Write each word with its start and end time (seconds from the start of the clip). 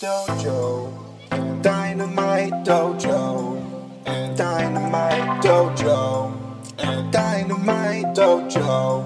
Dojo, 0.00 0.90
Dynamite 1.62 2.64
Dojo, 2.64 3.62
Dynamite 4.04 5.40
Dojo, 5.40 6.32
Dynamite 7.12 8.12
Dojo, 8.12 9.04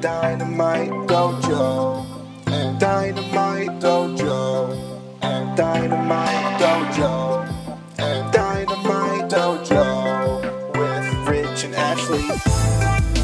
Dynamite 0.00 1.06
Dojo, 1.08 2.06
Dynamite 2.78 3.80
Dojo, 3.80 4.68
Dynamite 5.56 6.58
Dojo, 6.60 7.44
Dynamite 8.30 9.28
Dojo. 9.28 9.86
With 10.76 11.28
Rich 11.28 11.64
and 11.64 11.74
Ashley. 11.74 13.15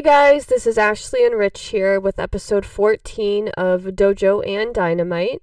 Hey 0.00 0.04
guys, 0.04 0.46
this 0.46 0.66
is 0.66 0.78
Ashley 0.78 1.26
and 1.26 1.36
Rich 1.36 1.60
here 1.60 2.00
with 2.00 2.18
episode 2.18 2.64
14 2.64 3.48
of 3.58 3.82
Dojo 3.82 4.42
and 4.48 4.74
Dynamite. 4.74 5.42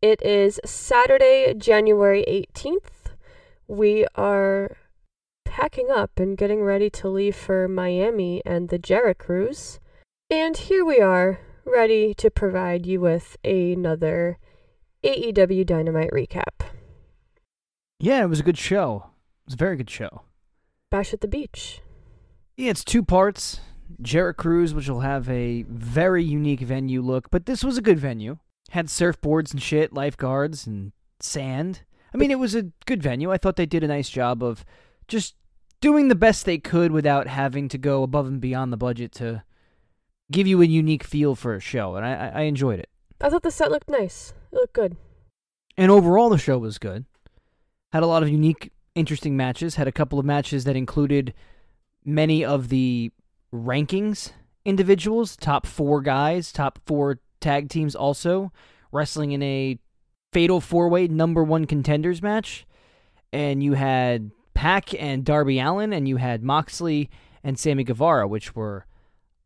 It 0.00 0.22
is 0.22 0.58
Saturday, 0.64 1.52
January 1.52 2.24
18th. 2.26 3.12
We 3.68 4.06
are 4.14 4.78
packing 5.44 5.90
up 5.90 6.12
and 6.18 6.38
getting 6.38 6.62
ready 6.62 6.88
to 6.88 7.10
leave 7.10 7.36
for 7.36 7.68
Miami 7.68 8.40
and 8.46 8.70
the 8.70 8.78
Jericho 8.78 9.22
cruise. 9.22 9.80
And 10.30 10.56
here 10.56 10.82
we 10.82 10.98
are, 11.02 11.40
ready 11.66 12.14
to 12.14 12.30
provide 12.30 12.86
you 12.86 13.02
with 13.02 13.36
another 13.44 14.38
AEW 15.04 15.66
Dynamite 15.66 16.10
recap. 16.10 16.64
Yeah, 17.98 18.22
it 18.22 18.30
was 18.30 18.40
a 18.40 18.44
good 18.44 18.56
show. 18.56 19.10
It 19.42 19.48
was 19.48 19.54
a 19.54 19.58
very 19.58 19.76
good 19.76 19.90
show. 19.90 20.22
Bash 20.90 21.12
at 21.12 21.20
the 21.20 21.28
Beach. 21.28 21.82
Yeah, 22.56 22.70
it's 22.70 22.82
two 22.82 23.02
parts. 23.02 23.60
Jericho 24.00 24.42
Cruise, 24.42 24.74
which 24.74 24.88
will 24.88 25.00
have 25.00 25.28
a 25.28 25.62
very 25.68 26.24
unique 26.24 26.60
venue 26.60 27.02
look, 27.02 27.30
but 27.30 27.46
this 27.46 27.64
was 27.64 27.78
a 27.78 27.82
good 27.82 27.98
venue. 27.98 28.38
Had 28.70 28.86
surfboards 28.86 29.52
and 29.52 29.60
shit, 29.60 29.92
lifeguards 29.92 30.66
and 30.66 30.92
sand. 31.20 31.82
I 32.14 32.16
mean, 32.16 32.30
it 32.30 32.38
was 32.38 32.54
a 32.54 32.70
good 32.86 33.02
venue. 33.02 33.30
I 33.30 33.36
thought 33.36 33.56
they 33.56 33.66
did 33.66 33.84
a 33.84 33.88
nice 33.88 34.08
job 34.08 34.42
of 34.42 34.64
just 35.08 35.34
doing 35.80 36.08
the 36.08 36.14
best 36.14 36.44
they 36.44 36.58
could 36.58 36.92
without 36.92 37.26
having 37.26 37.68
to 37.68 37.78
go 37.78 38.02
above 38.02 38.26
and 38.26 38.40
beyond 38.40 38.72
the 38.72 38.76
budget 38.76 39.12
to 39.12 39.42
give 40.30 40.46
you 40.46 40.62
a 40.62 40.66
unique 40.66 41.04
feel 41.04 41.34
for 41.34 41.54
a 41.54 41.60
show, 41.60 41.96
and 41.96 42.06
I, 42.06 42.12
I 42.12 42.28
I 42.28 42.40
enjoyed 42.42 42.78
it. 42.78 42.88
I 43.20 43.28
thought 43.28 43.42
the 43.42 43.50
set 43.50 43.70
looked 43.70 43.90
nice. 43.90 44.32
It 44.52 44.56
looked 44.56 44.72
good. 44.72 44.96
And 45.76 45.90
overall, 45.90 46.30
the 46.30 46.38
show 46.38 46.58
was 46.58 46.78
good. 46.78 47.04
Had 47.92 48.02
a 48.02 48.06
lot 48.06 48.22
of 48.22 48.28
unique, 48.28 48.72
interesting 48.94 49.36
matches. 49.36 49.74
Had 49.74 49.88
a 49.88 49.92
couple 49.92 50.18
of 50.18 50.24
matches 50.24 50.64
that 50.64 50.76
included 50.76 51.34
many 52.04 52.44
of 52.44 52.68
the 52.68 53.12
rankings 53.52 54.32
individuals, 54.64 55.36
top 55.36 55.66
four 55.66 56.00
guys, 56.00 56.52
top 56.52 56.78
four 56.86 57.20
tag 57.40 57.68
teams 57.68 57.94
also 57.94 58.52
wrestling 58.92 59.32
in 59.32 59.42
a 59.42 59.78
fatal 60.32 60.60
four 60.60 60.88
way 60.88 61.08
number 61.08 61.42
one 61.42 61.66
contenders 61.66 62.22
match. 62.22 62.66
And 63.32 63.62
you 63.62 63.74
had 63.74 64.32
Pac 64.54 64.92
and 65.00 65.24
Darby 65.24 65.60
Allin, 65.60 65.92
and 65.92 66.08
you 66.08 66.16
had 66.16 66.42
Moxley 66.42 67.08
and 67.44 67.58
Sammy 67.58 67.84
Guevara, 67.84 68.26
which 68.26 68.54
were, 68.56 68.86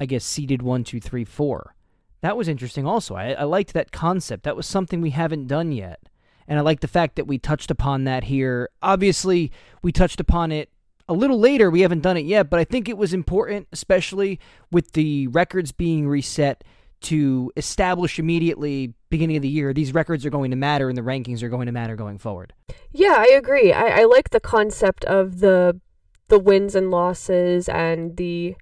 I 0.00 0.06
guess, 0.06 0.25
seeded 0.25 0.62
one, 0.62 0.84
two, 0.84 1.00
three, 1.00 1.25
four. 1.25 1.75
That 2.22 2.36
was 2.36 2.48
interesting 2.48 2.86
also. 2.86 3.14
I, 3.14 3.32
I 3.32 3.44
liked 3.44 3.75
that 3.75 3.92
concept. 3.92 4.44
That 4.44 4.56
was 4.56 4.66
something 4.66 5.00
we 5.02 5.10
haven't 5.10 5.47
done 5.47 5.72
yet. 5.72 6.00
And 6.48 6.58
I 6.58 6.62
like 6.62 6.80
the 6.80 6.88
fact 6.88 7.16
that 7.16 7.27
we 7.27 7.38
touched 7.38 7.70
upon 7.70 8.05
that 8.05 8.25
here. 8.25 8.70
Obviously, 8.82 9.52
we 9.82 9.92
touched 9.92 10.20
upon 10.20 10.50
it 10.50 10.70
a 11.08 11.12
little 11.12 11.38
later. 11.38 11.70
We 11.70 11.80
haven't 11.80 12.00
done 12.00 12.16
it 12.16 12.24
yet, 12.24 12.50
but 12.50 12.60
I 12.60 12.64
think 12.64 12.88
it 12.88 12.97
was 12.97 13.12
important, 13.12 13.69
especially 13.72 14.41
with 14.70 14.92
the 14.92 15.27
records 15.28 15.72
being 15.72 16.08
reset, 16.08 16.64
to 17.02 17.52
establish 17.56 18.19
immediately 18.19 18.94
beginning 19.10 19.36
of 19.36 19.42
the 19.42 19.48
year 19.48 19.75
these 19.75 19.92
records 19.92 20.25
are 20.25 20.30
going 20.30 20.50
to 20.50 20.56
matter 20.56 20.88
and 20.88 20.97
the 20.97 21.03
rankings 21.03 21.43
are 21.43 21.50
going 21.50 21.66
to 21.66 21.72
matter 21.72 21.97
going 21.97 22.16
forward. 22.16 22.54
Yeah, 22.93 23.16
I 23.19 23.34
agree. 23.37 23.72
I, 23.72 24.00
I 24.00 24.04
like 24.04 24.31
the 24.31 24.41
concept 24.41 25.04
of 25.04 25.41
the 25.41 25.81
the 26.28 26.38
wins 26.38 26.75
and 26.75 26.91
losses 26.91 27.69
and 27.69 28.16
the 28.16 28.56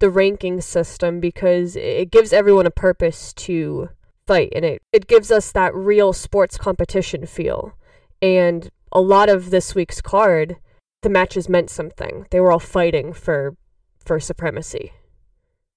the 0.00 0.10
ranking 0.10 0.60
system 0.60 1.20
because 1.20 1.76
it 1.76 2.10
gives 2.10 2.32
everyone 2.32 2.66
a 2.66 2.70
purpose 2.70 3.32
to 3.32 3.88
fight 4.26 4.52
and 4.54 4.64
it, 4.64 4.82
it 4.92 5.06
gives 5.06 5.30
us 5.30 5.52
that 5.52 5.74
real 5.74 6.12
sports 6.12 6.58
competition 6.58 7.24
feel. 7.24 7.72
And 8.20 8.70
a 8.92 9.00
lot 9.00 9.28
of 9.28 9.50
this 9.50 9.74
week's 9.74 10.00
card, 10.00 10.56
the 11.06 11.10
matches 11.10 11.48
meant 11.48 11.70
something. 11.70 12.26
They 12.32 12.40
were 12.40 12.50
all 12.50 12.58
fighting 12.58 13.12
for 13.12 13.56
for 14.04 14.18
supremacy. 14.18 14.92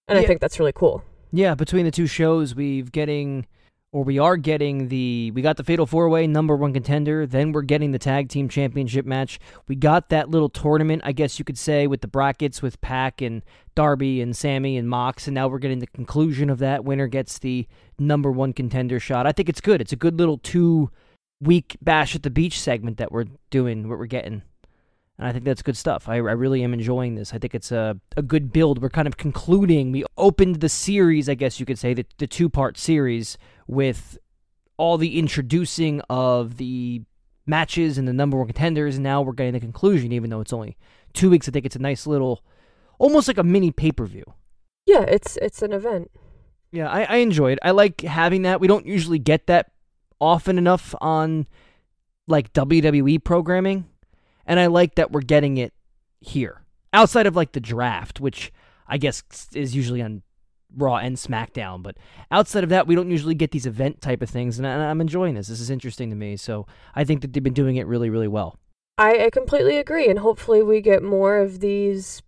And 0.08 0.18
I 0.18 0.24
think 0.24 0.42
that's 0.42 0.58
really 0.58 0.74
cool. 0.74 1.04
Yeah, 1.32 1.54
between 1.54 1.86
the 1.86 1.92
two 1.92 2.08
shows, 2.08 2.56
we've 2.56 2.92
getting 2.92 3.46
or 3.92 4.04
we 4.04 4.18
are 4.18 4.38
getting 4.38 4.88
the 4.88 5.30
we 5.36 5.44
got 5.44 5.58
the 5.58 5.64
Fatal 5.64 5.86
Four 5.86 6.10
Way 6.10 6.26
number 6.26 6.56
one 6.56 6.74
contender, 6.74 7.28
then 7.28 7.52
we're 7.52 7.62
getting 7.62 7.92
the 7.92 8.00
tag 8.00 8.30
team 8.30 8.50
championship 8.50 9.06
match. 9.06 9.40
We 9.68 9.76
got 9.76 10.10
that 10.10 10.32
little 10.32 10.50
tournament, 10.50 11.04
I 11.06 11.12
guess 11.12 11.38
you 11.38 11.46
could 11.46 11.60
say, 11.60 11.86
with 11.86 12.02
the 12.02 12.08
brackets 12.08 12.64
with 12.64 12.82
Pac 12.82 13.22
and 13.22 13.44
Darby 13.76 14.22
and 14.22 14.36
Sammy 14.36 14.78
and 14.78 14.90
Mox, 14.90 15.28
and 15.28 15.36
now 15.36 15.48
we're 15.48 15.60
getting 15.60 15.78
the 15.78 15.86
conclusion 15.86 16.50
of 16.50 16.58
that. 16.58 16.84
Winner 16.84 17.06
gets 17.06 17.38
the 17.38 17.68
number 18.00 18.32
one 18.32 18.52
contender 18.52 19.00
shot. 19.00 19.28
I 19.28 19.32
think 19.32 19.48
it's 19.48 19.62
good. 19.62 19.80
It's 19.80 19.94
a 19.94 19.96
good 19.96 20.18
little 20.18 20.40
two 20.40 20.90
week 21.40 21.78
bash 21.84 22.16
at 22.16 22.24
the 22.24 22.32
beach 22.32 22.60
segment 22.60 22.98
that 22.98 23.12
we're 23.12 23.26
doing, 23.52 23.88
what 23.88 24.00
we're 24.00 24.08
getting. 24.08 24.42
And 25.20 25.28
I 25.28 25.34
think 25.34 25.44
that's 25.44 25.62
good 25.62 25.76
stuff. 25.76 26.08
I, 26.08 26.16
I 26.16 26.18
really 26.18 26.64
am 26.64 26.74
enjoying 26.74 27.16
this. 27.16 27.34
I 27.34 27.40
think 27.40 27.54
it's 27.54 27.74
a, 27.74 28.00
a 28.16 28.22
good 28.22 28.54
build. 28.54 28.82
We're 28.82 28.90
kind 28.90 29.08
of 29.08 29.18
concluding. 29.18 29.92
We 29.92 30.06
opened 30.18 30.62
the 30.62 30.70
series, 30.70 31.28
I 31.28 31.34
guess 31.34 31.60
you 31.60 31.66
could 31.66 31.78
say, 31.78 31.94
the, 31.94 32.06
the 32.20 32.26
two 32.28 32.48
part 32.48 32.78
series 32.78 33.38
with 33.68 34.18
all 34.78 34.98
the 34.98 35.20
introducing 35.20 36.00
of 36.10 36.56
the 36.56 37.02
matches 37.46 37.98
and 37.98 38.08
the 38.08 38.14
number 38.14 38.38
one 38.38 38.48
contenders. 38.48 38.96
And 38.96 39.04
now 39.04 39.22
we're 39.22 39.34
getting 39.34 39.52
the 39.52 39.60
conclusion, 39.60 40.14
even 40.14 40.30
though 40.30 40.40
it's 40.40 40.54
only 40.54 40.78
two 41.12 41.30
weeks. 41.30 41.50
I 41.50 41.52
think 41.52 41.66
it's 41.66 41.76
a 41.76 41.80
nice 41.80 42.08
little, 42.08 42.42
almost 42.98 43.28
like 43.28 43.38
a 43.38 43.44
mini 43.44 43.72
pay 43.72 43.92
per 43.92 44.06
view. 44.06 44.24
Yeah, 44.86 45.02
it's 45.02 45.36
it's 45.42 45.62
an 45.62 45.74
event. 45.74 46.12
Yeah, 46.72 46.90
I, 46.90 47.04
I 47.04 47.16
enjoy 47.18 47.52
it. 47.52 47.60
I 47.62 47.72
like 47.72 48.02
having 48.02 48.44
that. 48.44 48.62
We 48.62 48.68
don't 48.68 48.86
usually 48.86 49.20
get 49.20 49.48
that 49.48 49.72
often 50.22 50.58
enough 50.58 50.96
on 51.02 51.46
like 52.26 52.54
WWE 52.54 53.22
programming. 53.22 53.89
And 54.50 54.60
I 54.60 54.66
like 54.66 54.96
that 54.96 55.12
we're 55.12 55.22
getting 55.22 55.58
it 55.58 55.74
here. 56.20 56.64
Outside 56.92 57.28
of 57.28 57.36
like 57.36 57.54
the 57.54 57.60
draft, 57.60 58.20
which 58.20 58.52
I 58.88 58.98
guess 58.98 59.24
is 59.54 59.76
usually 59.76 60.02
on 60.02 60.24
Raw 60.76 60.98
and 60.98 61.16
SmackDown. 61.16 61.84
But 61.84 61.98
outside 62.32 62.64
of 62.64 62.72
that, 62.72 62.88
we 62.88 62.96
don't 62.96 63.12
usually 63.12 63.36
get 63.36 63.52
these 63.52 63.68
event 63.68 64.02
type 64.02 64.24
of 64.24 64.30
things. 64.30 64.58
And 64.58 64.68
I, 64.68 64.90
I'm 64.90 65.02
enjoying 65.02 65.36
this. 65.36 65.48
This 65.48 65.62
is 65.62 65.70
interesting 65.70 66.10
to 66.10 66.16
me. 66.16 66.36
So 66.36 66.66
I 66.96 67.04
think 67.04 67.22
that 67.22 67.32
they've 67.32 67.44
been 67.44 67.54
doing 67.54 67.76
it 67.76 67.86
really, 67.86 68.10
really 68.10 68.28
well. 68.28 68.58
I, 68.98 69.26
I 69.26 69.30
completely 69.30 69.78
agree, 69.78 70.10
and 70.10 70.20
hopefully 70.20 70.62
we 70.62 70.82
get 70.82 71.02
more 71.02 71.38
of 71.38 71.62
these 71.62 72.22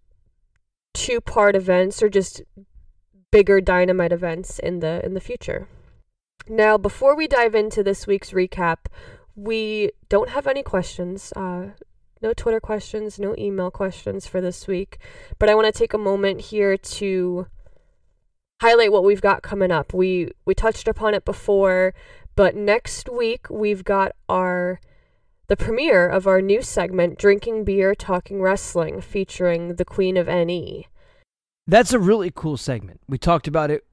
two 0.93 1.19
part 1.19 1.53
events 1.53 2.01
or 2.01 2.07
just 2.07 2.41
bigger 3.29 3.59
dynamite 3.59 4.13
events 4.13 4.57
in 4.59 4.79
the 4.79 5.05
in 5.05 5.13
the 5.13 5.19
future. 5.19 5.67
Now, 6.47 6.77
before 6.77 7.15
we 7.15 7.27
dive 7.27 7.55
into 7.55 7.83
this 7.83 8.07
week's 8.07 8.31
recap, 8.31 8.85
we 9.35 9.91
don't 10.07 10.29
have 10.29 10.47
any 10.47 10.63
questions. 10.63 11.33
Uh, 11.35 11.71
no 12.21 12.33
Twitter 12.33 12.59
questions, 12.59 13.19
no 13.19 13.35
email 13.37 13.71
questions 13.71 14.27
for 14.27 14.41
this 14.41 14.67
week. 14.67 14.97
But 15.39 15.49
I 15.49 15.55
want 15.55 15.73
to 15.73 15.77
take 15.77 15.93
a 15.93 15.97
moment 15.97 16.41
here 16.41 16.77
to 16.77 17.47
highlight 18.61 18.91
what 18.91 19.03
we've 19.03 19.21
got 19.21 19.41
coming 19.41 19.71
up. 19.71 19.93
We 19.93 20.31
we 20.45 20.53
touched 20.53 20.87
upon 20.87 21.13
it 21.13 21.25
before, 21.25 21.93
but 22.35 22.55
next 22.55 23.09
week 23.09 23.49
we've 23.49 23.83
got 23.83 24.13
our 24.29 24.79
the 25.47 25.57
premiere 25.57 26.07
of 26.07 26.27
our 26.27 26.41
new 26.41 26.61
segment, 26.61 27.17
Drinking 27.17 27.65
Beer, 27.65 27.93
Talking 27.93 28.41
Wrestling, 28.41 29.01
featuring 29.01 29.75
the 29.75 29.83
Queen 29.83 30.15
of. 30.15 30.27
NE. 30.27 30.87
That's 31.67 31.93
a 31.93 31.99
really 31.99 32.31
cool 32.33 32.57
segment. 32.57 33.01
We 33.07 33.17
talked 33.17 33.47
about 33.47 33.69
it 33.69 33.85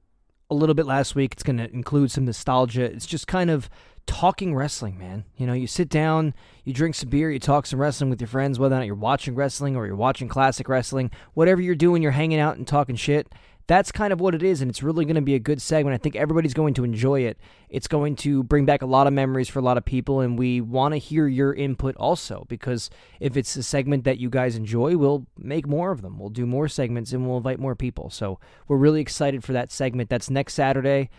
a 0.49 0.55
little 0.55 0.73
bit 0.73 0.85
last 0.85 1.15
week. 1.15 1.33
It's 1.33 1.43
going 1.43 1.57
to 1.57 1.71
include 1.71 2.11
some 2.11 2.25
nostalgia. 2.25 2.83
It's 2.83 3.05
just 3.05 3.27
kind 3.27 3.49
of 3.49 3.69
talking 4.09 4.55
wrestling, 4.55 4.97
man. 4.97 5.23
You 5.37 5.45
know, 5.45 5.53
you 5.53 5.67
sit 5.67 5.87
down, 5.87 6.33
you 6.65 6.73
drink 6.73 6.95
some 6.95 7.09
beer, 7.09 7.29
you 7.29 7.37
talk 7.37 7.67
some 7.67 7.79
wrestling 7.79 8.09
with 8.09 8.19
your 8.19 8.27
friends, 8.27 8.57
whether 8.57 8.73
or 8.73 8.79
not 8.79 8.87
you're 8.87 8.95
watching 8.95 9.35
wrestling 9.35 9.75
or 9.75 9.85
you're 9.85 9.95
watching 9.95 10.27
classic 10.27 10.67
wrestling, 10.67 11.11
whatever 11.35 11.61
you're 11.61 11.75
doing, 11.75 12.01
you're 12.01 12.11
hanging 12.11 12.39
out 12.39 12.57
and 12.57 12.67
talking 12.67 12.95
shit. 12.95 13.31
That's 13.67 13.91
kind 13.91 14.11
of 14.11 14.19
what 14.19 14.33
it 14.33 14.41
is, 14.41 14.63
and 14.63 14.71
it's 14.71 14.81
really 14.81 15.05
going 15.05 15.13
to 15.13 15.21
be 15.21 15.35
a 15.35 15.39
good 15.39 15.61
segment. 15.61 15.93
I 15.93 15.99
think 15.99 16.15
everybody's 16.15 16.55
going 16.55 16.73
to 16.73 16.83
enjoy 16.83 17.21
it. 17.21 17.37
It's 17.69 17.87
going 17.87 18.15
to 18.15 18.41
bring 18.41 18.65
back 18.65 18.81
a 18.81 18.87
lot 18.87 19.05
of 19.05 19.13
memories 19.13 19.47
for 19.47 19.59
a 19.59 19.61
lot 19.61 19.77
of 19.77 19.85
people, 19.85 20.21
and 20.21 20.39
we 20.39 20.59
want 20.59 20.95
to 20.95 20.97
hear 20.97 21.27
your 21.27 21.53
input 21.53 21.95
also, 21.97 22.47
because 22.49 22.89
if 23.19 23.37
it's 23.37 23.55
a 23.57 23.61
segment 23.61 24.05
that 24.05 24.17
you 24.17 24.31
guys 24.31 24.55
enjoy, 24.55 24.97
we'll 24.97 25.27
make 25.37 25.67
more 25.67 25.91
of 25.91 26.01
them. 26.01 26.17
We'll 26.17 26.29
do 26.29 26.47
more 26.47 26.67
segments, 26.67 27.13
and 27.13 27.27
we'll 27.27 27.37
invite 27.37 27.59
more 27.59 27.75
people. 27.75 28.09
So 28.09 28.39
we're 28.67 28.77
really 28.77 29.01
excited 29.01 29.43
for 29.43 29.53
that 29.53 29.71
segment. 29.71 30.09
That's 30.09 30.31
next 30.31 30.55
Saturday 30.55 31.11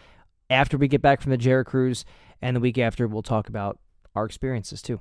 after 0.51 0.77
we 0.77 0.89
get 0.89 1.01
back 1.01 1.21
from 1.21 1.31
the 1.31 1.37
Jericho 1.37 1.71
Cruise, 1.71 2.05
and 2.43 2.57
the 2.57 2.61
week 2.61 2.79
after, 2.79 3.07
we'll 3.07 3.23
talk 3.23 3.49
about 3.49 3.79
our 4.15 4.25
experiences 4.25 4.83
too. 4.83 5.01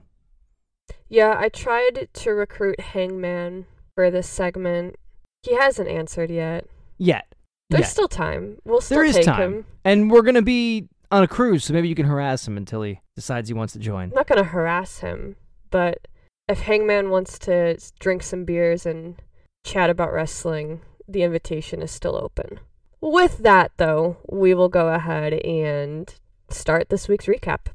Yeah, 1.08 1.36
I 1.38 1.50
tried 1.50 2.10
to 2.14 2.32
recruit 2.32 2.80
Hangman 2.80 3.66
for 3.96 4.10
this 4.10 4.30
segment, 4.30 4.96
He 5.44 5.56
hasn't 5.56 5.88
answered 5.90 6.30
yet. 6.30 6.68
Yet. 6.98 7.34
There's 7.70 7.82
Yet. 7.82 7.90
still 7.90 8.08
time. 8.08 8.58
We'll 8.66 8.82
still 8.82 8.98
There 8.98 9.06
is 9.06 9.16
take 9.16 9.26
time. 9.26 9.42
him. 9.42 9.66
And 9.86 10.12
we're 10.12 10.22
going 10.22 10.36
to 10.36 10.42
be 10.42 10.90
on 11.12 11.24
a 11.24 11.28
cruise, 11.28 11.66
so 11.66 11.74
maybe 11.74 11.88
you 11.88 11.96
can 11.96 12.06
harass 12.06 12.48
him 12.48 12.58
until 12.58 12.82
he 12.84 13.00
decides 13.16 13.50
he 13.50 13.54
wants 13.54 13.74
to 13.74 13.80
join. 13.80 14.10
I'm 14.10 14.16
not 14.16 14.28
gonna 14.28 14.44
harass 14.44 15.00
him, 15.00 15.36
but 15.72 16.08
if 16.48 16.62
Hangman 16.62 17.10
wants 17.10 17.40
to 17.40 17.78
drink 18.00 18.22
some 18.24 18.46
beers 18.46 18.86
and 18.86 19.22
chat 19.66 19.90
about 19.90 20.14
wrestling, 20.14 20.82
the 21.08 21.24
invitation 21.24 21.82
is 21.82 21.92
still 21.92 22.16
open. 22.16 22.60
With 23.02 23.40
that, 23.40 23.72
though, 23.78 24.18
we 24.30 24.54
will 24.54 24.70
go 24.70 24.90
ahead 24.90 25.34
and 25.34 26.14
start 26.54 26.90
this 26.90 27.08
week's 27.08 27.26
recap. 27.26 27.68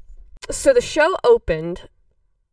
So 0.51 0.73
the 0.73 0.81
show 0.81 1.15
opened 1.23 1.89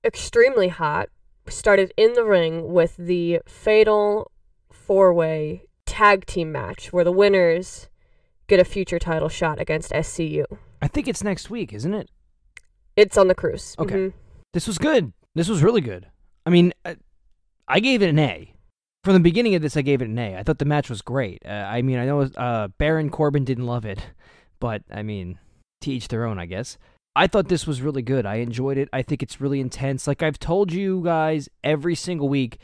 extremely 0.05 0.69
hot. 0.69 1.09
We 1.47 1.53
started 1.53 1.93
in 1.97 2.13
the 2.15 2.25
ring 2.25 2.73
with 2.73 2.97
the 2.97 3.41
fatal 3.47 4.31
four 4.71 5.13
way 5.13 5.65
tag 5.87 6.27
team 6.27 6.53
match 6.53 6.93
where 6.93 7.05
the 7.05 7.13
winners 7.13 7.89
get 8.47 8.61
a 8.61 8.65
future 8.65 8.99
title 8.99 9.29
shot 9.29 9.61
against 9.61 9.93
SCU. 9.93 10.45
I 10.81 10.89
think 10.89 11.09
it's 11.09 11.23
next 11.23 11.51
week, 11.51 11.73
isn't 11.73 11.95
it? 11.95 12.11
It's 12.97 13.17
on 13.17 13.29
the 13.29 13.35
cruise. 13.35 13.75
Okay. 13.79 13.95
Mhm. 13.95 14.13
This 14.53 14.67
was 14.67 14.79
good. 14.79 15.13
This 15.35 15.49
was 15.49 15.63
really 15.63 15.81
good. 15.81 16.07
I 16.45 16.51
mean, 16.51 16.73
uh, 16.85 16.97
I 17.69 17.81
gave 17.81 18.03
it 18.03 18.09
an 18.11 18.19
A. 18.19 18.55
From 19.05 19.15
the 19.15 19.21
beginning 19.21 19.55
of 19.55 19.63
this, 19.63 19.77
I 19.77 19.83
gave 19.83 20.03
it 20.03 20.09
an 20.09 20.19
A. 20.19 20.37
I 20.37 20.43
thought 20.43 20.59
the 20.59 20.65
match 20.65 20.91
was 20.91 21.03
great. 21.03 21.43
Uh, 21.45 21.49
I 21.51 21.83
mean, 21.83 21.99
I 21.99 22.07
know 22.07 22.23
uh, 22.23 22.69
Baron 22.79 23.11
Corbin 23.11 23.45
didn't 23.45 23.67
love 23.67 23.85
it, 23.85 23.99
but 24.61 24.83
I 24.93 25.03
mean, 25.03 25.39
to 25.83 25.93
each 25.93 26.09
their 26.09 26.25
own, 26.25 26.39
I 26.39 26.47
guess. 26.47 26.79
I 27.15 27.27
thought 27.27 27.49
this 27.49 27.67
was 27.67 27.83
really 27.83 28.03
good. 28.03 28.25
I 28.25 28.37
enjoyed 28.37 28.79
it. 28.79 28.89
I 28.93 29.03
think 29.03 29.23
it's 29.23 29.41
really 29.41 29.61
intense. 29.61 30.07
Like 30.07 30.23
I've 30.23 30.39
told 30.39 30.73
you 30.73 31.03
guys 31.05 31.49
every 31.63 31.95
single 31.95 32.29
week, 32.29 32.59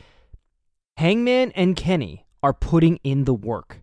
Hangman 0.96 1.52
and 1.52 1.76
Kenny 1.76 2.26
are 2.42 2.54
putting 2.54 2.98
in 3.04 3.24
the 3.24 3.34
work. 3.34 3.82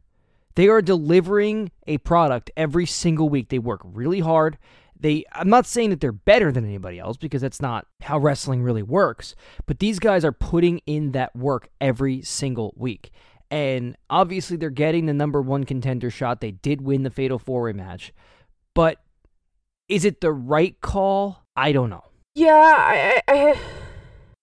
They 0.56 0.68
are 0.68 0.82
delivering 0.82 1.72
a 1.86 1.98
product 2.00 2.50
every 2.58 2.86
single 2.86 3.30
week. 3.30 3.50
They 3.50 3.60
work 3.60 3.82
really 3.84 4.22
hard. 4.22 4.58
They 4.98 5.26
I'm 5.34 5.50
not 5.50 5.66
saying 5.66 5.92
that 5.92 6.00
they're 6.00 6.12
better 6.12 6.52
than 6.52 6.66
anybody 6.66 6.98
else 6.98 7.18
because 7.18 7.42
that's 7.42 7.62
not 7.62 7.86
how 8.02 8.18
wrestling 8.18 8.64
really 8.64 8.82
works, 8.82 9.36
but 9.66 9.80
these 9.80 10.00
guys 10.00 10.26
are 10.26 10.32
putting 10.32 10.80
in 10.88 11.12
that 11.12 11.36
work 11.36 11.70
every 11.80 12.22
single 12.22 12.74
week. 12.76 13.12
And 13.52 13.96
obviously 14.10 14.58
they're 14.58 14.70
getting 14.70 15.06
the 15.06 15.14
number 15.14 15.42
1 15.42 15.66
contender 15.66 16.10
shot. 16.10 16.42
They 16.42 16.52
did 16.52 16.82
win 16.82 17.04
the 17.04 17.12
fatal 17.12 17.38
four-way 17.38 17.74
match. 17.74 18.14
But 18.74 19.00
is 19.88 20.06
it 20.06 20.22
the 20.22 20.32
right 20.32 20.80
call? 20.82 21.46
I 21.56 21.72
don't 21.72 21.90
know. 21.90 22.04
Yeah, 22.34 22.52
I, 22.78 23.22
I, 23.28 23.60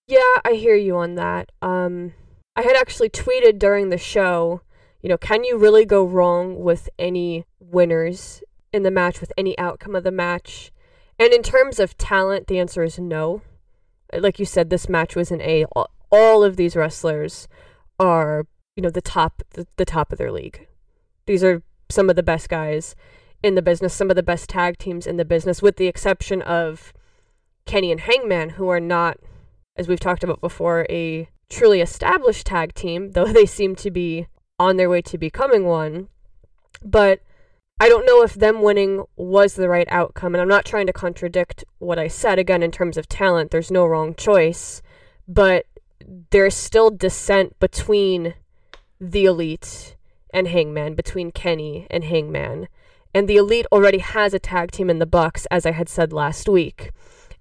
yeah, 0.08 0.40
I 0.44 0.52
hear 0.54 0.76
you 0.76 0.96
on 0.96 1.14
that. 1.16 1.52
Um, 1.60 2.14
I 2.56 2.62
had 2.62 2.76
actually 2.76 3.10
tweeted 3.10 3.58
during 3.58 3.88
the 3.90 3.98
show, 3.98 4.62
you 5.02 5.08
know, 5.08 5.18
can 5.18 5.44
you 5.44 5.58
really 5.58 5.84
go 5.84 6.04
wrong 6.04 6.60
with 6.60 6.88
any 6.98 7.44
winners 7.60 8.42
in 8.72 8.82
the 8.82 8.90
match, 8.90 9.20
with 9.20 9.32
any 9.36 9.58
outcome 9.58 9.94
of 9.94 10.04
the 10.04 10.10
match? 10.12 10.72
And 11.18 11.32
in 11.32 11.42
terms 11.42 11.78
of 11.78 11.98
talent, 11.98 12.46
the 12.46 12.58
answer 12.58 12.82
is 12.82 12.98
no. 12.98 13.42
Like 14.12 14.38
you 14.38 14.44
said, 14.46 14.70
this 14.70 14.88
match 14.88 15.14
was 15.16 15.30
an 15.30 15.40
A. 15.42 15.64
All- 15.76 15.90
All 16.10 16.44
of 16.44 16.56
these 16.56 16.76
wrestlers 16.76 17.48
are, 17.98 18.46
you 18.76 18.82
know, 18.82 18.90
the 18.90 19.00
top, 19.02 19.42
the, 19.50 19.66
the 19.76 19.84
top 19.84 20.12
of 20.12 20.18
their 20.18 20.32
league. 20.32 20.66
These 21.26 21.44
are 21.44 21.62
some 21.90 22.08
of 22.10 22.16
the 22.16 22.22
best 22.22 22.48
guys 22.48 22.94
in 23.42 23.54
the 23.54 23.62
business, 23.62 23.94
some 23.94 24.10
of 24.10 24.16
the 24.16 24.22
best 24.22 24.48
tag 24.48 24.78
teams 24.78 25.06
in 25.06 25.16
the 25.16 25.24
business, 25.24 25.62
with 25.62 25.76
the 25.76 25.86
exception 25.86 26.42
of 26.42 26.92
Kenny 27.66 27.90
and 27.90 28.00
Hangman, 28.00 28.50
who 28.50 28.68
are 28.68 28.80
not, 28.80 29.18
as 29.76 29.88
we've 29.88 30.00
talked 30.00 30.24
about 30.24 30.40
before, 30.40 30.86
a 30.88 31.28
truly 31.48 31.80
established 31.80 32.46
tag 32.46 32.74
team, 32.74 33.12
though 33.12 33.26
they 33.32 33.46
seem 33.46 33.74
to 33.76 33.90
be 33.90 34.26
on 34.58 34.76
their 34.76 34.90
way 34.90 35.02
to 35.02 35.18
becoming 35.18 35.64
one. 35.64 36.08
But 36.84 37.20
I 37.80 37.88
don't 37.88 38.06
know 38.06 38.22
if 38.22 38.34
them 38.34 38.62
winning 38.62 39.04
was 39.16 39.54
the 39.54 39.68
right 39.68 39.88
outcome. 39.90 40.34
And 40.34 40.42
I'm 40.42 40.48
not 40.48 40.64
trying 40.64 40.86
to 40.86 40.92
contradict 40.92 41.64
what 41.78 41.98
I 41.98 42.08
said. 42.08 42.38
Again, 42.38 42.62
in 42.62 42.70
terms 42.70 42.96
of 42.96 43.08
talent, 43.08 43.50
there's 43.50 43.70
no 43.70 43.84
wrong 43.84 44.14
choice. 44.14 44.82
But 45.26 45.66
there's 46.30 46.54
still 46.54 46.90
dissent 46.90 47.58
between 47.58 48.34
the 49.00 49.24
elite 49.24 49.96
and 50.32 50.48
Hangman, 50.48 50.94
between 50.94 51.32
Kenny 51.32 51.86
and 51.90 52.04
Hangman. 52.04 52.68
And 53.14 53.28
the 53.28 53.36
elite 53.36 53.66
already 53.70 53.98
has 53.98 54.32
a 54.32 54.38
tag 54.38 54.70
team 54.70 54.88
in 54.88 54.98
the 54.98 55.06
Bucks, 55.06 55.46
as 55.50 55.66
I 55.66 55.72
had 55.72 55.88
said 55.88 56.12
last 56.12 56.48
week. 56.48 56.92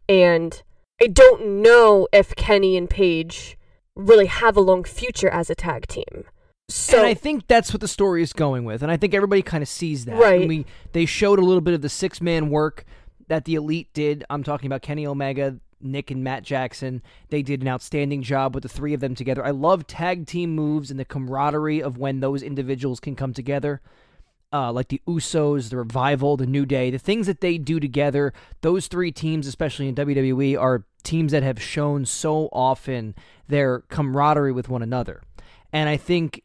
And 0.10 0.62
I 1.02 1.08
don't 1.08 1.62
know 1.62 2.08
if 2.12 2.36
Kenny 2.36 2.76
and 2.76 2.90
Page 2.90 3.58
really 3.96 4.26
have 4.26 4.58
a 4.58 4.62
long 4.62 4.84
future 4.84 5.30
as 5.30 5.50
a 5.50 5.56
tag 5.56 5.88
team. 5.88 6.26
So 6.70 7.00
and 7.00 7.08
I 7.08 7.14
think 7.14 7.48
that's 7.48 7.74
what 7.74 7.82
the 7.82 7.88
story 7.88 8.24
is 8.24 8.32
going 8.34 8.64
with, 8.64 8.82
and 8.82 8.92
I 8.92 8.98
think 8.98 9.14
everybody 9.14 9.42
kind 9.42 9.62
of 9.62 9.68
sees 9.68 10.06
that. 10.06 10.16
Right. 10.16 10.42
And 10.42 10.50
we 10.50 10.66
they 10.94 11.06
showed 11.06 11.38
a 11.38 11.42
little 11.44 11.62
bit 11.62 11.74
of 11.74 11.82
the 11.82 11.90
six 11.90 12.22
man 12.22 12.50
work 12.50 12.86
that 13.28 13.46
the 13.46 13.56
elite 13.56 13.90
did. 13.94 14.24
I'm 14.30 14.44
talking 14.44 14.68
about 14.68 14.82
Kenny 14.82 15.06
Omega, 15.06 15.58
Nick, 15.82 16.12
and 16.12 16.24
Matt 16.24 16.44
Jackson. 16.44 17.02
They 17.30 17.42
did 17.42 17.62
an 17.62 17.68
outstanding 17.68 18.22
job 18.22 18.56
with 18.56 18.64
the 18.64 18.70
three 18.70 18.94
of 18.94 19.02
them 19.02 19.16
together. 19.16 19.46
I 19.46 19.52
love 19.52 19.86
tag 19.86 20.28
team 20.28 20.56
moves 20.56 20.92
and 20.92 21.00
the 21.00 21.06
camaraderie 21.06 21.84
of 21.84 21.98
when 21.98 22.22
those 22.22 22.42
individuals 22.42 23.00
can 23.02 23.16
come 23.16 23.34
together. 23.34 23.82
Uh, 24.54 24.72
like 24.72 24.90
the 24.90 25.02
Usos, 25.08 25.70
the 25.70 25.78
Revival, 25.78 26.36
the 26.36 26.46
New 26.46 26.66
Day, 26.66 26.92
the 26.92 27.00
things 27.00 27.26
that 27.28 27.40
they 27.40 27.58
do 27.58 27.80
together. 27.80 28.34
Those 28.60 28.88
three 28.88 29.12
teams, 29.12 29.48
especially 29.48 29.88
in 29.88 29.96
WWE, 29.96 30.60
are 30.60 30.84
teams 31.04 31.32
that 31.32 31.44
have 31.44 31.62
shown 31.62 32.06
so 32.06 32.50
often 32.52 33.16
their 33.48 33.80
camaraderie 33.90 34.52
with 34.52 34.68
one 34.68 34.82
another. 34.82 35.22
And 35.72 35.88
I 35.88 35.98
think 35.98 36.44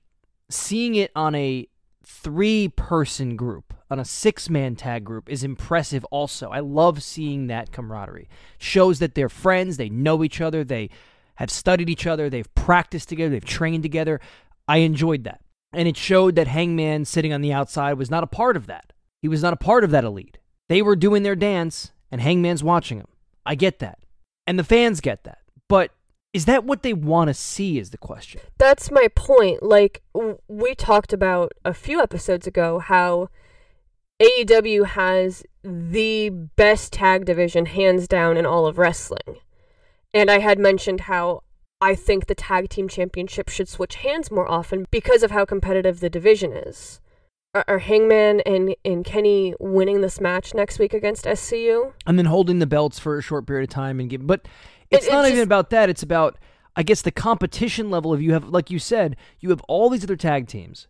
seeing 0.49 0.95
it 0.95 1.11
on 1.17 1.35
a 1.35 1.69
three 2.05 2.69
person 2.69 3.37
group, 3.37 3.75
on 3.91 3.99
a 3.99 4.05
six 4.05 4.49
man 4.49 4.77
tag 4.77 5.05
group, 5.05 5.29
is 5.29 5.43
impressive 5.43 6.05
also. 6.07 6.51
I 6.51 6.61
love 6.61 7.03
seeing 7.03 7.49
that 7.49 7.73
camaraderie. 7.73 8.29
Shows 8.59 9.01
that 9.01 9.15
they're 9.15 9.29
friends, 9.29 9.77
they 9.77 9.89
know 9.89 10.23
each 10.23 10.41
other, 10.41 10.65
they 10.65 10.91
have 11.37 11.51
studied 11.51 11.91
each 11.91 12.07
other, 12.07 12.31
they've 12.31 12.53
practiced 12.55 13.09
together, 13.09 13.31
they've 13.31 13.45
trained 13.45 13.83
together. 13.83 14.21
I 14.69 14.79
enjoyed 14.79 15.25
that. 15.25 15.41
And 15.73 15.89
it 15.89 15.97
showed 15.97 16.37
that 16.37 16.47
Hangman 16.49 17.05
sitting 17.05 17.33
on 17.33 17.41
the 17.41 17.53
outside 17.53 17.95
was 17.95 18.11
not 18.11 18.23
a 18.23 18.29
part 18.29 18.57
of 18.57 18.67
that. 18.67 18.93
He 19.21 19.29
was 19.29 19.43
not 19.43 19.53
a 19.53 19.57
part 19.57 19.85
of 19.85 19.91
that 19.91 20.05
elite. 20.05 20.39
They 20.69 20.83
were 20.83 20.97
doing 20.97 21.23
their 21.23 21.37
dance, 21.37 21.93
and 22.11 22.21
Hangman's 22.21 22.65
watching 22.65 22.99
them. 22.99 23.09
I 23.45 23.55
get 23.55 23.79
that. 23.81 23.99
And 24.47 24.59
the 24.59 24.65
fans 24.65 25.01
get 25.01 25.25
that. 25.25 25.39
But 25.69 25.93
is 26.33 26.45
that 26.45 26.65
what 26.65 26.83
they 26.83 26.93
want 26.93 27.29
to 27.29 27.35
see, 27.35 27.79
is 27.79 27.91
the 27.91 27.99
question. 27.99 28.41
that's 28.59 28.91
my 28.91 29.09
point. 29.15 29.63
Like 29.63 30.03
we 30.49 30.75
talked 30.75 31.13
about 31.13 31.53
a 31.65 31.73
few 31.73 32.01
episodes 32.01 32.47
ago 32.47 32.79
how 32.79 33.29
AEW 34.21 34.87
has 34.87 35.45
the 35.63 36.31
best 36.31 36.93
tag 36.93 37.25
division 37.25 37.67
hands 37.67 38.07
down 38.07 38.37
in 38.37 38.47
all 38.47 38.67
of 38.67 38.79
wrestling. 38.79 39.41
And 40.13 40.31
I 40.31 40.39
had 40.39 40.59
mentioned 40.59 41.03
how 41.03 41.43
I 41.81 41.95
think 41.95 42.27
the 42.27 42.35
tag 42.35 42.69
team 42.71 42.89
championship 42.89 43.49
should 43.49 43.69
switch 43.69 43.97
hands 43.97 44.31
more 44.31 44.51
often 44.51 44.87
because 44.91 45.23
of 45.23 45.31
how 45.31 45.45
competitive 45.45 46.01
the 46.01 46.09
division 46.09 46.53
is. 46.53 47.01
Are, 47.55 47.65
are 47.69 47.79
Hangman 47.79 48.41
and, 48.41 48.75
and 48.85 49.05
Kenny 49.05 49.55
winning 49.61 50.01
this 50.01 50.21
match 50.21 50.55
next 50.55 50.79
week 50.79 50.95
against 50.95 51.25
SCU? 51.27 51.93
and 52.07 52.19
then 52.19 52.27
holding 52.27 52.59
the 52.61 52.67
belts 52.67 52.99
for 52.99 53.19
a 53.19 53.23
short 53.23 53.47
period 53.47 53.69
of 53.69 53.75
time 53.75 54.01
and 54.01 54.09
give 54.11 54.27
but 54.27 54.47
it's 54.91 55.07
It- 55.07 55.11
it 55.11 55.13
not 55.13 55.25
even 55.27 55.37
just- 55.37 55.47
about 55.47 55.71
that 55.71 55.89
it's 55.89 56.03
about 56.03 56.39
i 56.77 56.83
guess 56.83 57.01
the 57.03 57.11
competition 57.11 57.91
level 57.91 58.13
of 58.13 58.21
you 58.21 58.33
have 58.35 58.45
like 58.49 58.71
you 58.71 58.79
said 58.79 59.17
you 59.41 59.49
have 59.51 59.61
all 59.69 59.89
these 59.89 60.05
other 60.05 60.17
tag 60.17 60.47
teams 60.49 60.87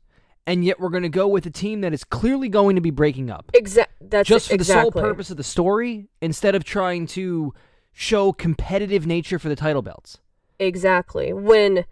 and 0.47 0.65
yet 0.65 0.81
we're 0.81 0.89
going 0.89 1.03
to 1.05 1.09
go 1.09 1.29
with 1.29 1.47
a 1.47 1.51
team 1.51 1.81
that 1.83 1.93
is 1.95 2.03
clearly 2.05 2.49
going 2.49 2.75
to 2.77 2.83
be 2.83 2.91
breaking 2.91 3.31
up 3.31 3.51
Exactly. 3.55 4.09
That's 4.09 4.29
just 4.29 4.49
for 4.49 4.55
exactly. 4.55 4.91
the 4.91 4.93
sole 4.99 5.03
purpose 5.03 5.31
of 5.31 5.37
the 5.37 5.45
story 5.45 6.09
instead 6.21 6.55
of 6.57 6.65
trying 6.65 7.07
to 7.09 7.55
show 7.93 8.33
competitive 8.33 9.07
nature 9.07 9.39
for 9.39 9.49
the 9.49 9.57
title 9.57 9.83
belts 9.83 10.19
Exactly. 10.59 11.33
When 11.33 11.85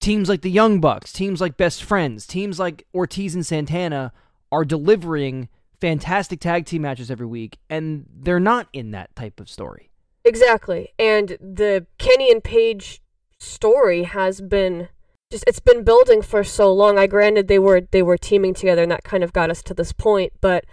teams 0.00 0.28
like 0.28 0.42
the 0.42 0.50
young 0.50 0.80
bucks 0.80 1.12
teams 1.12 1.40
like 1.40 1.56
best 1.56 1.80
friends 1.80 2.26
teams 2.26 2.58
like 2.58 2.84
ortiz 2.92 3.36
and 3.36 3.46
santana 3.46 4.12
are 4.50 4.64
delivering 4.64 5.48
fantastic 5.80 6.40
tag 6.40 6.66
team 6.66 6.82
matches 6.82 7.08
every 7.08 7.24
week 7.24 7.56
and 7.70 8.04
they're 8.12 8.40
not 8.40 8.66
in 8.72 8.90
that 8.90 9.14
type 9.14 9.38
of 9.38 9.48
story 9.48 9.92
Exactly. 10.24 10.92
And 10.98 11.36
the 11.40 11.86
Kenny 11.98 12.30
and 12.30 12.42
Page 12.42 13.02
story 13.38 14.04
has 14.04 14.40
been 14.40 14.88
just 15.30 15.44
it's 15.46 15.60
been 15.60 15.82
building 15.82 16.22
for 16.22 16.44
so 16.44 16.72
long. 16.72 16.98
I 16.98 17.06
granted 17.06 17.48
they 17.48 17.58
were 17.58 17.80
they 17.80 18.02
were 18.02 18.18
teaming 18.18 18.54
together 18.54 18.82
and 18.82 18.92
that 18.92 19.04
kind 19.04 19.24
of 19.24 19.32
got 19.32 19.50
us 19.50 19.62
to 19.64 19.74
this 19.74 19.92
point, 19.92 20.32
but 20.40 20.64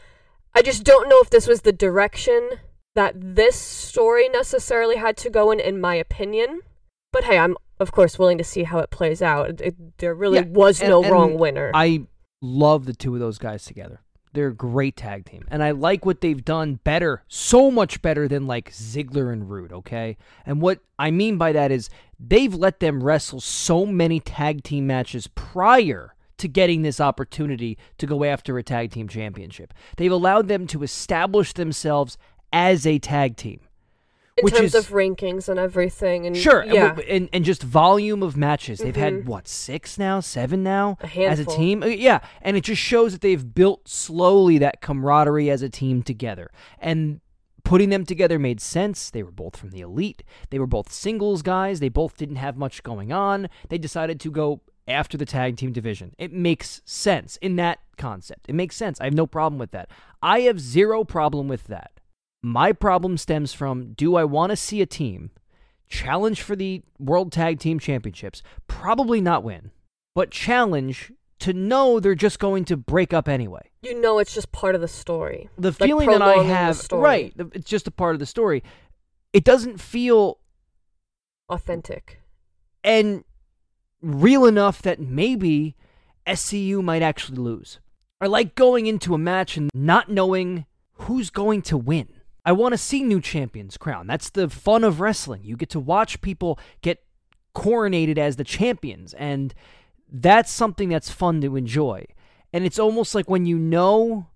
I 0.53 0.61
just 0.61 0.83
don't 0.83 1.09
know 1.09 1.19
if 1.21 1.29
this 1.29 1.47
was 1.47 1.61
the 1.61 1.71
direction 1.71 2.49
that 2.95 3.13
this 3.15 3.55
story 3.55 4.27
necessarily 4.29 4.97
had 4.97 5.15
to 5.17 5.29
go 5.29 5.51
in 5.51 5.59
in 5.59 5.79
my 5.79 5.95
opinion. 5.95 6.61
But 7.11 7.23
hey, 7.23 7.37
I'm 7.37 7.55
of 7.79 7.91
course 7.91 8.19
willing 8.19 8.37
to 8.37 8.43
see 8.43 8.63
how 8.63 8.79
it 8.79 8.89
plays 8.89 9.21
out. 9.21 9.61
It, 9.61 9.97
there 9.99 10.13
really 10.13 10.39
Yeah, 10.39 10.45
was 10.47 10.79
and- 10.81 10.89
no 10.89 11.03
and 11.03 11.11
wrong 11.11 11.37
winner. 11.37 11.71
I 11.73 12.03
love 12.41 12.85
the 12.85 12.93
two 12.93 13.13
of 13.13 13.19
those 13.19 13.37
guys 13.37 13.65
together. 13.65 14.01
They're 14.33 14.49
a 14.49 14.53
great 14.53 14.95
tag 14.95 15.25
team. 15.25 15.43
And 15.49 15.63
I 15.63 15.71
like 15.71 16.05
what 16.05 16.21
they've 16.21 16.43
done 16.45 16.75
better, 16.83 17.23
so 17.27 17.71
much 17.71 17.99
better 18.03 18.27
than 18.27 18.45
like 18.45 18.71
Ziggler 18.71 19.33
and 19.33 19.49
Roode, 19.49 19.73
okay? 19.73 20.17
And 20.45 20.61
what 20.61 20.81
I 20.99 21.09
mean 21.09 21.37
by 21.37 21.51
that 21.53 21.71
is 21.71 21.89
they've 22.19 22.53
let 22.53 22.79
them 22.79 23.03
wrestle 23.03 23.41
so 23.41 23.87
many 23.87 24.19
tag 24.19 24.63
team 24.63 24.85
matches 24.85 25.25
prior 25.27 26.13
to 26.37 26.47
getting 26.47 26.83
this 26.83 27.01
opportunity 27.01 27.77
to 27.97 28.05
go 28.05 28.23
after 28.23 28.57
a 28.57 28.63
tag 28.63 28.91
team 28.91 29.07
championship. 29.07 29.73
They've 29.97 30.11
allowed 30.11 30.47
them 30.47 30.67
to 30.67 30.83
establish 30.83 31.53
themselves 31.53 32.17
as 32.53 32.85
a 32.85 32.99
tag 32.99 33.35
team. 33.35 33.61
In 34.39 34.43
which 34.45 34.53
terms 34.55 34.75
is- 34.75 34.85
of 34.85 34.91
rankings 34.93 35.47
and 35.49 35.59
everything, 35.59 36.25
and 36.25 36.35
Sure, 36.35 36.63
yeah, 36.65 36.89
w- 36.89 37.07
and, 37.09 37.29
and 37.33 37.45
just 37.45 37.61
volume 37.63 38.23
of 38.23 38.35
matches. 38.37 38.79
They've 38.79 38.93
Mhm. 38.93 38.97
had 38.97 39.27
what 39.27 39.47
six 39.47 39.97
now, 39.97 40.19
seven 40.19 40.63
now 40.63 40.97
A 41.03 41.25
as 41.25 41.39
a 41.39 41.45
team. 41.45 41.83
Uh, 41.83 41.87
Yeah, 41.87 42.19
and 42.41 42.55
it 42.57 42.63
just 42.63 42.81
shows 42.81 43.11
that 43.13 43.21
they've 43.21 43.53
built 43.53 43.87
slowly 43.87 44.57
that 44.59 44.81
camaraderie 44.81 45.49
as 45.49 45.61
a 45.61 45.69
team 45.69 46.01
together, 46.03 46.49
and 46.79 47.21
putting 47.63 47.89
them 47.89 48.05
together 48.05 48.39
made 48.39 48.59
sense. 48.59 49.09
They 49.11 49.21
were 49.21 49.31
both 49.31 49.55
from 49.55 49.69
the 49.71 49.81
elite. 49.81 50.23
They 50.49 50.57
were 50.59 50.65
both 50.67 50.91
singles 50.91 51.41
guys. 51.41 51.79
They 51.79 51.89
both 51.89 52.17
didn't 52.17 52.37
have 52.37 52.57
much 52.57 52.81
going 52.83 53.11
on. 53.11 53.47
They 53.69 53.77
decided 53.77 54.19
to 54.21 54.31
go 54.31 54.61
after 54.87 55.17
the 55.17 55.25
tag 55.25 55.55
team 55.57 55.71
division. 55.71 56.15
It 56.17 56.33
makes 56.33 56.81
sense 56.83 57.37
in 57.43 57.57
that 57.57 57.77
concept. 57.97 58.47
It 58.49 58.55
makes 58.55 58.75
sense. 58.75 58.99
I 58.99 59.03
have 59.03 59.13
no 59.13 59.27
problem 59.27 59.59
with 59.59 59.69
that. 59.71 59.89
I 60.23 60.41
have 60.41 60.59
zero 60.59 61.03
problem 61.03 61.47
with 61.47 61.65
that. 61.67 61.91
My 62.41 62.71
problem 62.71 63.17
stems 63.17 63.53
from 63.53 63.93
do 63.93 64.15
I 64.15 64.23
want 64.23 64.51
to 64.51 64.55
see 64.55 64.81
a 64.81 64.85
team 64.85 65.31
challenge 65.87 66.41
for 66.41 66.55
the 66.55 66.83
World 66.97 67.31
Tag 67.31 67.59
Team 67.59 67.79
Championships? 67.79 68.41
Probably 68.67 69.19
not 69.19 69.43
win, 69.43 69.71
but 70.15 70.31
challenge 70.31 71.11
to 71.39 71.53
know 71.53 71.99
they're 71.99 72.15
just 72.15 72.39
going 72.39 72.65
to 72.65 72.77
break 72.77 73.13
up 73.13 73.27
anyway. 73.27 73.69
you 73.81 73.99
know 73.99 74.19
it's 74.19 74.33
just 74.33 74.51
part 74.51 74.75
of 74.75 74.81
the 74.81 74.87
story. 74.87 75.49
The 75.57 75.69
Like 75.71 75.77
feeling 75.77 76.09
that 76.11 76.21
I 76.21 76.43
have, 76.43 76.85
right, 76.91 77.33
it's 77.53 77.69
just 77.69 77.87
a 77.87 77.91
part 77.91 78.15
of 78.15 78.19
the 78.19 78.25
story. 78.25 78.63
It 79.33 79.43
doesn't 79.43 79.79
feel 79.79 80.39
Authentic. 81.49 82.21
and 82.83 83.23
real 84.01 84.45
enough 84.45 84.81
that 84.81 84.99
maybe 84.99 85.75
SCU 86.27 86.83
might 86.83 87.01
actually 87.01 87.37
lose. 87.37 87.79
I 88.21 88.27
like 88.27 88.55
going 88.55 88.85
into 88.87 89.13
a 89.13 89.17
match 89.17 89.55
and 89.57 89.69
not 89.73 90.09
knowing 90.09 90.65
who's 90.93 91.29
going 91.29 91.61
to 91.63 91.77
win. 91.77 92.09
I 92.45 92.51
want 92.51 92.73
to 92.73 92.77
see 92.77 93.03
new 93.03 93.21
champions 93.21 93.77
crown. 93.77 94.07
That's 94.07 94.29
the 94.29 94.49
fun 94.49 94.83
of 94.83 94.99
wrestling. 94.99 95.43
You 95.43 95.55
get 95.55 95.69
to 95.71 95.79
watch 95.79 96.21
people 96.21 96.59
get 96.81 97.03
coronated 97.55 98.17
as 98.17 98.37
the 98.37 98.43
champions, 98.43 99.13
and 99.13 99.53
that's 100.11 100.51
something 100.51 100.89
that's 100.89 101.09
fun 101.09 101.41
to 101.41 101.55
enjoy. 101.55 102.05
And 102.51 102.65
it's 102.65 102.79
almost 102.79 103.13
like 103.13 103.29
when 103.29 103.45
you 103.45 103.57
know 103.57 104.27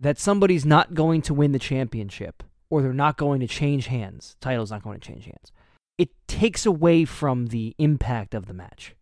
that 0.00 0.18
somebody's 0.18 0.66
not 0.66 0.94
going 0.94 1.22
to 1.22 1.34
win 1.34 1.52
the 1.52 1.58
championship 1.58 2.42
or 2.70 2.82
they're 2.82 2.92
not 2.92 3.16
going 3.16 3.40
to 3.40 3.46
change 3.46 3.86
hands, 3.86 4.36
title's 4.40 4.70
not 4.70 4.82
going 4.82 4.98
to 4.98 5.06
change 5.06 5.26
hands 5.26 5.52
it 5.98 6.10
takes 6.26 6.66
away 6.66 7.04
from 7.04 7.46
the 7.46 7.74
impact 7.78 8.34
of 8.34 8.46
the 8.46 8.54
match. 8.54 8.94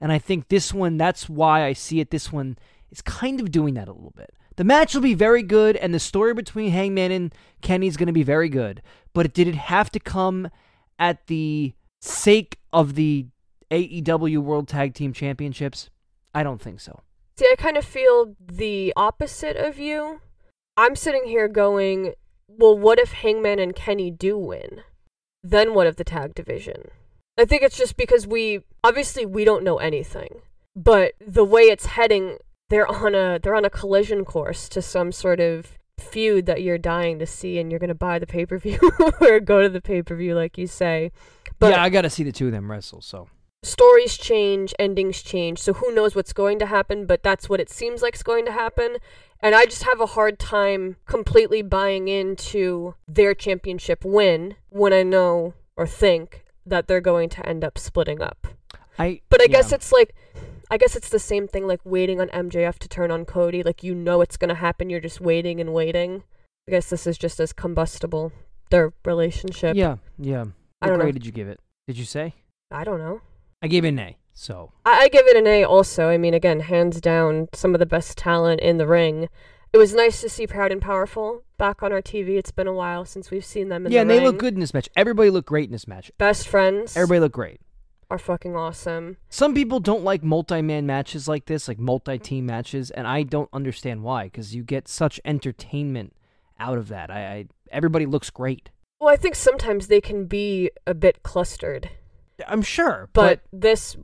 And 0.00 0.12
I 0.12 0.18
think 0.18 0.48
this 0.48 0.74
one, 0.74 0.98
that's 0.98 1.28
why 1.28 1.64
I 1.64 1.72
see 1.72 2.00
it. 2.00 2.10
This 2.10 2.30
one 2.30 2.58
is 2.90 3.00
kind 3.00 3.40
of 3.40 3.50
doing 3.50 3.74
that 3.74 3.88
a 3.88 3.92
little 3.92 4.12
bit. 4.14 4.34
The 4.56 4.64
match 4.64 4.94
will 4.94 5.02
be 5.02 5.14
very 5.14 5.42
good, 5.42 5.76
and 5.76 5.94
the 5.94 6.00
story 6.00 6.34
between 6.34 6.70
Hangman 6.70 7.12
and 7.12 7.34
Kenny 7.60 7.86
is 7.86 7.96
going 7.96 8.06
to 8.06 8.12
be 8.12 8.22
very 8.22 8.48
good. 8.48 8.82
But 9.12 9.32
did 9.32 9.48
it 9.48 9.54
have 9.54 9.90
to 9.90 10.00
come 10.00 10.48
at 10.98 11.26
the 11.26 11.74
sake 12.00 12.58
of 12.72 12.94
the 12.94 13.26
AEW 13.70 14.38
World 14.38 14.68
Tag 14.68 14.94
Team 14.94 15.12
Championships? 15.12 15.90
I 16.34 16.42
don't 16.42 16.60
think 16.60 16.80
so. 16.80 17.02
See, 17.36 17.48
I 17.50 17.56
kind 17.56 17.76
of 17.76 17.84
feel 17.84 18.34
the 18.40 18.94
opposite 18.96 19.56
of 19.56 19.78
you. 19.78 20.20
I'm 20.76 20.96
sitting 20.96 21.24
here 21.26 21.48
going, 21.48 22.14
well, 22.48 22.76
what 22.76 22.98
if 22.98 23.12
Hangman 23.12 23.58
and 23.58 23.74
Kenny 23.74 24.10
do 24.10 24.38
win? 24.38 24.82
Then 25.42 25.74
what 25.74 25.86
of 25.86 25.96
the 25.96 26.04
tag 26.04 26.34
division? 26.34 26.90
I 27.38 27.44
think 27.44 27.62
it's 27.62 27.76
just 27.76 27.96
because 27.96 28.26
we 28.26 28.60
obviously 28.82 29.26
we 29.26 29.44
don't 29.44 29.64
know 29.64 29.76
anything, 29.76 30.40
but 30.74 31.12
the 31.20 31.44
way 31.44 31.62
it's 31.62 31.86
heading, 31.86 32.38
they're 32.68 32.90
on 32.90 33.14
a 33.14 33.38
they're 33.42 33.54
on 33.54 33.64
a 33.64 33.70
collision 33.70 34.24
course 34.24 34.68
to 34.70 34.82
some 34.82 35.12
sort 35.12 35.40
of 35.40 35.78
feud 35.98 36.46
that 36.46 36.62
you're 36.62 36.78
dying 36.78 37.18
to 37.18 37.26
see, 37.26 37.58
and 37.58 37.70
you're 37.70 37.80
gonna 37.80 37.94
buy 37.94 38.18
the 38.18 38.26
pay 38.26 38.46
per 38.46 38.58
view 38.58 38.78
or 39.20 39.40
go 39.40 39.62
to 39.62 39.68
the 39.68 39.80
pay 39.80 40.02
per 40.02 40.14
view, 40.14 40.34
like 40.34 40.58
you 40.58 40.66
say. 40.66 41.12
But 41.58 41.72
yeah, 41.72 41.82
I 41.82 41.88
got 41.88 42.02
to 42.02 42.10
see 42.10 42.22
the 42.22 42.32
two 42.32 42.46
of 42.46 42.52
them 42.52 42.70
wrestle. 42.70 43.00
So 43.00 43.28
stories 43.62 44.16
change, 44.16 44.74
endings 44.78 45.22
change, 45.22 45.58
so 45.58 45.74
who 45.74 45.94
knows 45.94 46.14
what's 46.14 46.32
going 46.32 46.58
to 46.58 46.66
happen, 46.66 47.06
but 47.06 47.22
that's 47.22 47.48
what 47.48 47.60
it 47.60 47.70
seems 47.70 48.02
like 48.02 48.14
is 48.14 48.22
going 48.22 48.44
to 48.46 48.52
happen. 48.52 48.96
And 49.40 49.54
I 49.54 49.64
just 49.64 49.84
have 49.84 50.00
a 50.00 50.06
hard 50.06 50.38
time 50.38 50.96
completely 51.06 51.62
buying 51.62 52.08
into 52.08 52.94
their 53.06 53.34
championship 53.34 54.04
win 54.04 54.56
when 54.70 54.92
I 54.92 55.02
know 55.02 55.54
or 55.76 55.86
think 55.86 56.44
that 56.64 56.88
they're 56.88 57.00
going 57.00 57.28
to 57.30 57.46
end 57.46 57.64
up 57.64 57.78
splitting 57.78 58.22
up. 58.22 58.46
I. 58.98 59.20
But 59.28 59.42
I 59.42 59.46
guess 59.46 59.72
it's 59.72 59.92
like 59.92 60.14
I 60.70 60.78
guess 60.78 60.96
it's 60.96 61.08
the 61.08 61.18
same 61.18 61.46
thing 61.46 61.66
like 61.66 61.80
waiting 61.84 62.20
on 62.20 62.28
MJF 62.28 62.78
to 62.80 62.88
turn 62.88 63.10
on 63.10 63.24
Cody. 63.24 63.62
Like 63.62 63.82
you 63.82 63.94
know 63.94 64.20
it's 64.20 64.36
going 64.36 64.48
to 64.48 64.54
happen, 64.54 64.90
you're 64.90 65.00
just 65.00 65.20
waiting 65.20 65.60
and 65.60 65.72
waiting. 65.72 66.24
I 66.68 66.72
guess 66.72 66.90
this 66.90 67.06
is 67.06 67.16
just 67.18 67.38
as 67.38 67.52
combustible 67.52 68.32
their 68.70 68.92
relationship. 69.04 69.76
Yeah, 69.76 69.96
yeah. 70.18 70.46
I 70.82 70.86
What 70.86 70.96
don't 70.96 70.98
know. 70.98 71.12
did 71.12 71.24
you 71.24 71.32
give 71.32 71.48
it? 71.48 71.60
Did 71.86 71.98
you 71.98 72.04
say? 72.04 72.34
I 72.70 72.82
don't 72.82 72.98
know. 72.98 73.20
I 73.62 73.68
gave 73.68 73.84
it 73.84 73.88
an 73.88 73.98
A. 74.00 74.16
So 74.34 74.72
I, 74.84 75.04
I 75.04 75.08
give 75.08 75.26
it 75.26 75.36
an 75.36 75.46
A 75.46 75.64
also. 75.64 76.08
I 76.08 76.18
mean, 76.18 76.34
again, 76.34 76.60
hands 76.60 77.00
down, 77.00 77.48
some 77.54 77.74
of 77.74 77.78
the 77.78 77.86
best 77.86 78.18
talent 78.18 78.60
in 78.60 78.76
the 78.78 78.86
ring. 78.86 79.28
It 79.72 79.78
was 79.78 79.94
nice 79.94 80.20
to 80.20 80.28
see 80.28 80.46
Proud 80.46 80.72
and 80.72 80.80
Powerful 80.80 81.42
back 81.58 81.82
on 81.82 81.92
our 81.92 82.02
TV. 82.02 82.30
It's 82.36 82.50
been 82.50 82.66
a 82.66 82.72
while 82.72 83.04
since 83.04 83.30
we've 83.30 83.44
seen 83.44 83.68
them 83.68 83.86
in 83.86 83.92
yeah, 83.92 83.98
the 83.98 84.02
and 84.02 84.10
they 84.10 84.20
look 84.20 84.38
good 84.38 84.54
in 84.54 84.60
this 84.60 84.74
match. 84.74 84.88
Everybody 84.96 85.30
looked 85.30 85.48
great 85.48 85.66
in 85.66 85.72
this 85.72 85.86
match. 85.88 86.10
Best 86.18 86.48
friends 86.48 86.96
Everybody 86.96 87.20
looked 87.20 87.34
great. 87.34 87.60
Are 88.10 88.18
fucking 88.18 88.54
awesome. 88.54 89.16
Some 89.28 89.54
people 89.54 89.80
don't 89.80 90.04
like 90.04 90.22
multi-man 90.22 90.86
matches 90.86 91.26
like 91.26 91.46
this, 91.46 91.68
like 91.68 91.78
multi-team 91.78 92.46
matches, 92.46 92.90
and 92.90 93.06
I 93.06 93.22
don't 93.22 93.48
understand 93.52 94.02
why. 94.02 94.24
Because 94.24 94.54
you 94.54 94.62
get 94.62 94.88
such 94.88 95.20
entertainment 95.24 96.14
out 96.58 96.78
of 96.78 96.88
that. 96.88 97.10
I, 97.10 97.20
I 97.20 97.46
everybody 97.70 98.06
looks 98.06 98.30
great. 98.30 98.70
Well, 99.00 99.12
I 99.12 99.16
think 99.16 99.34
sometimes 99.34 99.88
they 99.88 100.00
can 100.00 100.26
be 100.26 100.70
a 100.86 100.94
bit 100.94 101.22
clustered, 101.22 101.90
I'm 102.48 102.62
sure, 102.62 103.10
but, 103.12 103.42
but, 103.50 103.60
this, 103.60 103.96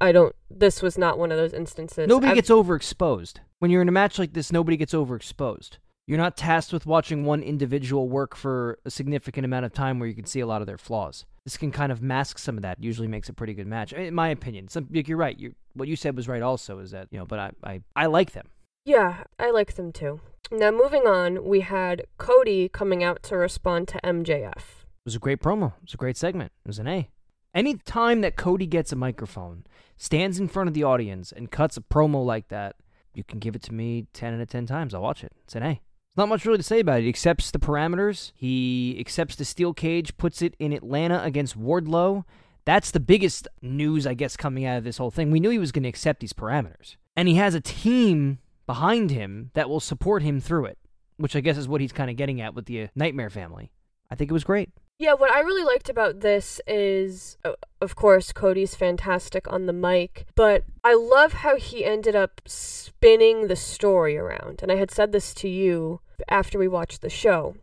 I 0.00 0.10
don't. 0.12 0.34
This 0.50 0.82
was 0.82 0.98
not 0.98 1.18
one 1.18 1.30
of 1.30 1.38
those 1.38 1.52
instances. 1.52 2.08
nobody 2.08 2.30
I've- 2.32 2.36
gets 2.38 2.50
overexposed. 2.50 3.36
When 3.60 3.70
you're 3.70 3.82
in 3.82 3.88
a 3.88 3.92
match 3.92 4.18
like 4.18 4.32
this, 4.32 4.50
nobody 4.50 4.76
gets 4.76 4.92
overexposed. 4.92 5.76
You're 6.06 6.18
not 6.18 6.36
tasked 6.36 6.72
with 6.72 6.84
watching 6.84 7.24
one 7.24 7.42
individual 7.42 8.08
work 8.08 8.34
for 8.34 8.78
a 8.84 8.90
significant 8.90 9.44
amount 9.44 9.66
of 9.66 9.72
time 9.72 9.98
where 9.98 10.08
you 10.08 10.14
can 10.14 10.26
see 10.26 10.40
a 10.40 10.46
lot 10.46 10.60
of 10.60 10.66
their 10.66 10.78
flaws. 10.78 11.26
This 11.44 11.56
can 11.56 11.70
kind 11.70 11.92
of 11.92 12.02
mask 12.02 12.38
some 12.38 12.56
of 12.56 12.62
that. 12.62 12.82
Usually 12.82 13.08
makes 13.08 13.28
a 13.28 13.32
pretty 13.32 13.54
good 13.54 13.66
match, 13.66 13.92
in 13.92 14.14
my 14.14 14.28
opinion. 14.28 14.68
Some, 14.68 14.88
like 14.92 15.08
you're 15.08 15.18
right. 15.18 15.38
you 15.38 15.54
what 15.74 15.88
you 15.88 15.96
said 15.96 16.16
was 16.16 16.28
right. 16.28 16.42
Also, 16.42 16.78
is 16.80 16.90
that 16.90 17.08
you 17.10 17.18
know, 17.18 17.24
but 17.24 17.38
I, 17.38 17.50
I, 17.64 17.80
I 17.94 18.06
like 18.06 18.32
them. 18.32 18.48
Yeah, 18.84 19.24
I 19.38 19.50
like 19.50 19.74
them 19.74 19.92
too. 19.92 20.20
Now, 20.50 20.70
moving 20.70 21.06
on, 21.06 21.44
we 21.44 21.60
had 21.60 22.04
Cody 22.18 22.68
coming 22.68 23.02
out 23.02 23.22
to 23.24 23.36
respond 23.36 23.88
to 23.88 24.00
MJF. 24.02 24.56
It 24.56 25.06
was 25.06 25.14
a 25.14 25.20
great 25.20 25.40
promo. 25.40 25.68
It 25.76 25.82
was 25.82 25.94
a 25.94 25.98
great 25.98 26.16
segment. 26.16 26.52
It 26.64 26.68
was 26.68 26.78
an 26.78 26.88
A. 26.88 27.08
Any 27.54 27.76
time 27.76 28.22
that 28.22 28.36
Cody 28.36 28.66
gets 28.66 28.92
a 28.92 28.96
microphone, 28.96 29.64
stands 29.96 30.38
in 30.38 30.48
front 30.48 30.68
of 30.68 30.74
the 30.74 30.84
audience, 30.84 31.32
and 31.32 31.50
cuts 31.50 31.76
a 31.76 31.80
promo 31.80 32.24
like 32.24 32.48
that, 32.48 32.76
you 33.14 33.24
can 33.24 33.38
give 33.38 33.54
it 33.54 33.62
to 33.62 33.74
me 33.74 34.06
10 34.12 34.34
out 34.34 34.40
of 34.40 34.48
10 34.48 34.66
times. 34.66 34.94
I'll 34.94 35.02
watch 35.02 35.22
it. 35.22 35.32
It's 35.44 35.54
an 35.54 35.62
A. 35.62 35.80
There's 36.14 36.24
not 36.24 36.28
much 36.28 36.44
really 36.44 36.58
to 36.58 36.62
say 36.62 36.80
about 36.80 36.98
it. 36.98 37.04
He 37.04 37.08
accepts 37.08 37.50
the 37.50 37.58
parameters. 37.58 38.32
He 38.34 38.98
accepts 39.00 39.34
the 39.34 39.46
steel 39.46 39.72
cage, 39.72 40.14
puts 40.18 40.42
it 40.42 40.54
in 40.58 40.74
Atlanta 40.74 41.22
against 41.22 41.58
Wardlow. 41.58 42.24
That's 42.66 42.90
the 42.90 43.00
biggest 43.00 43.48
news, 43.62 44.06
I 44.06 44.12
guess, 44.12 44.36
coming 44.36 44.66
out 44.66 44.76
of 44.76 44.84
this 44.84 44.98
whole 44.98 45.10
thing. 45.10 45.30
We 45.30 45.40
knew 45.40 45.48
he 45.48 45.58
was 45.58 45.72
going 45.72 45.84
to 45.84 45.88
accept 45.88 46.20
these 46.20 46.34
parameters. 46.34 46.96
And 47.16 47.28
he 47.28 47.36
has 47.36 47.54
a 47.54 47.62
team 47.62 48.40
behind 48.66 49.10
him 49.10 49.52
that 49.54 49.70
will 49.70 49.80
support 49.80 50.22
him 50.22 50.38
through 50.38 50.66
it, 50.66 50.78
which 51.16 51.34
I 51.34 51.40
guess 51.40 51.56
is 51.56 51.66
what 51.66 51.80
he's 51.80 51.92
kind 51.92 52.10
of 52.10 52.16
getting 52.16 52.42
at 52.42 52.54
with 52.54 52.66
the 52.66 52.82
uh, 52.82 52.86
Nightmare 52.94 53.30
family. 53.30 53.72
I 54.10 54.14
think 54.14 54.30
it 54.30 54.34
was 54.34 54.44
great. 54.44 54.68
Yeah, 55.02 55.14
what 55.14 55.32
I 55.32 55.40
really 55.40 55.64
liked 55.64 55.88
about 55.88 56.20
this 56.20 56.60
is, 56.64 57.36
of 57.80 57.96
course, 57.96 58.30
Cody's 58.30 58.76
fantastic 58.76 59.52
on 59.52 59.66
the 59.66 59.72
mic, 59.72 60.26
but 60.36 60.62
I 60.84 60.94
love 60.94 61.32
how 61.32 61.56
he 61.56 61.84
ended 61.84 62.14
up 62.14 62.40
spinning 62.46 63.48
the 63.48 63.56
story 63.56 64.16
around. 64.16 64.60
And 64.62 64.70
I 64.70 64.76
had 64.76 64.92
said 64.92 65.10
this 65.10 65.34
to 65.34 65.48
you 65.48 65.98
after 66.28 66.56
we 66.56 66.68
watched 66.68 67.02
the 67.02 67.10
show. 67.10 67.56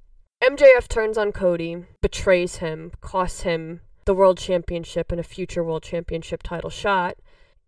MJF 0.43 0.89
turns 0.89 1.17
on 1.17 1.31
Cody, 1.31 1.85
betrays 2.01 2.57
him, 2.57 2.91
costs 2.99 3.43
him 3.43 3.79
the 4.03 4.13
world 4.13 4.37
championship 4.37 5.09
and 5.09 5.21
a 5.21 5.23
future 5.23 5.63
world 5.63 5.83
championship 5.83 6.43
title 6.43 6.69
shot. 6.69 7.15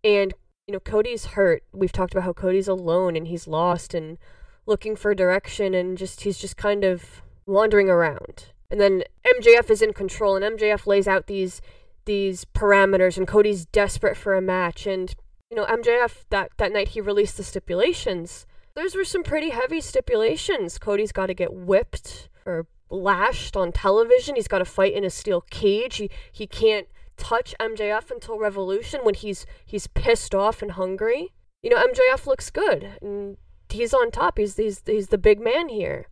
And, 0.04 0.34
you 0.66 0.74
know, 0.74 0.80
Cody's 0.80 1.24
hurt. 1.24 1.64
We've 1.72 1.92
talked 1.92 2.12
about 2.12 2.24
how 2.24 2.34
Cody's 2.34 2.68
alone 2.68 3.16
and 3.16 3.26
he's 3.26 3.48
lost 3.48 3.94
and 3.94 4.18
looking 4.66 4.96
for 4.96 5.14
direction 5.14 5.72
and 5.72 5.96
just, 5.96 6.24
he's 6.24 6.36
just 6.36 6.58
kind 6.58 6.84
of 6.84 7.22
wandering 7.46 7.88
around. 7.88 8.51
And 8.72 8.80
then 8.80 9.04
MJF 9.26 9.68
is 9.68 9.82
in 9.82 9.92
control 9.92 10.34
and 10.34 10.58
MJF 10.58 10.86
lays 10.86 11.06
out 11.06 11.26
these 11.26 11.60
these 12.06 12.46
parameters 12.46 13.18
and 13.18 13.28
Cody's 13.28 13.66
desperate 13.66 14.16
for 14.16 14.34
a 14.34 14.40
match 14.40 14.86
and 14.86 15.14
you 15.50 15.56
know 15.56 15.66
MJF 15.66 16.24
that 16.30 16.50
that 16.56 16.72
night 16.72 16.88
he 16.88 17.00
released 17.00 17.36
the 17.36 17.44
stipulations 17.44 18.46
Those 18.74 18.96
were 18.96 19.04
some 19.04 19.22
pretty 19.22 19.50
heavy 19.50 19.82
stipulations. 19.82 20.78
Cody's 20.78 21.12
got 21.12 21.26
to 21.26 21.34
get 21.34 21.52
whipped 21.52 22.30
or 22.46 22.66
lashed 22.88 23.56
on 23.56 23.72
television. 23.72 24.36
He's 24.36 24.48
got 24.48 24.58
to 24.60 24.64
fight 24.64 24.94
in 24.94 25.04
a 25.04 25.10
steel 25.10 25.42
cage. 25.42 25.96
He 25.96 26.10
he 26.32 26.46
can't 26.46 26.88
touch 27.18 27.54
MJF 27.60 28.10
until 28.10 28.38
Revolution 28.38 29.00
when 29.02 29.14
he's 29.14 29.44
he's 29.66 29.86
pissed 29.86 30.34
off 30.34 30.62
and 30.62 30.72
hungry. 30.72 31.34
You 31.62 31.68
know, 31.70 31.76
MJF 31.76 32.26
looks 32.26 32.48
good 32.50 32.96
and 33.02 33.36
he's 33.68 33.92
on 33.92 34.10
top. 34.10 34.38
He's 34.38 34.56
he's 34.56 34.82
he's 34.86 35.08
the 35.08 35.18
big 35.18 35.40
man 35.40 35.68
here. 35.68 36.06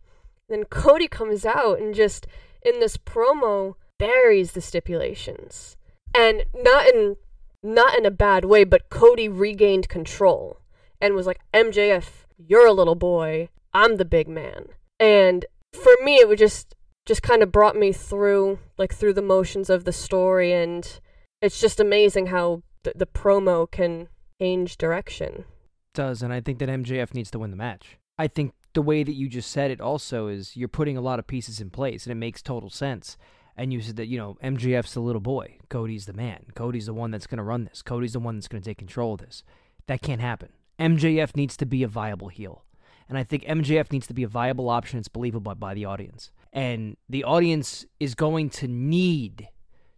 Then 0.47 0.65
Cody 0.65 1.07
comes 1.07 1.45
out 1.45 1.79
and 1.79 1.95
just 1.95 2.27
in 2.63 2.79
this 2.79 2.97
promo 2.97 3.75
buries 3.99 4.51
the 4.51 4.61
stipulations. 4.61 5.77
And 6.15 6.45
not 6.53 6.87
in 6.87 7.17
not 7.63 7.97
in 7.97 8.05
a 8.05 8.11
bad 8.11 8.45
way, 8.45 8.63
but 8.63 8.89
Cody 8.89 9.29
regained 9.29 9.87
control 9.87 10.61
and 10.99 11.13
was 11.13 11.27
like, 11.27 11.39
MJF, 11.53 12.25
you're 12.37 12.65
a 12.65 12.73
little 12.73 12.95
boy. 12.95 13.49
I'm 13.71 13.97
the 13.97 14.05
big 14.05 14.27
man. 14.27 14.67
And 14.99 15.45
for 15.73 15.93
me 16.03 16.15
it 16.15 16.27
was 16.27 16.39
just 16.39 16.75
just 17.05 17.23
kind 17.23 17.41
of 17.41 17.51
brought 17.51 17.75
me 17.75 17.91
through 17.91 18.59
like 18.77 18.93
through 18.93 19.13
the 19.13 19.21
motions 19.21 19.69
of 19.69 19.85
the 19.85 19.93
story 19.93 20.53
and 20.53 20.99
it's 21.41 21.59
just 21.59 21.79
amazing 21.79 22.27
how 22.27 22.61
th- 22.83 22.95
the 22.95 23.07
promo 23.07 23.69
can 23.69 24.07
change 24.39 24.77
direction 24.77 25.45
does, 25.93 26.21
and 26.21 26.33
I 26.33 26.41
think 26.41 26.59
that 26.59 26.69
MJF 26.69 27.13
needs 27.13 27.31
to 27.31 27.39
win 27.39 27.51
the 27.51 27.57
match. 27.57 27.97
I 28.17 28.27
think 28.27 28.53
the 28.73 28.81
way 28.81 29.03
that 29.03 29.13
you 29.13 29.27
just 29.27 29.51
said 29.51 29.71
it 29.71 29.81
also 29.81 30.27
is 30.27 30.55
you're 30.55 30.67
putting 30.67 30.97
a 30.97 31.01
lot 31.01 31.19
of 31.19 31.27
pieces 31.27 31.59
in 31.59 31.69
place, 31.69 32.05
and 32.05 32.11
it 32.11 32.15
makes 32.15 32.41
total 32.41 32.69
sense. 32.69 33.17
And 33.57 33.73
you 33.73 33.81
said 33.81 33.97
that, 33.97 34.07
you 34.07 34.17
know, 34.17 34.37
MJF's 34.43 34.93
the 34.93 35.01
little 35.01 35.21
boy. 35.21 35.57
Cody's 35.69 36.05
the 36.05 36.13
man. 36.13 36.45
Cody's 36.55 36.85
the 36.85 36.93
one 36.93 37.11
that's 37.11 37.27
going 37.27 37.37
to 37.37 37.43
run 37.43 37.65
this. 37.65 37.81
Cody's 37.81 38.13
the 38.13 38.19
one 38.19 38.35
that's 38.35 38.47
going 38.47 38.61
to 38.61 38.69
take 38.69 38.77
control 38.77 39.15
of 39.15 39.19
this. 39.19 39.43
That 39.87 40.01
can't 40.01 40.21
happen. 40.21 40.49
MJF 40.79 41.35
needs 41.35 41.57
to 41.57 41.65
be 41.65 41.83
a 41.83 41.87
viable 41.87 42.29
heel. 42.29 42.63
And 43.09 43.17
I 43.17 43.23
think 43.23 43.43
MJF 43.43 43.91
needs 43.91 44.07
to 44.07 44.13
be 44.13 44.23
a 44.23 44.27
viable 44.27 44.69
option 44.69 44.97
It's 44.97 45.09
believable 45.09 45.53
by, 45.53 45.53
by 45.53 45.73
the 45.73 45.85
audience. 45.85 46.31
And 46.53 46.95
the 47.09 47.25
audience 47.25 47.85
is 47.99 48.15
going 48.15 48.49
to 48.51 48.67
need 48.69 49.49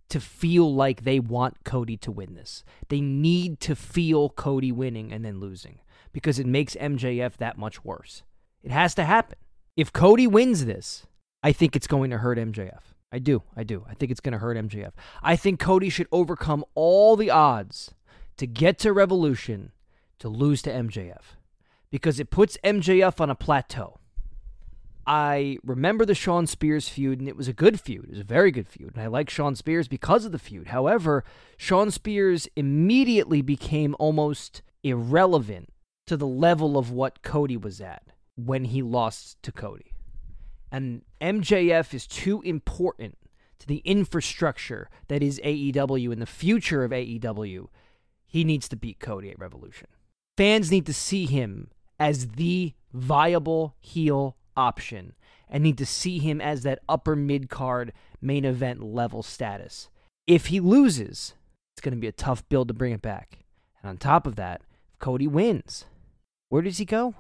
to 0.10 0.20
feel 0.20 0.74
like 0.74 1.04
they 1.04 1.20
want 1.20 1.64
Cody 1.64 1.96
to 1.98 2.12
win 2.12 2.34
this. 2.34 2.64
They 2.90 3.02
need 3.02 3.60
to 3.62 3.76
feel 3.76 4.30
Cody 4.30 4.72
winning 4.72 5.14
and 5.14 5.24
then 5.24 5.40
losing 5.40 5.80
because 6.12 6.40
it 6.40 6.48
makes 6.48 6.76
MJF 6.76 7.38
that 7.38 7.58
much 7.58 7.86
worse. 7.86 8.24
It 8.64 8.72
has 8.72 8.96
to 8.96 9.04
happen. 9.04 9.38
If 9.76 9.92
Cody 9.92 10.28
wins 10.28 10.66
this, 10.66 11.06
I 11.42 11.52
think 11.52 11.76
it's 11.76 11.88
going 11.88 12.12
to 12.12 12.20
hurt 12.20 12.38
MJF. 12.38 12.82
I 13.12 13.20
do. 13.20 13.44
I 13.56 13.64
do. 13.64 13.86
I 13.88 13.94
think 13.94 14.12
it's 14.12 14.22
going 14.22 14.34
to 14.34 14.40
hurt 14.40 14.58
MJF. 14.58 14.92
I 15.22 15.36
think 15.36 15.60
Cody 15.60 15.90
should 15.90 16.08
overcome 16.12 16.64
all 16.74 17.16
the 17.16 17.30
odds 17.30 17.94
to 18.38 18.48
get 18.48 18.80
to 18.80 18.94
Revolution 18.94 19.72
to 20.20 20.30
lose 20.30 20.62
to 20.64 20.72
MJF 20.72 21.22
because 21.92 22.20
it 22.20 22.30
puts 22.30 22.58
MJF 22.64 23.20
on 23.20 23.30
a 23.30 23.36
plateau. 23.36 24.00
I 25.06 25.58
remember 25.66 26.06
the 26.06 26.16
Shawn 26.16 26.48
Spears 26.48 26.88
feud, 26.88 27.20
and 27.20 27.28
it 27.28 27.36
was 27.36 27.50
a 27.50 27.54
good 27.54 27.80
feud. 27.80 28.06
It 28.06 28.10
was 28.12 28.20
a 28.20 28.24
very 28.24 28.52
good 28.52 28.70
feud, 28.70 28.94
and 28.96 29.04
I 29.04 29.08
like 29.08 29.30
Shawn 29.30 29.56
Spears 29.56 29.90
because 29.90 30.24
of 30.24 30.32
the 30.32 30.40
feud. 30.40 30.68
However, 30.68 31.26
Shawn 31.58 31.92
Spears 31.92 32.48
immediately 32.56 33.42
became 33.42 33.98
almost 34.00 34.62
irrelevant 34.82 35.74
to 36.08 36.16
the 36.16 36.28
level 36.28 36.78
of 36.78 36.90
what 36.90 37.22
Cody 37.22 37.58
was 37.58 37.82
at 37.82 38.13
when 38.36 38.66
he 38.66 38.82
lost 38.82 39.42
to 39.44 39.52
Cody. 39.52 39.94
And 40.72 41.04
MJF 41.22 41.94
is 41.94 42.08
too 42.08 42.42
important 42.42 43.18
to 43.60 43.68
the 43.68 43.82
infrastructure 43.86 44.90
that 45.08 45.22
is 45.24 45.40
AEW 45.44 46.12
and 46.12 46.22
the 46.22 46.26
future 46.26 46.84
of 46.84 46.92
AEW. 46.92 47.68
He 48.26 48.44
needs 48.44 48.68
to 48.70 48.76
beat 48.76 49.00
Cody 49.00 49.30
at 49.30 49.40
Revolution. 49.40 49.88
Fans 50.36 50.72
need 50.72 50.86
to 50.88 50.94
see 50.94 51.26
him 51.26 51.70
as 52.00 52.30
the 52.30 52.74
viable 52.92 53.76
heel 53.80 54.36
option 54.58 55.14
and 55.48 55.64
need 55.64 55.78
to 55.78 55.86
see 55.86 56.20
him 56.20 56.42
as 56.42 56.64
that 56.64 56.80
upper 56.90 57.16
mid 57.16 57.50
card 57.50 57.94
main 58.22 58.44
event 58.44 58.82
level 58.82 59.22
status. 59.22 59.90
If 60.26 60.48
he 60.48 60.60
loses, 60.60 61.36
it's 61.74 61.82
going 61.82 61.94
to 61.94 62.00
be 62.00 62.08
a 62.08 62.12
tough 62.12 62.48
build 62.50 62.68
to 62.70 62.74
bring 62.74 62.94
it 62.94 63.02
back. 63.02 63.46
And 63.82 63.90
on 63.90 63.98
top 63.98 64.26
of 64.26 64.36
that, 64.38 64.62
if 64.92 65.00
Cody 65.00 65.28
wins, 65.28 65.86
where 66.50 66.62
does 66.62 66.78
he 66.80 66.86
go? 66.86 67.16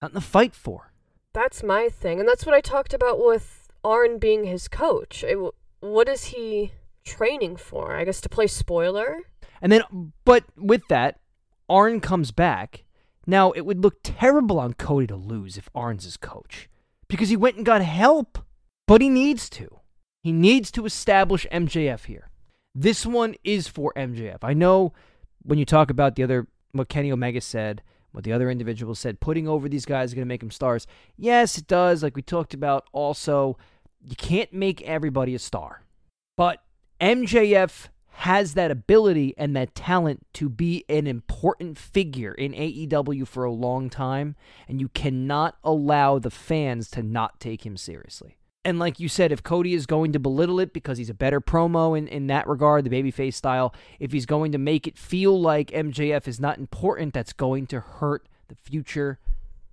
Not 0.00 0.12
in 0.12 0.14
the 0.14 0.20
fight 0.20 0.54
for. 0.54 0.92
That's 1.32 1.62
my 1.62 1.88
thing. 1.88 2.18
And 2.18 2.28
that's 2.28 2.46
what 2.46 2.54
I 2.54 2.60
talked 2.60 2.94
about 2.94 3.24
with 3.24 3.68
Arn 3.84 4.18
being 4.18 4.44
his 4.44 4.68
coach. 4.68 5.22
It, 5.24 5.38
what 5.80 6.08
is 6.08 6.24
he 6.24 6.72
training 7.04 7.56
for? 7.56 7.96
I 7.96 8.04
guess 8.04 8.20
to 8.22 8.28
play 8.28 8.46
spoiler? 8.46 9.20
And 9.62 9.70
then, 9.70 10.12
but 10.24 10.44
with 10.56 10.82
that, 10.88 11.20
Arn 11.68 12.00
comes 12.00 12.30
back. 12.30 12.84
Now, 13.26 13.52
it 13.52 13.60
would 13.60 13.82
look 13.82 13.98
terrible 14.02 14.58
on 14.58 14.72
Cody 14.74 15.06
to 15.06 15.16
lose 15.16 15.56
if 15.56 15.68
Arn's 15.74 16.04
his 16.04 16.16
coach 16.16 16.68
because 17.08 17.28
he 17.28 17.36
went 17.36 17.56
and 17.56 17.66
got 17.66 17.82
help. 17.82 18.38
But 18.86 19.02
he 19.02 19.08
needs 19.08 19.48
to. 19.50 19.80
He 20.22 20.32
needs 20.32 20.70
to 20.72 20.84
establish 20.84 21.46
MJF 21.52 22.06
here. 22.06 22.30
This 22.74 23.06
one 23.06 23.34
is 23.44 23.68
for 23.68 23.92
MJF. 23.96 24.38
I 24.42 24.54
know 24.54 24.92
when 25.42 25.58
you 25.58 25.64
talk 25.64 25.90
about 25.90 26.16
the 26.16 26.22
other, 26.22 26.48
what 26.72 26.88
Kenny 26.88 27.12
Omega 27.12 27.40
said, 27.40 27.82
what 28.12 28.24
the 28.24 28.32
other 28.32 28.50
individual 28.50 28.94
said, 28.94 29.20
putting 29.20 29.46
over 29.46 29.68
these 29.68 29.86
guys 29.86 30.10
is 30.10 30.14
going 30.14 30.24
to 30.24 30.28
make 30.28 30.40
them 30.40 30.50
stars. 30.50 30.86
Yes, 31.16 31.58
it 31.58 31.66
does. 31.66 32.02
Like 32.02 32.16
we 32.16 32.22
talked 32.22 32.54
about, 32.54 32.86
also, 32.92 33.56
you 34.02 34.16
can't 34.16 34.52
make 34.52 34.82
everybody 34.82 35.34
a 35.34 35.38
star. 35.38 35.82
But 36.36 36.62
MJF 37.00 37.88
has 38.12 38.54
that 38.54 38.70
ability 38.70 39.34
and 39.38 39.56
that 39.56 39.74
talent 39.74 40.26
to 40.34 40.48
be 40.48 40.84
an 40.88 41.06
important 41.06 41.78
figure 41.78 42.32
in 42.32 42.52
AEW 42.52 43.26
for 43.26 43.44
a 43.44 43.52
long 43.52 43.88
time, 43.88 44.36
and 44.68 44.80
you 44.80 44.88
cannot 44.88 45.56
allow 45.64 46.18
the 46.18 46.30
fans 46.30 46.90
to 46.90 47.02
not 47.02 47.40
take 47.40 47.64
him 47.64 47.76
seriously. 47.76 48.36
And 48.64 48.78
like 48.78 49.00
you 49.00 49.08
said, 49.08 49.32
if 49.32 49.42
Cody 49.42 49.72
is 49.72 49.86
going 49.86 50.12
to 50.12 50.18
belittle 50.18 50.60
it 50.60 50.74
because 50.74 50.98
he's 50.98 51.08
a 51.08 51.14
better 51.14 51.40
promo 51.40 51.96
in, 51.96 52.06
in 52.06 52.26
that 52.26 52.46
regard, 52.46 52.84
the 52.84 52.90
babyface 52.90 53.34
style, 53.34 53.74
if 53.98 54.12
he's 54.12 54.26
going 54.26 54.52
to 54.52 54.58
make 54.58 54.86
it 54.86 54.98
feel 54.98 55.40
like 55.40 55.70
MJF 55.70 56.28
is 56.28 56.38
not 56.38 56.58
important, 56.58 57.14
that's 57.14 57.32
going 57.32 57.66
to 57.68 57.80
hurt 57.80 58.28
the 58.48 58.54
future 58.54 59.18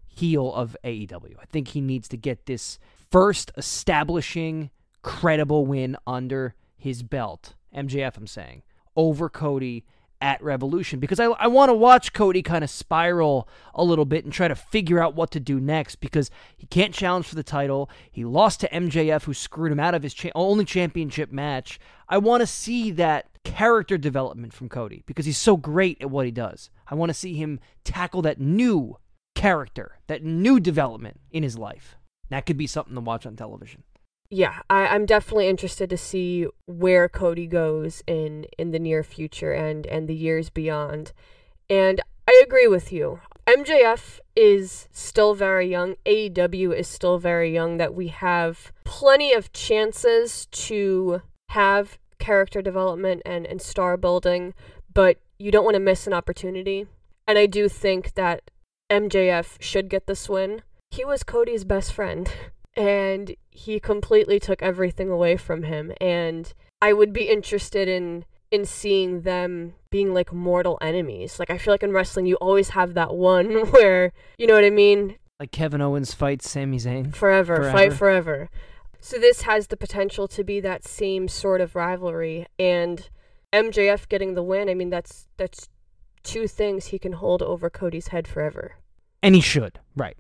heel 0.07 0.53
of 0.53 0.77
AEW. 0.85 1.35
I 1.39 1.45
think 1.45 1.69
he 1.69 1.81
needs 1.81 2.07
to 2.09 2.17
get 2.17 2.45
this 2.45 2.79
first 3.11 3.51
establishing 3.57 4.69
credible 5.01 5.65
win 5.65 5.97
under 6.07 6.55
his 6.77 7.03
belt. 7.03 7.55
MJF, 7.75 8.15
I'm 8.15 8.27
saying, 8.27 8.63
over 8.95 9.29
Cody 9.29 9.85
at 10.21 10.41
Revolution 10.41 10.99
because 10.99 11.19
I, 11.19 11.25
I 11.25 11.47
want 11.47 11.69
to 11.69 11.73
watch 11.73 12.13
Cody 12.13 12.41
kind 12.41 12.63
of 12.63 12.69
spiral 12.69 13.47
a 13.75 13.83
little 13.83 14.05
bit 14.05 14.23
and 14.23 14.33
try 14.33 14.47
to 14.47 14.55
figure 14.55 15.01
out 15.01 15.15
what 15.15 15.31
to 15.31 15.39
do 15.39 15.59
next 15.59 15.97
because 15.97 16.31
he 16.55 16.65
can't 16.67 16.93
challenge 16.93 17.27
for 17.27 17.35
the 17.35 17.43
title. 17.43 17.89
He 18.11 18.25
lost 18.25 18.61
to 18.61 18.69
MJF, 18.69 19.23
who 19.23 19.33
screwed 19.33 19.71
him 19.71 19.79
out 19.79 19.95
of 19.95 20.03
his 20.03 20.13
cha- 20.13 20.29
only 20.35 20.65
championship 20.65 21.31
match. 21.31 21.79
I 22.09 22.17
want 22.17 22.41
to 22.41 22.47
see 22.47 22.91
that 22.91 23.29
character 23.43 23.97
development 23.97 24.53
from 24.53 24.69
Cody 24.69 25.03
because 25.05 25.25
he's 25.25 25.37
so 25.37 25.55
great 25.55 26.01
at 26.01 26.09
what 26.09 26.25
he 26.25 26.31
does. 26.31 26.69
I 26.87 26.95
want 26.95 27.09
to 27.09 27.13
see 27.13 27.35
him 27.35 27.59
tackle 27.83 28.21
that 28.23 28.39
new 28.39 28.97
character, 29.35 29.99
that 30.07 30.23
new 30.23 30.59
development 30.59 31.19
in 31.31 31.43
his 31.43 31.57
life. 31.57 31.95
That 32.29 32.45
could 32.45 32.57
be 32.57 32.67
something 32.67 32.95
to 32.95 33.01
watch 33.01 33.25
on 33.25 33.35
television 33.35 33.83
yeah, 34.29 34.61
I, 34.69 34.87
I'm 34.87 35.05
definitely 35.05 35.47
interested 35.47 35.89
to 35.89 35.97
see 35.97 36.47
where 36.65 37.07
Cody 37.07 37.47
goes 37.47 38.03
in 38.07 38.45
in 38.57 38.71
the 38.71 38.79
near 38.79 39.03
future 39.03 39.53
and 39.53 39.85
and 39.87 40.07
the 40.07 40.15
years 40.15 40.49
beyond. 40.49 41.13
And 41.69 42.01
I 42.27 42.43
agree 42.45 42.67
with 42.67 42.91
you. 42.91 43.19
MJF 43.45 44.19
is 44.35 44.89
still 44.91 45.33
very 45.33 45.69
young. 45.69 45.95
AEW 46.05 46.75
is 46.75 46.87
still 46.87 47.17
very 47.17 47.53
young. 47.53 47.77
That 47.77 47.93
we 47.93 48.09
have 48.09 48.73
plenty 48.83 49.31
of 49.31 49.53
chances 49.53 50.47
to 50.47 51.21
have 51.49 51.97
character 52.19 52.61
development 52.61 53.21
and, 53.25 53.45
and 53.45 53.61
star 53.61 53.95
building, 53.95 54.53
but 54.93 55.17
you 55.39 55.51
don't 55.51 55.63
want 55.63 55.75
to 55.75 55.79
miss 55.79 56.07
an 56.07 56.13
opportunity. 56.13 56.87
And 57.25 57.37
I 57.37 57.45
do 57.45 57.69
think 57.69 58.15
that 58.15 58.51
MJF 58.91 59.61
should 59.61 59.89
get 59.89 60.07
this 60.07 60.27
win. 60.27 60.63
He 60.91 61.05
was 61.05 61.23
Cody's 61.23 61.63
best 61.63 61.93
friend. 61.93 62.29
and 62.77 63.35
he 63.57 63.79
completely 63.79 64.39
took 64.39 64.61
everything 64.61 65.09
away 65.09 65.35
from 65.35 65.63
him 65.63 65.91
and 65.99 66.53
i 66.79 66.93
would 66.93 67.11
be 67.11 67.27
interested 67.27 67.87
in 67.87 68.23
in 68.51 68.63
seeing 68.65 69.21
them 69.21 69.73
being 69.89 70.13
like 70.13 70.31
mortal 70.31 70.77
enemies. 70.79 71.37
Like 71.39 71.49
i 71.49 71.57
feel 71.57 71.73
like 71.73 71.83
in 71.83 71.91
wrestling 71.91 72.27
you 72.27 72.35
always 72.35 72.69
have 72.69 72.93
that 72.93 73.15
one 73.15 73.67
where 73.71 74.13
you 74.37 74.45
know 74.47 74.53
what 74.53 74.63
i 74.63 74.69
mean? 74.69 75.17
Like 75.39 75.51
kevin 75.51 75.81
owens 75.81 76.13
fights 76.13 76.49
Sami 76.49 76.77
Zayn 76.77 77.15
forever, 77.15 77.55
forever. 77.57 77.71
fight 77.71 77.93
forever. 77.93 78.49
so 78.99 79.17
this 79.17 79.41
has 79.41 79.67
the 79.67 79.77
potential 79.77 80.27
to 80.29 80.43
be 80.43 80.59
that 80.59 80.85
same 80.85 81.27
sort 81.27 81.59
of 81.59 81.75
rivalry 81.75 82.45
and 82.59 83.09
mjf 83.51 84.07
getting 84.07 84.35
the 84.35 84.43
win 84.43 84.69
i 84.69 84.73
mean 84.75 84.89
that's 84.91 85.27
that's 85.37 85.69
two 86.23 86.47
things 86.47 86.87
he 86.87 86.99
can 86.99 87.13
hold 87.13 87.41
over 87.41 87.69
cody's 87.69 88.09
head 88.09 88.27
forever. 88.27 88.75
And 89.23 89.33
he 89.33 89.41
should. 89.41 89.79
Right 89.95 90.17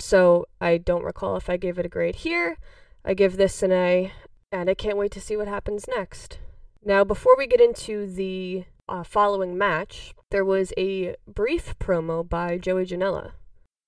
so 0.00 0.46
I 0.60 0.78
don't 0.78 1.04
recall 1.04 1.36
if 1.36 1.50
I 1.50 1.56
gave 1.56 1.78
it 1.78 1.86
a 1.86 1.88
grade 1.88 2.16
here. 2.16 2.58
I 3.04 3.14
give 3.14 3.36
this 3.36 3.62
an 3.62 3.72
A, 3.72 4.12
and 4.52 4.68
I 4.68 4.74
can't 4.74 4.96
wait 4.98 5.12
to 5.12 5.20
see 5.20 5.36
what 5.36 5.48
happens 5.48 5.86
next. 5.88 6.38
Now, 6.84 7.04
before 7.04 7.34
we 7.36 7.46
get 7.46 7.60
into 7.60 8.06
the 8.06 8.64
uh, 8.88 9.02
following 9.02 9.58
match, 9.58 10.14
there 10.30 10.44
was 10.44 10.72
a 10.78 11.16
brief 11.26 11.78
promo 11.78 12.26
by 12.28 12.58
Joey 12.58 12.86
Janela. 12.86 13.32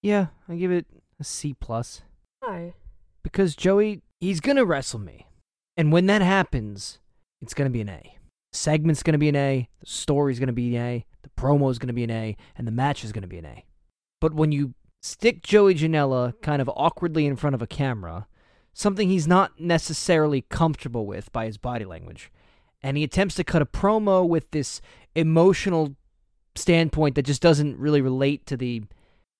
Yeah, 0.02 0.26
I 0.48 0.56
give 0.56 0.72
it 0.72 0.86
a 1.18 1.24
C 1.24 1.54
plus 1.54 2.02
Why? 2.40 2.74
because 3.22 3.54
Joey, 3.54 4.00
he's 4.20 4.40
gonna 4.40 4.64
wrestle 4.64 5.00
me, 5.00 5.26
and 5.76 5.92
when 5.92 6.06
that 6.06 6.22
happens, 6.22 6.98
it's 7.42 7.54
gonna 7.54 7.70
be 7.70 7.82
an 7.82 7.88
A. 7.90 8.16
Segment's 8.52 9.02
gonna 9.02 9.18
be 9.18 9.28
an 9.28 9.36
A. 9.36 9.68
The 9.80 9.86
story's 9.86 10.40
gonna 10.40 10.52
be 10.52 10.74
an 10.74 10.82
A. 10.82 11.06
The 11.22 11.30
promo's 11.40 11.78
gonna 11.78 11.92
be 11.92 12.04
an 12.04 12.10
A, 12.10 12.36
and 12.56 12.66
the 12.66 12.72
match 12.72 13.04
is 13.04 13.12
gonna 13.12 13.26
be 13.26 13.38
an 13.38 13.46
A. 13.46 13.64
But 14.20 14.34
when 14.34 14.52
you 14.52 14.74
stick 15.00 15.42
Joey 15.42 15.74
Janela 15.74 16.34
kind 16.42 16.60
of 16.60 16.70
awkwardly 16.74 17.26
in 17.26 17.36
front 17.36 17.54
of 17.54 17.62
a 17.62 17.66
camera, 17.66 18.26
something 18.72 19.08
he's 19.08 19.26
not 19.26 19.58
necessarily 19.58 20.42
comfortable 20.42 21.06
with 21.06 21.32
by 21.32 21.46
his 21.46 21.58
body 21.58 21.84
language, 21.84 22.30
and 22.82 22.96
he 22.96 23.04
attempts 23.04 23.34
to 23.36 23.44
cut 23.44 23.62
a 23.62 23.66
promo 23.66 24.26
with 24.26 24.50
this 24.50 24.80
emotional 25.14 25.96
standpoint 26.54 27.14
that 27.14 27.22
just 27.22 27.42
doesn't 27.42 27.78
really 27.78 28.00
relate 28.00 28.46
to 28.46 28.56
the 28.56 28.82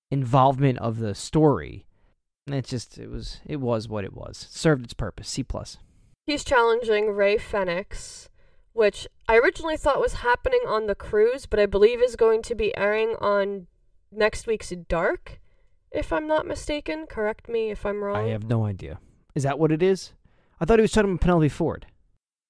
involvement 0.09 0.77
of 0.79 0.99
the 0.99 1.15
story. 1.15 1.85
And 2.47 2.55
It 2.55 2.65
just 2.65 2.97
it 2.97 3.09
was 3.09 3.39
it 3.45 3.57
was 3.57 3.87
what 3.87 4.03
it 4.03 4.13
was. 4.13 4.47
Served 4.49 4.83
its 4.83 4.93
purpose. 4.93 5.29
C 5.29 5.43
plus. 5.43 5.77
He's 6.25 6.43
challenging 6.43 7.09
Rey 7.11 7.37
Fenix, 7.37 8.29
which 8.73 9.07
I 9.27 9.37
originally 9.37 9.77
thought 9.77 9.99
was 9.99 10.15
happening 10.15 10.61
on 10.67 10.87
the 10.87 10.95
cruise, 10.95 11.45
but 11.45 11.59
I 11.59 11.65
believe 11.65 12.01
is 12.01 12.15
going 12.15 12.41
to 12.43 12.55
be 12.55 12.75
airing 12.77 13.15
on 13.19 13.67
next 14.11 14.47
week's 14.47 14.69
Dark, 14.69 15.40
if 15.91 16.11
I'm 16.13 16.27
not 16.27 16.45
mistaken. 16.47 17.05
Correct 17.07 17.47
me 17.49 17.69
if 17.71 17.85
I'm 17.85 18.03
wrong. 18.03 18.25
I 18.25 18.29
have 18.29 18.43
no 18.43 18.65
idea. 18.65 18.99
Is 19.35 19.43
that 19.43 19.59
what 19.59 19.71
it 19.71 19.81
is? 19.83 20.13
I 20.59 20.65
thought 20.65 20.79
he 20.79 20.83
was 20.83 20.91
talking 20.91 21.09
about 21.11 21.21
Penelope 21.21 21.49
Ford, 21.49 21.87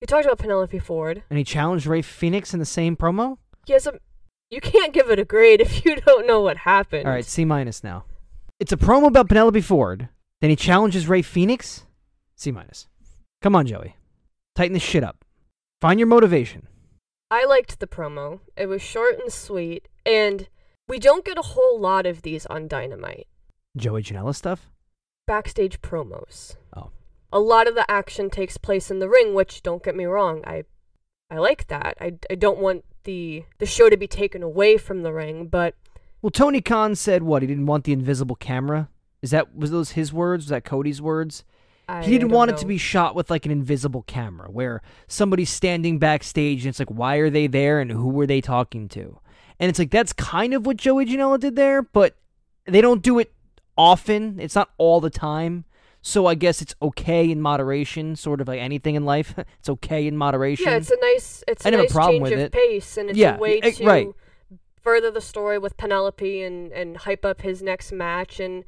You 0.02 0.08
talked 0.08 0.26
about 0.26 0.40
Penelope 0.40 0.78
Ford. 0.80 1.24
and 1.30 1.38
he 1.38 1.46
challenged 1.46 1.86
Rey 1.86 2.02
Fenix 2.02 2.54
in 2.54 2.60
the 2.60 2.66
same 2.66 2.96
promo. 2.98 3.38
He 3.66 3.74
has 3.74 3.88
a. 3.88 3.94
Um, 3.94 4.00
you 4.50 4.60
can't 4.60 4.94
give 4.94 5.10
it 5.10 5.18
a 5.20 5.24
grade 5.24 5.62
if 5.62 5.86
you 5.86 5.96
don't 5.96 6.28
know 6.28 6.42
what 6.42 6.58
happened. 6.58 7.06
All 7.08 7.14
right, 7.14 7.26
C 7.26 7.46
minus 7.46 7.84
now. 7.84 8.04
It's 8.60 8.74
a 8.74 8.78
promo 8.78 9.08
about 9.08 9.30
Penelope 9.30 9.62
Ford. 9.62 10.10
Then 10.42 10.50
he 10.50 10.56
challenges 10.56 11.08
Rey 11.08 11.22
Fenix. 11.22 11.86
C 12.36 12.52
minus. 12.52 12.88
Come 13.42 13.56
on, 13.56 13.66
Joey. 13.66 13.96
Tighten 14.56 14.74
this 14.74 14.84
shit 14.84 15.04
up. 15.04 15.24
Find 15.80 16.00
your 16.00 16.08
motivation. 16.08 16.68
I 17.32 17.46
liked 17.46 17.80
the 17.80 17.88
promo. 17.88 18.42
It 18.58 18.66
was 18.68 18.82
short 18.82 19.20
and 19.20 19.32
sweet, 19.32 19.88
and 20.06 20.50
we 20.88 21.00
don't 21.00 21.24
get 21.24 21.38
a 21.38 21.42
whole 21.44 21.80
lot 21.80 22.06
of 22.06 22.24
these 22.24 22.46
on 22.48 22.68
Dynamite. 22.68 23.28
Joey 23.78 24.04
Janela 24.04 24.36
stuff. 24.36 24.70
Backstage 25.28 25.82
promos. 25.82 26.56
Oh. 26.76 26.90
A 27.32 27.40
lot 27.40 27.68
of 27.68 27.76
the 27.76 27.90
action 27.90 28.30
takes 28.30 28.58
place 28.58 28.92
in 28.92 29.00
the 29.00 29.10
ring, 29.10 29.34
which 29.34 29.64
don't 29.64 29.84
get 29.84 29.96
me 29.96 30.06
wrong, 30.06 30.42
I 30.46 30.66
I 31.30 31.38
like 31.38 31.68
that. 31.68 31.98
I, 32.02 32.14
I 32.30 32.36
don't 32.36 32.60
want 32.60 32.84
the 33.04 33.46
the 33.60 33.66
show 33.66 33.90
to 33.90 33.96
be 33.98 34.08
taken 34.08 34.44
away 34.44 34.78
from 34.78 35.04
the 35.04 35.14
ring, 35.14 35.48
but 35.48 35.76
Well, 36.22 36.32
Tony 36.32 36.60
Khan 36.62 36.96
said 36.96 37.24
what? 37.24 37.42
He 37.42 37.48
didn't 37.48 37.68
want 37.68 37.86
the 37.86 37.94
invisible 37.94 38.36
camera. 38.36 38.90
Is 39.22 39.32
that 39.32 39.56
was 39.56 39.72
those 39.72 39.92
his 39.92 40.12
words? 40.12 40.46
Was 40.46 40.50
that 40.50 40.66
Cody's 40.66 41.02
words? 41.02 41.46
I 41.88 42.04
he 42.04 42.12
didn't 42.12 42.32
want 42.32 42.52
it 42.52 42.58
to 42.58 42.66
be 42.66 42.78
shot 42.78 43.16
with 43.16 43.30
like 43.30 43.46
an 43.46 43.52
invisible 43.52 44.04
camera 44.04 44.50
where 44.50 44.82
somebody's 45.08 45.50
standing 45.50 46.00
backstage 46.00 46.64
and 46.66 46.70
it's 46.70 46.80
like 46.80 46.90
why 46.90 47.16
are 47.18 47.30
they 47.30 47.48
there 47.48 47.80
and 47.80 47.92
who 47.92 48.08
were 48.08 48.28
they 48.28 48.40
talking 48.40 48.88
to 48.90 49.20
and 49.60 49.70
it's 49.70 49.78
like 49.78 49.92
that's 49.92 50.14
kind 50.14 50.54
of 50.54 50.66
what 50.66 50.78
joey 50.78 51.06
janela 51.06 51.38
did 51.38 51.58
there 51.58 51.82
but 51.82 52.16
they 52.66 52.80
don't 52.80 53.02
do 53.02 53.20
it 53.20 53.34
often 53.78 54.40
it's 54.40 54.56
not 54.56 54.70
all 54.78 55.00
the 55.02 55.10
time 55.10 55.66
so 56.02 56.26
i 56.26 56.36
guess 56.36 56.62
it's 56.62 56.76
okay 56.82 57.30
in 57.30 57.40
moderation 57.42 58.16
sort 58.16 58.42
of 58.42 58.48
like 58.48 58.60
anything 58.60 58.96
in 58.96 59.06
life 59.06 59.34
it's 59.60 59.70
okay 59.70 60.06
in 60.08 60.18
moderation 60.18 60.66
Yeah, 60.68 60.78
it's 60.78 60.92
a 60.92 60.98
nice 61.02 61.44
it's 61.48 61.66
I 61.66 61.70
a 61.70 61.78
nice 61.78 61.92
problem 61.92 62.16
change 62.16 62.24
with 62.24 62.34
of 62.34 62.40
it. 62.40 62.52
pace 62.52 62.98
and 62.98 63.10
it's 63.10 63.18
Yeah, 63.18 63.38
a 63.38 63.40
way 63.40 63.60
eh, 63.62 63.72
to 63.72 63.86
right. 63.86 64.08
further 64.82 65.12
the 65.12 65.22
story 65.22 65.58
with 65.60 65.78
Penelope 65.78 66.44
and, 66.44 66.72
and 66.72 66.98
hype 66.98 67.24
up 67.24 67.42
his 67.42 67.62
next 67.62 67.92
match 67.92 68.40
and 68.40 68.64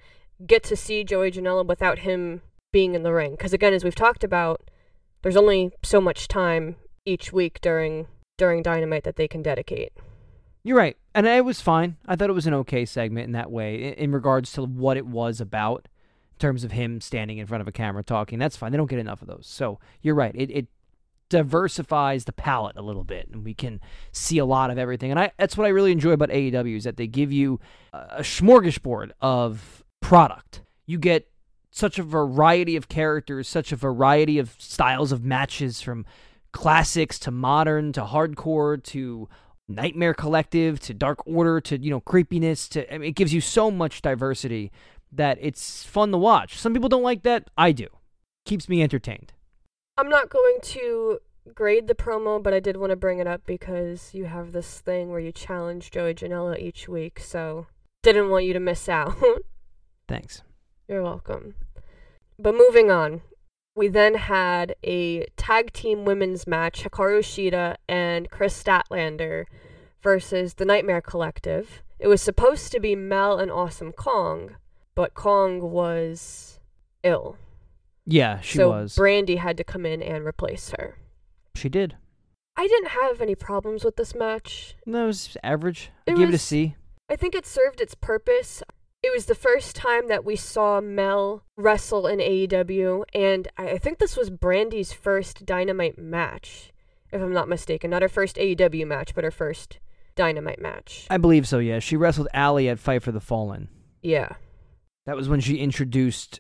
get 0.46 0.63
to 0.63 0.76
see 0.76 1.04
Joey 1.04 1.32
Janela 1.32 1.66
without 1.66 2.00
him 2.00 2.42
being 2.72 2.96
in 2.96 3.04
the 3.04 3.13
ring. 3.13 3.32
Because 3.32 3.54
again, 3.54 3.74
as 3.74 3.84
we've 3.84 3.96
talked 3.96 4.24
about, 4.24 4.70
there's 5.22 5.36
only 5.38 5.72
so 5.84 6.00
much 6.02 6.28
time 6.28 6.76
each 7.06 7.32
week 7.34 7.60
during 7.62 8.08
during 8.38 8.62
Dynamite 8.63 9.04
that 9.04 9.16
they 9.16 9.28
can 9.28 9.42
dedicate. 9.42 9.92
You're 10.63 10.78
right, 10.78 10.98
and 11.15 11.28
it 11.28 11.45
was 11.45 11.62
fine. 11.62 11.97
I 12.08 12.15
thought 12.15 12.30
it 12.30 12.34
was 12.34 12.47
an 12.47 12.54
okay 12.56 12.86
segment 12.86 13.26
in 13.26 13.32
that 13.34 13.52
way, 13.52 13.95
in, 13.97 14.12
regards 14.12 14.52
to 14.54 14.63
what 14.63 14.97
it 14.97 15.06
was 15.06 15.39
about, 15.39 15.88
in 16.34 16.39
terms 16.39 16.63
of 16.63 16.71
him 16.71 17.02
standing 17.02 17.38
in 17.38 17.47
front 17.47 17.62
of 17.62 17.67
a 17.67 17.71
camera 17.71 18.04
talking. 18.04 18.39
That's 18.39 18.58
fine. 18.58 18.71
They 18.71 18.78
don't 18.78 18.89
get 18.89 18.99
enough 18.99 19.21
of 19.21 19.28
those. 19.28 19.45
So 19.47 19.80
you're 20.02 20.15
right. 20.15 20.34
It 20.36 20.52
it 20.52 20.67
diversifies 21.30 22.26
the 22.26 22.34
palette 22.34 22.78
a 22.78 22.82
little 22.82 23.04
bit, 23.04 23.28
and 23.32 23.43
we 23.43 23.54
can 23.54 23.80
see 24.12 24.38
a 24.38 24.45
lot 24.45 24.69
of 24.69 24.78
everything. 24.78 25.12
And 25.12 25.19
I 25.19 25.32
that's 25.38 25.58
what 25.58 25.65
I 25.65 25.69
really 25.69 25.91
enjoy 25.91 26.12
about 26.12 26.30
AEW 26.30 26.78
is 26.78 26.84
that 26.84 26.97
they 26.97 27.08
give 27.08 27.32
you 27.32 27.60
a 27.91 28.21
smorgasbord 28.21 29.12
of 29.21 29.84
product. 29.99 30.62
You 30.86 30.99
get 30.99 31.30
such 31.71 31.97
a 31.97 32.04
variety 32.04 32.76
of 32.76 32.88
characters, 32.88 33.47
such 33.47 33.71
a 33.71 33.76
variety 33.76 34.38
of 34.38 34.56
styles 34.60 35.12
of 35.12 35.23
matches 35.23 35.82
from 35.82 36.06
classics 36.52 37.17
to 37.17 37.32
modern 37.32 37.91
to 37.93 38.02
hardcore 38.02 38.82
to 38.84 39.28
Nightmare 39.67 40.13
Collective 40.13 40.80
to 40.82 40.93
Dark 40.93 41.26
Order 41.26 41.62
to 41.62 41.82
you 41.82 41.89
know 41.89 41.99
creepiness 42.02 42.67
to 42.69 42.93
I 42.93 42.97
mean, 42.97 43.10
it 43.10 43.15
gives 43.15 43.34
you 43.34 43.41
so 43.41 43.71
much 43.71 44.02
diversity 44.02 44.71
that 45.12 45.38
it's 45.41 45.84
fun 45.84 46.12
to 46.12 46.17
watch. 46.17 46.58
Some 46.58 46.73
people 46.73 46.89
don't 46.89 47.04
like 47.04 47.23
that. 47.23 47.49
I 47.58 47.71
do. 47.71 47.88
Keeps 48.45 48.67
me 48.67 48.82
entertained. 48.82 49.34
I'm 49.97 50.10
not 50.10 50.30
going 50.30 50.58
to 50.62 51.19
grade 51.54 51.88
the 51.88 51.95
promo, 51.95 52.41
but 52.41 52.54
I 52.54 52.60
did 52.60 52.78
want 52.78 52.89
to 52.89 52.95
bring 52.95 53.19
it 53.19 53.28
up 53.28 53.45
because 53.45 54.13
you 54.13 54.26
have 54.26 54.52
this 54.52 54.80
thing 54.80 55.12
where 55.12 55.19
you 55.19 55.32
challenge 55.32 55.91
Joey 55.91 56.13
Janela 56.13 56.60
each 56.60 56.88
week, 56.88 57.19
so 57.19 57.67
didn't 58.02 58.30
want 58.30 58.45
you 58.45 58.54
to 58.54 58.60
miss 58.60 58.89
out. 58.89 59.15
Thanks. 60.08 60.41
You're 60.88 61.04
welcome. 61.04 61.56
But 62.39 62.56
moving 62.56 62.89
on, 62.89 63.21
we 63.76 63.88
then 63.88 64.16
had 64.16 64.76
a 64.84 65.26
tag 65.38 65.74
team 65.74 66.06
women's 66.06 66.46
match 66.46 66.84
Hikaru 66.84 67.20
Shida 67.20 67.76
and 67.88 68.30
Kris 68.30 68.62
Statlander 68.62 69.46
versus 70.02 70.56
the 70.56 70.66
Nightmare 70.66 71.02
Collective. 71.02 71.82
It 72.00 72.08
was 72.08 72.22
supposed 72.22 72.72
to 72.74 72.80
be 72.80 72.96
Mel 72.96 73.40
and 73.40 73.52
Awesome 73.52 73.92
Kong, 73.92 74.56
but 74.96 75.14
Kong 75.14 75.72
was 75.72 76.60
ill. 77.04 77.38
Yeah, 78.06 78.42
she 78.42 78.58
so 78.58 78.70
was. 78.70 78.96
Brandi 78.96 79.38
had 79.38 79.58
to 79.58 79.64
come 79.64 79.86
in 79.86 80.02
and 80.04 80.26
replace 80.26 80.72
her. 80.78 80.98
she 81.56 81.70
did. 81.70 81.96
I 82.56 82.68
didn't 82.68 82.90
have 82.90 83.22
any 83.22 83.34
problems 83.36 83.84
with 83.84 83.96
this 83.96 84.14
match. 84.14 84.76
No, 84.86 85.06
it 85.06 85.08
was 85.08 85.38
average. 85.44 85.90
I 86.08 86.12
It 86.12 86.18
give 86.18 86.24
it 86.30 86.30
a 86.30 86.32
was- 86.34 86.42
C. 86.42 86.76
I 87.10 87.16
think 87.16 87.34
it 87.36 87.46
served 87.46 87.82
its 87.82 87.96
purpose. 87.96 88.62
It 89.04 89.12
was 89.13 89.26
the 89.26 89.36
first 89.36 89.76
time 89.76 90.08
that 90.08 90.24
we 90.24 90.38
saw 90.38 90.80
Mel 90.80 91.44
wrestle 91.58 92.08
in 92.08 92.20
AEW, 92.20 93.04
and 93.13 93.50
I 93.58 93.78
think 93.78 94.00
this 94.00 94.16
was 94.16 94.30
Brandi's 94.30 94.94
first 94.94 95.46
Dynamite 95.46 95.98
match, 95.98 96.72
if 97.12 97.22
I'm 97.22 97.34
not 97.34 97.50
mistaken. 97.50 97.89
Not 97.89 98.02
her 98.02 98.08
first 98.08 98.38
AEW 98.38 98.88
match, 98.88 99.13
but 99.13 99.26
her 99.26 99.32
first 99.32 99.80
Dynamite 100.16 100.62
match. 100.62 101.06
I 101.10 101.18
believe 101.18 101.46
so. 101.46 101.60
Yeah, 101.60 101.80
she 101.80 101.98
wrestled 101.98 102.30
Allie 102.34 102.70
at 102.70 102.80
Fight 102.80 103.04
for 103.04 103.12
the 103.12 103.20
Fallen. 103.20 103.68
Yeah. 104.02 104.30
That 105.06 105.18
was 105.18 105.28
when 105.28 105.42
she 105.42 105.58
introduced 105.58 106.39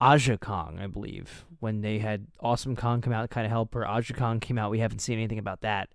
Aja 0.00 0.38
Kong, 0.38 0.78
I 0.80 0.86
believe. 0.86 1.44
When 1.58 1.80
they 1.80 1.98
had 1.98 2.28
Awesome 2.38 2.76
Kong 2.76 3.00
come 3.00 3.12
out 3.12 3.22
to 3.22 3.28
kind 3.28 3.44
of 3.44 3.50
help 3.50 3.74
her. 3.74 3.88
Aja 3.88 4.14
Kong 4.14 4.38
came 4.38 4.56
out. 4.56 4.70
We 4.70 4.78
haven't 4.78 5.00
seen 5.00 5.18
anything 5.18 5.40
about 5.40 5.62
that. 5.62 5.88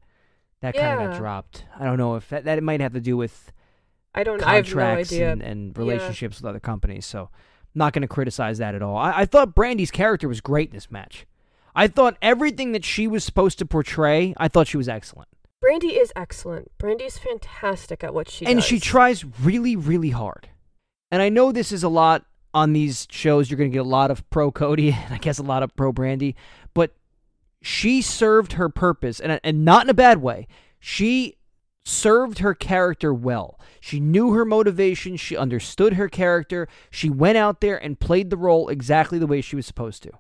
That 0.62 0.76
kind 0.76 1.02
of 1.02 1.12
got 1.12 1.18
dropped. 1.18 1.64
I 1.80 1.86
don't 1.86 1.98
know 1.98 2.16
if 2.16 2.28
that, 2.28 2.44
that 2.44 2.62
might 2.62 2.82
have 2.82 2.92
to 2.92 3.00
do 3.00 3.16
with 3.16 3.54
I 4.16 4.24
don't 4.24 4.42
I 4.44 4.56
have 4.56 4.66
no 4.66 4.72
contracts 4.74 5.12
idea. 5.14 5.32
and, 5.32 5.42
and 5.42 5.68
Yeah. 5.76 5.80
relationships 5.80 6.38
with 6.42 6.46
other 6.50 6.60
companies. 6.60 7.06
So, 7.06 7.30
not 7.76 7.94
going 7.94 8.02
to 8.02 8.08
criticize 8.08 8.58
that 8.58 8.74
at 8.76 8.82
all. 8.82 8.98
I, 8.98 9.20
I 9.22 9.26
thought 9.26 9.56
Brandi's 9.56 9.92
character 9.92 10.28
was 10.28 10.42
great 10.42 10.70
in 10.70 10.76
this 10.76 10.90
match. 10.90 11.26
I 11.76 11.88
thought 11.88 12.18
everything 12.22 12.72
that 12.72 12.84
she 12.84 13.08
was 13.08 13.24
supposed 13.24 13.60
to 13.60 13.66
portray, 13.66 14.34
I 14.38 14.48
thought 14.48 14.68
she 14.68 14.78
was 14.78 14.90
excellent. 14.90 15.30
Brandi 15.64 15.92
is 16.02 16.12
excellent. 16.16 16.72
Brandi's 16.80 17.18
fantastic 17.18 18.04
at 18.04 18.14
what 18.14 18.30
she 18.30 18.46
does. 18.46 18.52
and 18.52 18.58
does. 18.60 18.66
she 18.66 18.80
tries 18.80 19.24
really, 19.42 19.76
really 19.76 20.10
hard. 20.10 20.50
And 21.12 21.22
I 21.22 21.30
know 21.30 21.52
this 21.52 21.72
is 21.72 21.84
a 21.84 21.90
lot 21.90 22.26
on 22.54 22.74
these 22.74 23.08
shows. 23.12 23.50
You're 23.52 23.58
going 23.58 23.70
to 23.70 23.74
get 23.74 23.86
a 23.86 23.90
lot 23.90 24.10
of 24.10 24.28
pro 24.32 24.52
Cody 24.52 24.90
and 25.06 25.14
I 25.14 25.18
guess 25.20 25.38
a 25.38 25.44
lot 25.44 25.62
of 25.62 25.76
pro 25.76 25.94
Brandi, 25.94 26.34
but 26.74 26.96
she 27.62 28.02
served 28.02 28.54
her 28.54 28.70
purpose, 28.70 29.20
and 29.20 29.40
and 29.44 29.66
not 29.66 29.84
in 29.86 29.90
a 29.90 29.94
bad 29.94 30.22
way. 30.22 30.48
She 30.80 31.36
served 31.90 32.40
her 32.40 32.54
character 32.54 33.14
well. 33.14 33.60
She 33.82 34.00
knew 34.00 34.34
her 34.34 34.46
motivation. 34.46 35.18
She 35.18 35.36
understood 35.36 35.94
her 35.94 36.08
character. 36.08 36.68
She 36.90 37.10
went 37.10 37.38
out 37.38 37.62
there 37.62 37.78
and 37.82 38.00
played 38.00 38.30
the 38.30 38.38
role 38.38 38.70
exactly 38.70 39.20
the 39.20 39.28
way 39.28 39.42
she 39.42 39.56
was 39.56 39.66
supposed 39.66 40.04
to. 40.04 40.12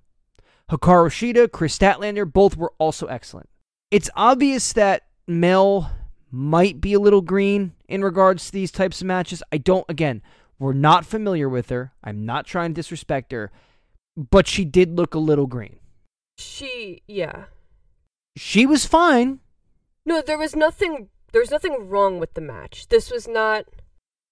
Hikaru 0.69 1.10
Shida, 1.10 1.51
Kris 1.51 1.77
Statlander, 1.77 2.32
both 2.32 2.58
were 2.58 2.73
also 2.77 3.08
excellent. 3.08 3.49
It's 3.91 4.10
obvious 4.15 4.73
that 4.73 5.03
Mel 5.27 5.91
might 6.32 6.79
be 6.79 6.93
a 6.93 6.99
little 6.99 7.21
green 7.21 7.73
in 7.88 8.03
regards 8.03 8.45
to 8.45 8.51
these 8.51 8.71
types 8.71 9.01
of 9.01 9.08
matches. 9.08 9.41
I 9.51 9.58
don't, 9.58 9.86
again, 9.89 10.21
we're 10.60 10.73
not 10.73 11.05
familiar 11.05 11.49
with 11.49 11.69
her. 11.69 11.93
I'm 12.03 12.25
not 12.25 12.45
trying 12.45 12.71
to 12.71 12.75
disrespect 12.75 13.32
her, 13.32 13.51
but 14.15 14.47
she 14.47 14.65
did 14.65 14.95
look 14.95 15.15
a 15.15 15.19
little 15.19 15.47
green. 15.47 15.77
She 16.38 17.01
yeah. 17.08 17.45
She 18.38 18.65
was 18.65 18.86
fine. 18.86 19.39
No, 20.05 20.21
there 20.21 20.38
was 20.38 20.55
nothing 20.55 21.10
there 21.31 21.41
was 21.41 21.51
nothing 21.51 21.87
wrong 21.89 22.19
with 22.19 22.33
the 22.33 22.41
match. 22.41 22.87
This 22.89 23.11
was 23.11 23.27
not 23.27 23.65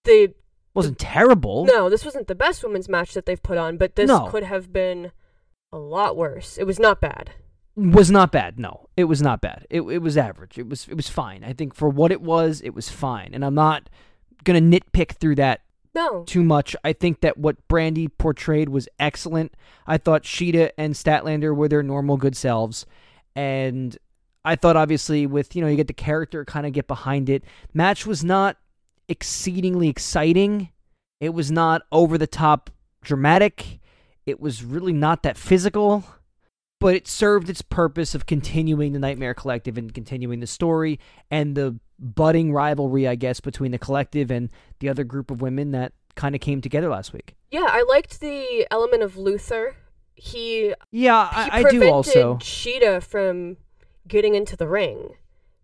the 0.03 0.33
wasn't 0.73 0.99
terrible. 0.99 1.65
No, 1.65 1.89
this 1.89 2.05
wasn't 2.05 2.27
the 2.27 2.35
best 2.35 2.63
women's 2.63 2.87
match 2.87 3.13
that 3.15 3.25
they've 3.25 3.41
put 3.41 3.57
on, 3.57 3.77
but 3.77 3.95
this 3.95 4.07
No. 4.07 4.27
could 4.27 4.43
have 4.43 4.71
been 4.71 5.11
a 5.71 5.77
lot 5.79 6.15
worse. 6.15 6.57
It 6.57 6.65
was 6.65 6.79
not 6.79 7.01
bad. 7.01 7.31
was 7.75 8.09
not 8.09 8.31
bad. 8.31 8.57
No, 8.59 8.87
it 8.97 9.03
was 9.05 9.21
not 9.21 9.39
bad. 9.41 9.67
It 9.69 9.81
it 9.81 9.99
was 9.99 10.17
average. 10.17 10.57
It 10.57 10.67
was 10.67 10.87
it 10.87 10.95
was 10.95 11.09
fine. 11.09 11.43
I 11.43 11.53
think 11.53 11.73
for 11.75 11.89
what 11.89 12.11
it 12.11 12.21
was, 12.21 12.61
it 12.61 12.71
was 12.73 12.89
fine. 12.89 13.31
And 13.33 13.43
I'm 13.45 13.53
not 13.55 13.89
gonna 14.43 14.61
nitpick 14.61 15.11
through 15.11 15.35
that 15.35 15.61
No. 15.93 16.23
too 16.23 16.43
much. 16.43 16.75
I 16.83 16.93
think 16.93 17.21
that 17.21 17.37
what 17.37 17.67
Brandi 17.67 18.07
portrayed 18.17 18.69
was 18.69 18.87
excellent. 18.99 19.53
I 19.85 19.97
thought 19.97 20.23
Shida 20.23 20.71
and 20.77 20.93
Statlander 20.95 21.55
were 21.55 21.67
their 21.67 21.83
normal 21.83 22.17
good 22.17 22.35
selves, 22.35 22.85
and 23.35 23.95
I 24.47 24.55
thought 24.55 24.77
obviously 24.77 25.27
with 25.27 25.55
you 25.55 25.61
know 25.61 25.67
you 25.67 25.75
get 25.75 25.87
the 25.87 25.93
character 25.93 26.45
kind 26.45 26.65
of 26.65 26.71
get 26.71 26.87
behind 26.87 27.29
it. 27.29 27.43
Match 27.73 28.07
was 28.07 28.23
not 28.23 28.57
exceedingly 29.09 29.89
exciting. 29.89 30.69
It 31.19 31.33
was 31.33 31.51
not 31.51 31.81
over 31.91 32.17
the 32.17 32.27
top 32.27 32.69
dramatic. 33.01 33.79
It 34.25 34.39
was 34.39 34.63
really 34.63 34.93
not 34.93 35.23
that 35.23 35.37
physical, 35.37 36.05
but 36.79 36.95
it 36.95 37.09
served 37.09 37.49
its 37.49 37.61
purpose 37.61 38.15
of 38.15 38.25
continuing 38.25 38.93
the 38.93 38.99
Nightmare 38.99 39.33
Collective 39.33 39.77
and 39.77 39.93
continuing 39.93 40.39
the 40.39 40.47
story 40.47 40.97
and 41.29 41.55
the 41.55 41.77
budding 41.99 42.53
rivalry, 42.53 43.05
I 43.05 43.15
guess, 43.15 43.41
between 43.41 43.71
the 43.71 43.77
collective 43.77 44.31
and 44.31 44.49
the 44.79 44.87
other 44.87 45.03
group 45.03 45.29
of 45.29 45.41
women 45.41 45.71
that 45.71 45.91
kind 46.15 46.35
of 46.35 46.41
came 46.41 46.61
together 46.61 46.87
last 46.87 47.11
week. 47.11 47.35
Yeah, 47.51 47.67
I 47.67 47.83
liked 47.89 48.21
the 48.21 48.65
element 48.71 49.03
of 49.03 49.17
Luther. 49.17 49.75
He 50.15 50.73
Yeah, 50.91 51.29
he 51.29 51.51
I, 51.51 51.59
I 51.59 51.63
do 51.63 51.89
also. 51.89 52.35
Shida 52.35 53.03
from 53.03 53.57
getting 54.07 54.35
into 54.35 54.55
the 54.55 54.67
ring, 54.67 55.15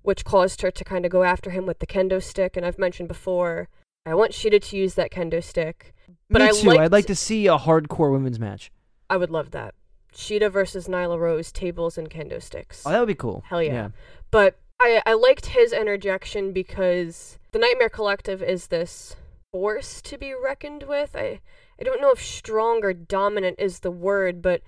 which 0.02 0.26
caused 0.26 0.62
her 0.62 0.72
to 0.72 0.84
kind 0.84 1.06
of 1.06 1.12
go 1.12 1.24
after 1.24 1.52
him 1.52 1.66
with 1.66 1.80
the 1.80 1.88
kendo 1.88 2.22
stick. 2.22 2.58
And 2.58 2.66
I've 2.66 2.80
mentioned 2.80 3.08
before, 3.08 3.70
I 4.06 4.14
want 4.14 4.32
Shida 4.32 4.62
to 4.62 4.78
use 4.78 4.96
that 4.96 5.12
kendo 5.12 5.44
stick. 5.44 5.94
But 6.30 6.42
Me 6.42 6.48
I 6.48 6.52
too. 6.52 6.72
I'd 6.72 6.92
like 6.92 7.08
to 7.08 7.16
see 7.16 7.48
a 7.48 7.58
hardcore 7.58 8.12
women's 8.12 8.40
match. 8.40 8.72
I 9.10 9.18
would 9.18 9.30
love 9.30 9.52
that. 9.52 9.76
Shida 10.14 10.52
versus 10.52 10.88
Nyla 10.88 11.20
Rose, 11.20 11.52
tables 11.52 11.98
and 11.98 12.10
kendo 12.10 12.42
sticks. 12.42 12.84
Oh, 12.86 12.92
that 12.92 13.00
would 13.00 13.08
be 13.08 13.16
cool. 13.16 13.44
Hell 13.48 13.64
yeah. 13.64 13.90
But 14.32 14.60
I, 14.80 15.02
I 15.06 15.14
liked 15.14 15.48
his 15.48 15.74
interjection 15.74 16.52
because 16.52 17.38
the 17.52 17.60
Nightmare 17.60 17.90
Collective 17.90 18.44
is 18.44 18.68
this 18.68 19.16
force 19.52 20.02
to 20.02 20.18
be 20.18 20.34
reckoned 20.34 20.84
with. 20.84 21.16
I, 21.16 21.40
I 21.80 21.84
don't 21.84 22.02
know 22.02 22.12
if 22.12 22.24
strong 22.24 22.84
or 22.84 22.94
dominant 22.94 23.58
is 23.60 23.80
the 23.80 23.92
word, 23.92 24.42
but 24.42 24.62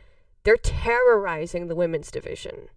they're 0.44 0.58
terrorizing 0.58 1.68
the 1.68 1.76
women's 1.76 2.12
division. 2.12 2.70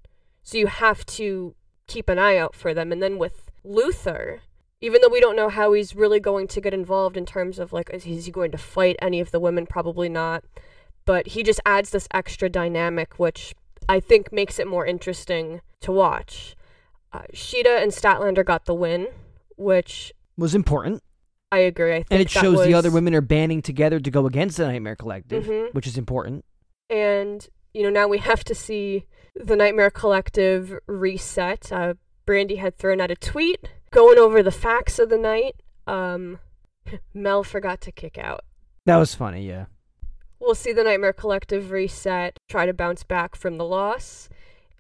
So 0.48 0.56
you 0.56 0.66
have 0.68 1.04
to 1.04 1.54
keep 1.88 2.08
an 2.08 2.18
eye 2.18 2.38
out 2.38 2.54
for 2.54 2.72
them. 2.72 2.90
And 2.90 3.02
then 3.02 3.18
with 3.18 3.50
Luther, 3.64 4.40
even 4.80 5.02
though 5.02 5.10
we 5.10 5.20
don't 5.20 5.36
know 5.36 5.50
how 5.50 5.74
he's 5.74 5.94
really 5.94 6.20
going 6.20 6.48
to 6.48 6.58
get 6.62 6.72
involved 6.72 7.18
in 7.18 7.26
terms 7.26 7.58
of 7.58 7.74
like, 7.74 7.90
is 7.90 8.06
is 8.06 8.24
he 8.24 8.32
going 8.32 8.50
to 8.52 8.56
fight 8.56 8.96
any 9.02 9.20
of 9.20 9.30
the 9.30 9.40
women? 9.40 9.66
Probably 9.66 10.08
not. 10.08 10.42
But 11.04 11.26
he 11.28 11.42
just 11.42 11.60
adds 11.66 11.90
this 11.90 12.08
extra 12.14 12.48
dynamic, 12.48 13.18
which 13.18 13.54
I 13.90 14.00
think 14.00 14.32
makes 14.32 14.58
it 14.58 14.66
more 14.66 14.86
interesting 14.86 15.60
to 15.82 15.92
watch. 15.92 16.56
Uh, 17.12 17.24
Shida 17.34 17.82
and 17.82 17.92
Statlander 17.92 18.42
got 18.42 18.64
the 18.64 18.74
win, 18.74 19.08
which 19.58 20.14
Was 20.38 20.54
important. 20.54 21.02
I 21.52 21.58
agree. 21.58 21.92
I 21.92 21.96
think 21.96 22.10
And 22.10 22.20
it 22.22 22.30
shows 22.30 22.64
the 22.64 22.72
other 22.72 22.90
women 22.90 23.14
are 23.14 23.20
banding 23.20 23.60
together 23.60 24.00
to 24.00 24.10
go 24.10 24.24
against 24.24 24.56
the 24.56 24.66
Nightmare 24.66 24.96
Collective, 24.96 25.44
Mhm. 25.44 25.74
which 25.74 25.86
is 25.86 25.98
important. 25.98 26.46
And 26.88 27.46
you 27.74 27.82
know 27.82 27.90
now 27.90 28.08
we 28.08 28.16
have 28.16 28.44
to 28.44 28.54
see 28.54 29.04
the 29.38 29.56
Nightmare 29.56 29.90
Collective 29.90 30.78
reset. 30.86 31.72
Uh, 31.72 31.94
Brandi 32.26 32.58
had 32.58 32.76
thrown 32.76 33.00
out 33.00 33.10
a 33.10 33.16
tweet 33.16 33.68
going 33.90 34.18
over 34.18 34.42
the 34.42 34.50
facts 34.50 34.98
of 34.98 35.08
the 35.08 35.18
night. 35.18 35.56
Um, 35.86 36.38
Mel 37.14 37.42
forgot 37.44 37.80
to 37.82 37.92
kick 37.92 38.18
out. 38.18 38.44
That 38.86 38.96
was 38.96 39.14
funny, 39.14 39.46
yeah. 39.46 39.66
We'll 40.40 40.54
see 40.54 40.72
the 40.72 40.84
Nightmare 40.84 41.12
Collective 41.12 41.70
reset, 41.70 42.38
try 42.48 42.64
to 42.66 42.72
bounce 42.72 43.02
back 43.02 43.34
from 43.34 43.58
the 43.58 43.64
loss. 43.64 44.28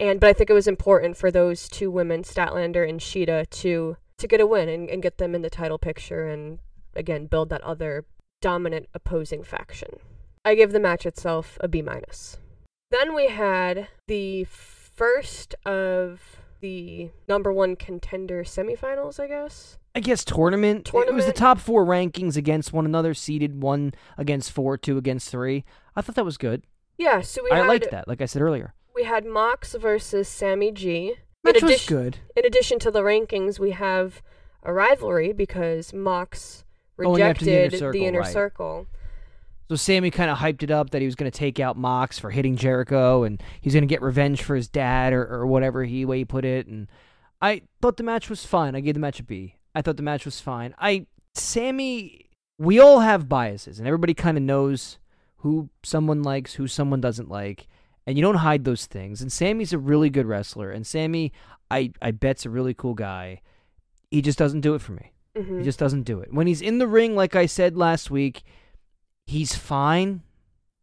And 0.00 0.20
but 0.20 0.28
I 0.28 0.32
think 0.32 0.48
it 0.48 0.54
was 0.54 0.68
important 0.68 1.16
for 1.16 1.30
those 1.30 1.68
two 1.68 1.90
women, 1.90 2.22
Statlander 2.22 2.88
and 2.88 3.00
Shida, 3.00 3.50
to 3.50 3.96
to 4.18 4.26
get 4.26 4.40
a 4.40 4.46
win 4.46 4.68
and, 4.68 4.88
and 4.88 5.02
get 5.02 5.18
them 5.18 5.34
in 5.34 5.42
the 5.42 5.50
title 5.50 5.78
picture 5.78 6.28
and 6.28 6.58
again 6.94 7.26
build 7.26 7.50
that 7.50 7.62
other 7.62 8.04
dominant 8.40 8.88
opposing 8.94 9.42
faction. 9.42 9.98
I 10.44 10.54
give 10.54 10.72
the 10.72 10.80
match 10.80 11.04
itself 11.04 11.58
a 11.60 11.68
B 11.68 11.82
minus. 11.82 12.38
Then 12.90 13.14
we 13.14 13.28
had 13.28 13.88
the 14.06 14.44
first 14.44 15.54
of 15.64 16.20
the 16.60 17.10
number 17.28 17.52
one 17.52 17.76
contender 17.76 18.42
semifinals, 18.44 19.20
I 19.20 19.28
guess. 19.28 19.78
I 19.94 20.00
guess 20.00 20.24
tournament. 20.24 20.86
tournament. 20.86 21.12
It 21.12 21.14
was 21.14 21.26
the 21.26 21.32
top 21.32 21.58
four 21.58 21.84
rankings 21.84 22.36
against 22.36 22.72
one 22.72 22.84
another, 22.86 23.14
seeded 23.14 23.62
one 23.62 23.94
against 24.16 24.52
four, 24.52 24.76
two 24.78 24.96
against 24.96 25.30
three. 25.30 25.64
I 25.94 26.00
thought 26.02 26.14
that 26.14 26.24
was 26.24 26.38
good. 26.38 26.62
Yeah, 26.96 27.20
so 27.20 27.42
we 27.44 27.50
I 27.50 27.58
had 27.58 27.68
liked 27.68 27.90
that, 27.90 28.08
like 28.08 28.20
I 28.20 28.26
said 28.26 28.42
earlier. 28.42 28.74
we 28.94 29.04
had 29.04 29.24
Mox 29.24 29.74
versus 29.74 30.28
Sammy 30.28 30.72
G. 30.72 31.14
Match 31.44 31.56
in 31.56 31.64
was 31.64 31.74
addition, 31.74 31.96
good. 31.96 32.18
in 32.36 32.44
addition 32.44 32.78
to 32.80 32.90
the 32.90 33.02
rankings, 33.02 33.58
we 33.60 33.70
have 33.70 34.22
a 34.64 34.72
rivalry 34.72 35.32
because 35.32 35.92
Mox 35.92 36.64
Going 36.98 37.22
after 37.22 37.44
the 37.44 37.52
rejected 37.52 37.80
Inner 37.80 37.92
the 37.92 38.06
inner 38.06 38.20
right. 38.20 38.32
circle. 38.32 38.86
So 39.68 39.76
Sammy 39.76 40.10
kind 40.10 40.30
of 40.30 40.38
hyped 40.38 40.62
it 40.62 40.70
up 40.70 40.90
that 40.90 41.02
he 41.02 41.06
was 41.06 41.14
going 41.14 41.30
to 41.30 41.38
take 41.38 41.60
out 41.60 41.76
Mox 41.76 42.18
for 42.18 42.30
hitting 42.30 42.56
Jericho, 42.56 43.22
and 43.24 43.42
he's 43.60 43.74
going 43.74 43.82
to 43.82 43.92
get 43.94 44.00
revenge 44.00 44.42
for 44.42 44.56
his 44.56 44.66
dad 44.68 45.12
or, 45.12 45.26
or 45.26 45.46
whatever 45.46 45.84
he 45.84 46.06
way 46.06 46.18
he 46.18 46.24
put 46.24 46.46
it. 46.46 46.66
And 46.66 46.88
I 47.42 47.62
thought 47.82 47.98
the 47.98 48.02
match 48.02 48.30
was 48.30 48.46
fine. 48.46 48.74
I 48.74 48.80
gave 48.80 48.94
the 48.94 49.00
match 49.00 49.20
a 49.20 49.22
B. 49.22 49.56
I 49.74 49.82
thought 49.82 49.98
the 49.98 50.02
match 50.02 50.24
was 50.24 50.40
fine. 50.40 50.74
I 50.78 51.06
Sammy, 51.34 52.30
we 52.58 52.80
all 52.80 53.00
have 53.00 53.28
biases, 53.28 53.78
and 53.78 53.86
everybody 53.86 54.14
kind 54.14 54.36
of 54.36 54.42
knows 54.42 54.98
who 55.38 55.68
someone 55.84 56.22
likes, 56.22 56.54
who 56.54 56.66
someone 56.66 57.00
doesn't 57.00 57.28
like, 57.28 57.68
and 58.06 58.16
you 58.16 58.22
don't 58.22 58.36
hide 58.36 58.64
those 58.64 58.86
things. 58.86 59.20
And 59.20 59.30
Sammy's 59.30 59.72
a 59.72 59.78
really 59.78 60.10
good 60.10 60.26
wrestler, 60.26 60.70
and 60.70 60.86
Sammy, 60.86 61.32
I 61.70 61.92
I 62.00 62.10
bet's 62.10 62.46
a 62.46 62.50
really 62.50 62.74
cool 62.74 62.94
guy. 62.94 63.42
He 64.10 64.22
just 64.22 64.38
doesn't 64.38 64.62
do 64.62 64.74
it 64.74 64.80
for 64.80 64.92
me. 64.92 65.12
hmm 65.36 65.58
He 65.58 65.64
just 65.64 65.78
doesn't 65.78 66.04
do 66.04 66.20
it. 66.20 66.32
When 66.32 66.46
he's 66.46 66.62
in 66.62 66.78
the 66.78 66.88
ring, 66.88 67.14
like 67.14 67.36
I 67.36 67.44
said 67.44 67.76
last 67.76 68.10
week, 68.10 68.42
he's 69.28 69.54
fine. 69.54 70.22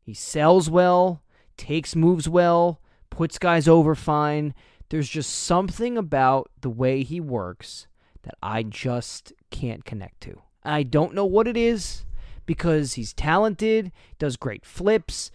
He 0.01 0.13
sells 0.13 0.69
well, 0.69 1.23
takes 1.57 1.95
moves 1.95 2.29
well, 2.29 2.79
puts 3.09 3.39
guys 3.39 3.67
over 3.67 3.95
fine. 3.95 4.53
There's 4.89 5.09
just 5.09 5.31
something 5.31 5.97
about 5.97 6.51
the 6.61 6.69
way 6.69 7.03
he 7.03 7.19
works 7.19 7.87
that 8.23 8.35
I 8.43 8.63
just 8.63 9.33
can't 9.49 9.83
connect 9.83 10.21
to. 10.21 10.41
I 10.63 10.83
don't 10.83 11.13
know 11.13 11.25
what 11.25 11.47
it 11.47 11.57
is 11.57 12.05
because 12.45 12.93
he's 12.93 13.13
talented, 13.13 13.91
does 14.19 14.37
great 14.37 14.65
flips. 14.65 15.31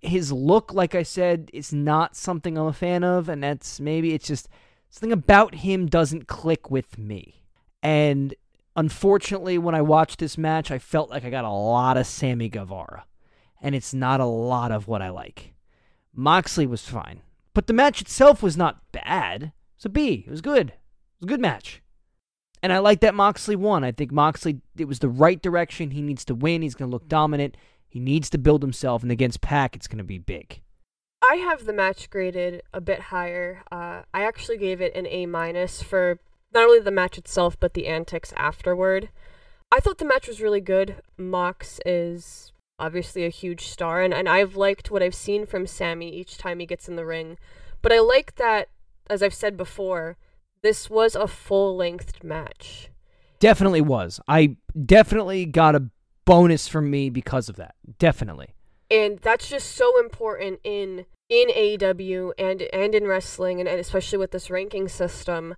His 0.00 0.30
look, 0.30 0.74
like 0.74 0.94
I 0.94 1.02
said, 1.02 1.50
is 1.54 1.72
not 1.72 2.16
something 2.16 2.58
I'm 2.58 2.66
a 2.66 2.72
fan 2.72 3.02
of, 3.02 3.28
and 3.28 3.42
that's 3.42 3.80
maybe 3.80 4.12
it's 4.12 4.26
just 4.26 4.48
something 4.90 5.12
about 5.12 5.56
him 5.56 5.86
doesn't 5.86 6.26
click 6.26 6.70
with 6.70 6.98
me. 6.98 7.44
And 7.82 8.34
unfortunately, 8.76 9.58
when 9.58 9.74
I 9.74 9.82
watched 9.82 10.18
this 10.18 10.38
match, 10.38 10.70
I 10.70 10.78
felt 10.78 11.10
like 11.10 11.24
I 11.24 11.30
got 11.30 11.44
a 11.44 11.50
lot 11.50 11.96
of 11.96 12.06
Sammy 12.06 12.48
Guevara. 12.48 13.04
And 13.62 13.74
it's 13.74 13.92
not 13.92 14.20
a 14.20 14.24
lot 14.24 14.72
of 14.72 14.88
what 14.88 15.02
I 15.02 15.10
like. 15.10 15.52
Moxley 16.14 16.66
was 16.66 16.82
fine. 16.82 17.20
But 17.52 17.66
the 17.66 17.72
match 17.72 18.00
itself 18.00 18.42
was 18.42 18.56
not 18.56 18.90
bad. 18.92 19.52
It's 19.76 19.84
a 19.84 19.88
B. 19.88 20.24
It 20.26 20.30
was 20.30 20.40
good. 20.40 20.68
It 20.68 20.74
was 21.20 21.24
a 21.24 21.26
good 21.26 21.40
match. 21.40 21.82
And 22.62 22.72
I 22.72 22.78
like 22.78 23.00
that 23.00 23.14
Moxley 23.14 23.56
won. 23.56 23.84
I 23.84 23.92
think 23.92 24.12
Moxley, 24.12 24.60
it 24.76 24.86
was 24.86 24.98
the 24.98 25.08
right 25.08 25.40
direction. 25.40 25.90
He 25.90 26.02
needs 26.02 26.24
to 26.26 26.34
win. 26.34 26.62
He's 26.62 26.74
going 26.74 26.90
to 26.90 26.92
look 26.92 27.08
dominant. 27.08 27.56
He 27.88 27.98
needs 27.98 28.30
to 28.30 28.38
build 28.38 28.62
himself. 28.62 29.02
And 29.02 29.10
against 29.10 29.40
Pac, 29.40 29.74
it's 29.74 29.88
going 29.88 29.98
to 29.98 30.04
be 30.04 30.18
big. 30.18 30.60
I 31.28 31.36
have 31.36 31.64
the 31.64 31.72
match 31.72 32.08
graded 32.08 32.62
a 32.72 32.80
bit 32.80 33.00
higher. 33.00 33.62
Uh, 33.70 34.02
I 34.14 34.24
actually 34.24 34.58
gave 34.58 34.80
it 34.80 34.94
an 34.94 35.06
A 35.06 35.26
minus 35.26 35.82
for 35.82 36.18
not 36.52 36.64
only 36.64 36.80
the 36.80 36.90
match 36.90 37.18
itself 37.18 37.58
but 37.58 37.74
the 37.74 37.86
antics 37.86 38.32
afterward. 38.36 39.10
I 39.72 39.80
thought 39.80 39.98
the 39.98 40.04
match 40.04 40.26
was 40.26 40.40
really 40.40 40.60
good. 40.60 40.96
Mox 41.16 41.78
is 41.86 42.52
obviously 42.78 43.24
a 43.24 43.28
huge 43.30 43.66
star, 43.66 44.02
and, 44.02 44.12
and 44.12 44.28
I've 44.28 44.56
liked 44.56 44.90
what 44.90 45.02
I've 45.02 45.14
seen 45.14 45.46
from 45.46 45.66
Sammy 45.66 46.10
each 46.12 46.38
time 46.38 46.58
he 46.58 46.66
gets 46.66 46.88
in 46.88 46.96
the 46.96 47.06
ring. 47.06 47.38
But 47.82 47.92
I 47.92 48.00
like 48.00 48.34
that, 48.36 48.68
as 49.08 49.22
I've 49.22 49.34
said 49.34 49.56
before, 49.56 50.16
this 50.62 50.90
was 50.90 51.14
a 51.14 51.28
full 51.28 51.76
length 51.76 52.24
match. 52.24 52.90
Definitely 53.38 53.80
was. 53.82 54.20
I 54.26 54.56
definitely 54.86 55.46
got 55.46 55.74
a 55.74 55.88
bonus 56.24 56.66
from 56.68 56.90
me 56.90 57.10
because 57.10 57.48
of 57.48 57.56
that. 57.56 57.74
Definitely. 57.98 58.54
and 58.90 59.18
that's 59.20 59.48
just 59.48 59.76
so 59.76 59.98
important 60.00 60.60
in 60.64 61.06
in 61.28 61.48
AEW 61.48 62.32
and 62.38 62.62
and 62.72 62.94
in 62.94 63.06
wrestling 63.06 63.60
and, 63.60 63.68
and 63.68 63.78
especially 63.78 64.18
with 64.18 64.32
this 64.32 64.50
ranking 64.50 64.88
system. 64.88 65.54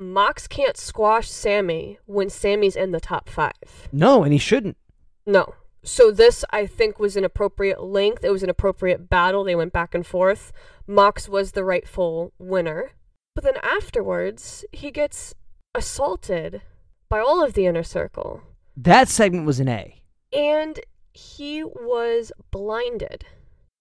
Mox 0.00 0.48
can't 0.48 0.78
squash 0.78 1.28
Sammy 1.28 1.98
when 2.06 2.30
Sammy's 2.30 2.74
in 2.74 2.90
the 2.90 3.00
top 3.00 3.28
five. 3.28 3.52
No, 3.92 4.24
and 4.24 4.32
he 4.32 4.38
shouldn't. 4.38 4.78
No. 5.26 5.54
So 5.82 6.10
this 6.10 6.42
I 6.50 6.64
think 6.66 6.98
was 6.98 7.16
an 7.16 7.24
appropriate 7.24 7.82
length. 7.82 8.24
It 8.24 8.30
was 8.30 8.42
an 8.42 8.48
appropriate 8.48 9.10
battle. 9.10 9.44
They 9.44 9.54
went 9.54 9.74
back 9.74 9.94
and 9.94 10.06
forth. 10.06 10.52
Mox 10.86 11.28
was 11.28 11.52
the 11.52 11.64
rightful 11.64 12.32
winner. 12.38 12.92
But 13.34 13.44
then 13.44 13.58
afterwards, 13.62 14.64
he 14.72 14.90
gets 14.90 15.34
assaulted 15.74 16.62
by 17.10 17.18
all 17.20 17.44
of 17.44 17.52
the 17.52 17.66
inner 17.66 17.82
circle. 17.82 18.42
That 18.74 19.08
segment 19.08 19.44
was 19.44 19.60
an 19.60 19.68
A. 19.68 20.02
And 20.32 20.80
he 21.12 21.62
was 21.62 22.32
blinded. 22.50 23.26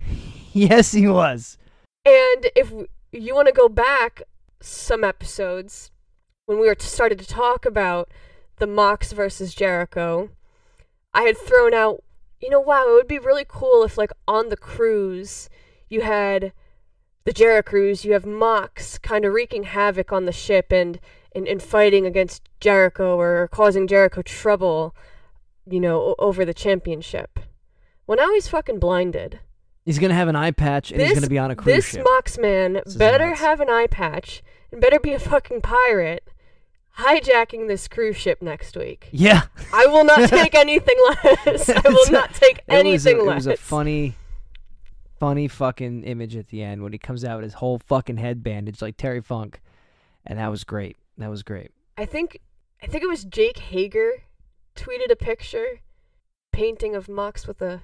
Yes, 0.51 0.93
he 0.93 1.07
was. 1.07 1.59
And 2.03 2.47
if 2.55 2.73
you 3.11 3.35
want 3.35 3.47
to 3.47 3.53
go 3.53 3.69
back 3.69 4.23
some 4.59 5.03
episodes 5.03 5.91
when 6.49 6.59
we 6.59 6.65
were 6.65 6.75
started 6.79 7.19
to 7.19 7.27
talk 7.27 7.63
about 7.63 8.09
the 8.57 8.65
Mox 8.65 9.11
versus 9.11 9.53
Jericho, 9.53 10.31
I 11.13 11.21
had 11.21 11.37
thrown 11.37 11.75
out, 11.75 12.03
you 12.41 12.49
know, 12.49 12.59
wow, 12.59 12.87
it 12.87 12.93
would 12.93 13.07
be 13.07 13.19
really 13.19 13.45
cool 13.47 13.83
if 13.83 13.99
like 13.99 14.11
on 14.27 14.49
the 14.49 14.57
cruise 14.57 15.47
you 15.89 16.01
had 16.01 16.51
the 17.23 17.33
Jericho 17.33 17.69
cruise, 17.69 18.03
you 18.03 18.13
have 18.13 18.25
Mox 18.25 18.97
kind 18.97 19.25
of 19.25 19.33
wreaking 19.33 19.61
havoc 19.61 20.11
on 20.11 20.25
the 20.25 20.31
ship 20.31 20.71
and, 20.71 20.99
and, 21.35 21.47
and 21.47 21.61
fighting 21.61 22.07
against 22.07 22.41
Jericho 22.59 23.15
or 23.15 23.47
causing 23.51 23.85
Jericho 23.85 24.23
trouble, 24.23 24.95
you 25.69 25.79
know, 25.79 26.01
o- 26.01 26.15
over 26.17 26.45
the 26.45 26.53
championship. 26.55 27.39
Well, 28.07 28.17
now 28.17 28.33
he's 28.33 28.47
fucking 28.47 28.79
blinded. 28.79 29.39
He's 29.85 29.99
gonna 29.99 30.15
have 30.15 30.27
an 30.27 30.35
eye 30.35 30.49
patch 30.49 30.91
and 30.91 30.99
he's 30.99 31.13
gonna 31.13 31.27
be 31.27 31.37
on 31.37 31.51
a 31.51 31.55
cruise 31.55 31.75
This 31.75 31.89
ship. 31.89 32.05
Mox 32.09 32.39
man 32.39 32.73
This 32.73 32.87
is 32.87 32.95
better 32.95 33.35
have 33.35 33.59
an 33.59 33.69
eye 33.69 33.87
patch 33.87 34.41
and 34.71 34.81
better 34.81 34.99
be 34.99 35.13
a 35.13 35.19
fucking 35.19 35.61
pirate 35.61 36.23
hijacking 36.97 37.67
this 37.67 37.87
cruise 37.87 38.17
ship 38.17 38.41
next 38.41 38.75
week. 38.75 39.09
yeah, 39.11 39.43
I 39.73 39.85
will 39.87 40.03
not 40.03 40.29
take 40.29 40.55
anything 40.55 40.95
less. 41.25 41.69
I 41.69 41.81
will 41.89 42.11
not 42.11 42.33
take 42.33 42.57
it 42.59 42.63
was, 42.67 42.75
a, 42.75 42.79
anything 42.79 43.17
it 43.19 43.23
less. 43.23 43.35
was 43.45 43.47
a 43.47 43.57
funny, 43.57 44.15
funny 45.19 45.47
fucking 45.47 46.03
image 46.03 46.35
at 46.35 46.47
the 46.47 46.61
end 46.61 46.83
when 46.83 46.91
he 46.91 46.97
comes 46.99 47.23
out 47.23 47.37
with 47.37 47.43
his 47.43 47.53
whole 47.55 47.79
fucking 47.79 48.17
head 48.17 48.43
bandaged 48.43 48.81
like 48.81 48.97
Terry 48.97 49.21
Funk, 49.21 49.61
and 50.25 50.39
that 50.39 50.49
was 50.49 50.63
great. 50.63 50.97
That 51.17 51.29
was 51.29 51.43
great. 51.43 51.71
I 51.97 52.05
think 52.05 52.39
I 52.81 52.87
think 52.87 53.03
it 53.03 53.09
was 53.09 53.23
Jake 53.25 53.57
Hager 53.57 54.23
tweeted 54.75 55.11
a 55.11 55.15
picture 55.15 55.81
painting 56.51 56.95
of 56.95 57.07
Mox 57.09 57.47
with 57.47 57.61
a 57.61 57.81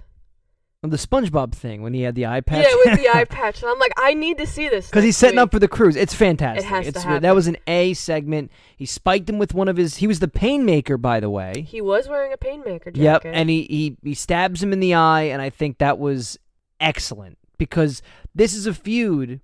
the 0.89 0.97
SpongeBob 0.97 1.53
thing 1.53 1.81
when 1.81 1.93
he 1.93 2.01
had 2.01 2.15
the 2.15 2.25
eye 2.25 2.41
patch. 2.41 2.65
yeah 2.67 2.75
with 2.85 2.99
the 3.01 3.09
eye 3.15 3.25
patch. 3.25 3.61
And 3.61 3.71
I'm 3.71 3.79
like, 3.79 3.93
I 3.97 4.13
need 4.13 4.37
to 4.39 4.47
see 4.47 4.67
this 4.69 4.87
Because 4.87 5.03
he's 5.03 5.17
setting 5.17 5.39
up 5.39 5.51
for 5.51 5.59
the 5.59 5.67
cruise. 5.67 5.95
It's 5.95 6.13
fantastic. 6.13 6.65
It 6.65 6.67
has 6.69 6.93
to 6.93 6.99
happen. 6.99 7.23
That 7.23 7.35
was 7.35 7.47
an 7.47 7.57
A 7.67 7.93
segment. 7.93 8.51
He 8.77 8.85
spiked 8.85 9.29
him 9.29 9.37
with 9.37 9.53
one 9.53 9.67
of 9.67 9.77
his. 9.77 9.97
He 9.97 10.07
was 10.07 10.19
the 10.19 10.27
painmaker, 10.27 10.97
by 11.01 11.19
the 11.19 11.29
way. 11.29 11.61
He 11.67 11.81
was 11.81 12.07
wearing 12.09 12.33
a 12.33 12.37
painmaker 12.37 12.91
jacket. 12.93 12.97
Yep, 12.99 13.21
and 13.25 13.49
he, 13.49 13.63
he 13.63 13.97
he 14.03 14.13
stabs 14.13 14.61
him 14.61 14.73
in 14.73 14.79
the 14.79 14.93
eye, 14.93 15.23
and 15.23 15.41
I 15.41 15.49
think 15.49 15.77
that 15.77 15.97
was 15.99 16.37
excellent 16.79 17.37
because 17.57 18.01
this 18.33 18.53
is 18.53 18.67
a 18.67 18.73
feud, 18.73 19.39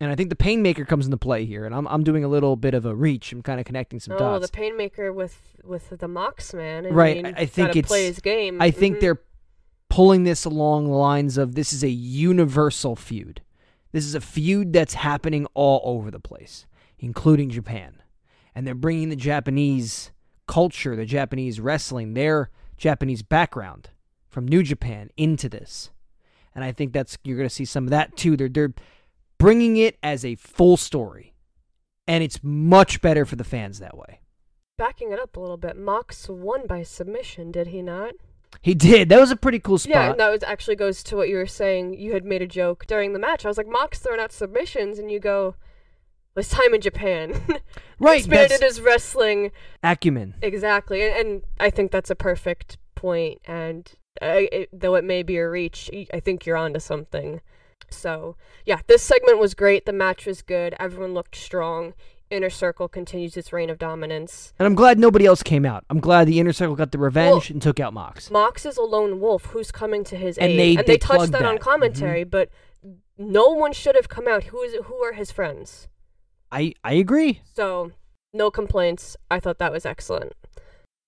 and 0.00 0.10
I 0.10 0.14
think 0.14 0.28
the 0.30 0.36
painmaker 0.36 0.86
comes 0.86 1.06
into 1.06 1.16
play 1.16 1.44
here, 1.46 1.64
and 1.64 1.74
I'm 1.74 1.86
I'm 1.88 2.04
doing 2.04 2.22
a 2.24 2.28
little 2.28 2.56
bit 2.56 2.74
of 2.74 2.84
a 2.84 2.94
reach. 2.94 3.32
I'm 3.32 3.42
kind 3.42 3.58
of 3.60 3.66
connecting 3.66 3.98
some 4.00 4.14
oh, 4.14 4.18
dots. 4.18 4.50
the 4.50 4.52
painmaker 4.56 5.12
with 5.12 5.40
with 5.64 5.88
the 5.98 6.08
Mox 6.08 6.52
man. 6.54 6.86
I 6.86 6.90
Right, 6.90 7.16
mean, 7.16 7.26
I- 7.34 7.40
I 7.42 7.46
think 7.46 7.70
it's- 7.70 7.88
play 7.88 8.04
his 8.06 8.20
game. 8.20 8.60
I 8.60 8.70
think 8.70 8.96
Mhm. 8.96 9.00
they're 9.00 9.20
pulling 9.88 10.24
this 10.24 10.44
along 10.44 10.86
the 10.86 10.96
lines 10.96 11.38
of 11.38 11.54
this 11.54 11.72
is 11.72 11.82
a 11.82 11.90
universal 11.90 12.96
feud. 12.96 13.42
This 13.92 14.04
is 14.04 14.14
a 14.14 14.20
feud 14.20 14.72
that's 14.72 14.94
happening 14.94 15.46
all 15.54 15.80
over 15.84 16.10
the 16.10 16.20
place, 16.20 16.66
including 16.98 17.50
Japan. 17.50 18.02
And 18.54 18.66
they're 18.66 18.74
bringing 18.74 19.08
the 19.08 19.16
Japanese 19.16 20.10
culture, 20.46 20.96
the 20.96 21.06
Japanese 21.06 21.60
wrestling, 21.60 22.14
their 22.14 22.50
Japanese 22.76 23.22
background 23.22 23.90
from 24.28 24.46
New 24.46 24.62
Japan 24.62 25.10
into 25.16 25.48
this. 25.48 25.90
And 26.54 26.64
I 26.64 26.72
think 26.72 26.92
that's 26.92 27.16
you're 27.24 27.36
going 27.36 27.48
to 27.48 27.54
see 27.54 27.64
some 27.64 27.84
of 27.84 27.90
that 27.90 28.16
too. 28.16 28.36
They're 28.36 28.48
they're 28.48 28.74
bringing 29.38 29.76
it 29.76 29.98
as 30.02 30.24
a 30.24 30.34
full 30.36 30.76
story. 30.76 31.34
And 32.06 32.22
it's 32.22 32.40
much 32.42 33.00
better 33.00 33.24
for 33.24 33.36
the 33.36 33.44
fans 33.44 33.78
that 33.78 33.96
way. 33.96 34.20
backing 34.78 35.12
it 35.12 35.18
up 35.18 35.36
a 35.36 35.40
little 35.40 35.56
bit. 35.56 35.76
Mox 35.76 36.28
won 36.28 36.66
by 36.66 36.82
submission, 36.82 37.50
did 37.50 37.68
he 37.68 37.82
not? 37.82 38.14
He 38.62 38.74
did. 38.74 39.08
That 39.08 39.20
was 39.20 39.30
a 39.30 39.36
pretty 39.36 39.58
cool 39.60 39.78
spot. 39.78 39.92
Yeah, 39.92 40.12
no, 40.16 40.32
it 40.32 40.42
actually 40.44 40.76
goes 40.76 41.02
to 41.04 41.16
what 41.16 41.28
you 41.28 41.36
were 41.36 41.46
saying. 41.46 41.94
You 41.94 42.12
had 42.14 42.24
made 42.24 42.42
a 42.42 42.46
joke 42.46 42.86
during 42.86 43.12
the 43.12 43.18
match. 43.18 43.44
I 43.44 43.48
was 43.48 43.56
like, 43.58 43.68
Mox 43.68 43.98
throwing 43.98 44.20
out 44.20 44.32
submissions, 44.32 44.98
and 44.98 45.10
you 45.10 45.20
go, 45.20 45.54
"This 46.34 46.48
time 46.48 46.74
in 46.74 46.80
Japan." 46.80 47.40
right, 48.00 48.18
Expanded 48.18 48.60
his 48.60 48.80
wrestling 48.80 49.52
acumen. 49.82 50.34
exactly, 50.42 51.02
and, 51.02 51.14
and 51.14 51.42
I 51.60 51.70
think 51.70 51.92
that's 51.92 52.10
a 52.10 52.16
perfect 52.16 52.78
point. 52.94 53.40
And 53.46 53.90
uh, 54.20 54.42
it, 54.50 54.68
though 54.72 54.94
it 54.96 55.04
may 55.04 55.22
be 55.22 55.36
a 55.36 55.48
reach, 55.48 55.90
I 56.12 56.20
think 56.20 56.44
you're 56.46 56.56
onto 56.56 56.80
something. 56.80 57.40
So 57.90 58.36
yeah, 58.64 58.80
this 58.88 59.02
segment 59.02 59.38
was 59.38 59.54
great. 59.54 59.86
The 59.86 59.92
match 59.92 60.26
was 60.26 60.42
good. 60.42 60.74
Everyone 60.80 61.14
looked 61.14 61.36
strong. 61.36 61.94
Inner 62.30 62.50
Circle 62.50 62.88
continues 62.88 63.36
its 63.36 63.52
reign 63.52 63.70
of 63.70 63.78
dominance. 63.78 64.52
And 64.58 64.66
I'm 64.66 64.74
glad 64.74 64.98
nobody 64.98 65.26
else 65.26 65.42
came 65.42 65.64
out. 65.64 65.84
I'm 65.90 66.00
glad 66.00 66.26
the 66.26 66.40
Inner 66.40 66.52
Circle 66.52 66.74
got 66.76 66.90
the 66.92 66.98
revenge 66.98 67.48
Well, 67.50 67.54
and 67.54 67.62
took 67.62 67.78
out 67.78 67.92
Mox. 67.94 68.30
Mox 68.30 68.66
is 68.66 68.76
a 68.76 68.82
lone 68.82 69.20
wolf 69.20 69.46
who's 69.46 69.70
coming 69.70 70.02
to 70.04 70.16
his 70.16 70.36
And 70.38 70.52
aid, 70.52 70.58
they- 70.58 70.70
and 70.76 70.78
they 70.80 70.92
they 70.94 70.98
touched 70.98 71.16
plugged 71.18 71.32
that, 71.32 71.42
on 71.42 71.54
that. 71.56 71.60
Mm-hmm. 71.60 71.70
commentary. 71.70 72.24
But 72.24 72.50
no 73.16 73.48
one 73.50 73.72
should 73.72 73.94
have 73.96 74.08
come 74.08 74.26
out. 74.28 74.44
Who 74.44 74.60
is 74.62 74.74
who 74.86 74.96
are 75.02 75.12
his 75.12 75.30
friends? 75.30 75.88
I 76.52 76.74
I 76.84 76.94
agree. 76.94 77.42
So 77.54 77.92
no 78.32 78.50
complaints. 78.50 79.16
I 79.30 79.40
thought 79.40 79.58
that 79.58 79.72
was 79.72 79.86
excellent. 79.86 80.32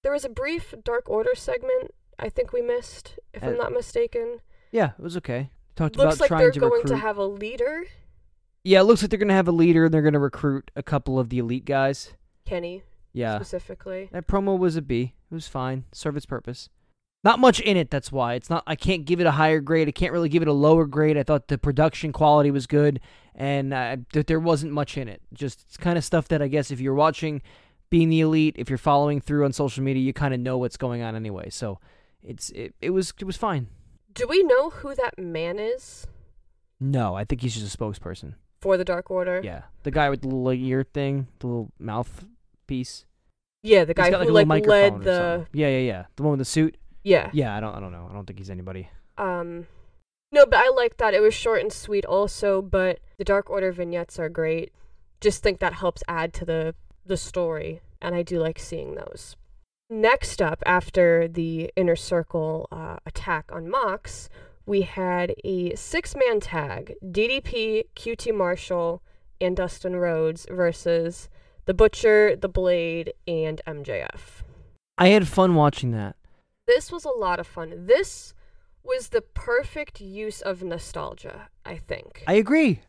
There 0.03 0.13
was 0.13 0.25
a 0.25 0.29
brief 0.29 0.75
Dark 0.85 1.09
Order 1.11 1.35
segment. 1.35 1.93
I 2.19 2.29
think 2.29 2.53
we 2.53 2.63
missed, 2.63 3.19
if 3.35 3.43
Uh, 3.45 3.49
I'm 3.49 3.57
not 3.59 3.73
mistaken. 3.73 4.41
Yeah, 4.73 4.91
it 4.99 5.03
was 5.03 5.17
okay. 5.19 5.51
Talked 5.77 5.97
Looks 5.97 6.17
about 6.17 6.21
like 6.21 6.29
trying 6.29 6.41
they're 6.41 6.51
to 6.53 6.61
going 6.61 6.73
recruit. 6.73 6.89
to 6.89 6.97
have 6.97 7.17
a 7.19 7.25
leader, 7.27 7.85
yeah, 8.65 8.81
it 8.81 8.85
looks 8.85 9.03
like 9.03 9.11
they're 9.11 9.19
gonna 9.19 9.33
have 9.35 9.49
a 9.49 9.53
leader. 9.53 9.85
and 9.87 9.95
They're 9.95 10.03
gonna 10.03 10.19
recruit 10.19 10.71
a 10.77 10.83
couple 10.83 11.19
of 11.19 11.29
the 11.31 11.39
elite 11.39 11.65
guys. 11.65 12.13
Kenny 12.45 12.83
Yeah, 13.13 13.37
specifically. 13.37 14.09
that 14.13 14.27
promo 14.27 14.59
was 14.59 14.77
a 14.77 14.83
B. 14.83 15.15
It 15.31 15.35
was 15.35 15.49
fine. 15.49 15.85
Serve 15.93 16.17
its 16.17 16.27
purpose. 16.27 16.69
Not 17.25 17.41
much 17.41 17.59
in 17.61 17.77
it. 17.77 17.91
That's 17.91 18.13
why 18.13 18.35
it's 18.35 18.49
not. 18.49 18.63
I 18.67 18.77
can't 18.77 19.05
give 19.05 19.21
it 19.21 19.27
a 19.27 19.33
higher 19.33 19.61
grade. 19.61 19.89
I 19.89 19.91
can't 19.91 20.13
really 20.13 20.29
give 20.29 20.41
it 20.43 20.49
a 20.49 20.53
lower 20.53 20.87
grade. 20.87 21.19
I 21.19 21.25
thought 21.25 21.49
the 21.49 21.59
production 21.59 22.13
quality 22.13 22.51
was 22.53 22.67
good, 22.69 23.01
and 23.35 23.75
uh, 23.75 23.97
that 24.13 24.29
there 24.29 24.39
wasn't 24.39 24.73
much 24.73 24.97
in 24.97 25.09
it. 25.09 25.21
Just 25.35 25.63
it's 25.67 25.77
kind 25.77 25.99
of 25.99 26.05
stuff 26.05 26.29
that 26.29 26.41
I 26.41 26.47
guess 26.49 26.71
if 26.71 26.81
you're 26.81 26.95
watching, 26.95 27.43
being 27.91 28.09
the 28.09 28.21
elite, 28.21 28.55
if 28.57 28.71
you're 28.71 28.79
following 28.79 29.21
through 29.21 29.45
on 29.45 29.53
social 29.53 29.83
media, 29.83 30.03
you 30.03 30.13
kind 30.13 30.33
of 30.33 30.39
know 30.41 30.59
what's 30.59 30.77
going 30.77 31.03
on 31.03 31.17
anyway. 31.17 31.51
So 31.51 31.81
it's 32.23 32.51
it, 32.51 32.75
it 32.81 32.91
was 32.91 33.13
it 33.19 33.25
was 33.25 33.37
fine. 33.37 33.67
Do 34.15 34.27
we 34.29 34.43
know 34.45 34.71
who 34.71 34.95
that 34.95 35.19
man 35.19 35.59
is 35.59 36.07
No, 36.81 37.15
I 37.17 37.25
think 37.25 37.43
he's 37.43 37.55
just 37.57 37.75
a 37.75 37.77
spokesperson. 37.77 38.35
For 38.61 38.77
the 38.77 38.85
Dark 38.85 39.11
Order? 39.11 39.41
Yeah, 39.43 39.63
the 39.83 39.91
guy 39.91 40.11
with 40.11 40.23
the 40.23 40.29
little 40.29 40.53
ear 40.53 40.85
thing, 40.85 41.29
the 41.39 41.47
little 41.47 41.73
mouth 41.79 42.25
piece. 42.67 43.05
Yeah, 43.63 43.85
the 43.85 43.95
guy 43.95 44.11
got, 44.11 44.27
who 44.27 44.33
like, 44.33 44.47
like 44.47 44.67
led 44.67 45.03
the. 45.03 45.47
Yeah, 45.53 45.69
yeah, 45.69 45.79
yeah. 45.79 46.05
The 46.17 46.23
one 46.23 46.33
with 46.33 46.39
the 46.39 46.45
suit. 46.45 46.77
yeah. 47.03 47.31
Yeah, 47.33 47.57
I 47.57 47.61
don't, 47.61 47.75
I 47.75 47.81
don't 47.81 47.93
know. 47.93 48.07
I 48.09 48.15
don't 48.15 48.27
think 48.27 48.39
he's 48.39 48.51
anybody. 48.51 48.89
Um, 49.17 49.67
no, 50.31 50.47
but 50.47 50.61
I 50.61 50.69
like 50.69 50.99
that. 50.99 51.15
It 51.15 51.21
was 51.21 51.35
short 51.35 51.61
and 51.61 51.73
sweet 51.73 52.05
also, 52.05 52.63
but 52.63 53.01
the 53.17 53.25
Dark 53.25 53.51
Order 53.51 53.73
vignettes 53.73 54.19
are 54.19 54.29
great. 54.29 54.73
Just 55.21 55.43
think 55.43 55.59
that 55.59 55.75
helps 55.75 56.03
add 56.07 56.33
to 56.35 56.45
the 56.45 56.75
the 57.05 57.17
story, 57.17 57.81
and 58.01 58.15
I 58.15 58.23
do 58.23 58.39
like 58.39 58.59
seeing 58.59 58.95
those. 58.95 59.37
Next 59.91 60.43
up, 60.43 60.63
after 60.67 61.27
the 61.27 61.73
Inner 61.75 61.97
Circle 61.97 62.69
uh, 62.71 62.99
attack 63.07 63.51
on 63.51 63.71
Mox, 63.71 64.29
we 64.69 64.83
had 64.83 65.35
a 65.45 65.75
six 65.75 66.15
man 66.15 66.41
tag 66.41 66.95
DDP, 67.03 67.85
QT 67.97 68.35
Marshall, 68.35 69.03
and 69.41 69.57
Dustin 69.57 69.97
Rhodes 69.97 70.47
versus 70.51 71.29
The 71.65 71.75
Butcher, 71.75 72.37
The 72.37 72.49
Blade, 72.49 73.15
and 73.27 73.61
MJF. 73.67 74.43
I 74.99 75.09
had 75.09 75.27
fun 75.27 75.55
watching 75.55 75.93
that. 75.93 76.17
This 76.67 76.93
was 76.93 77.05
a 77.05 77.11
lot 77.11 77.41
of 77.41 77.47
fun. 77.47 77.87
This 77.87 78.35
was 78.85 79.09
the 79.09 79.23
perfect 79.23 80.01
use 80.01 80.43
of 80.43 80.63
nostalgia, 80.63 81.49
I 81.65 81.77
think. 81.77 82.23
I 82.27 82.35
agree. 82.35 82.81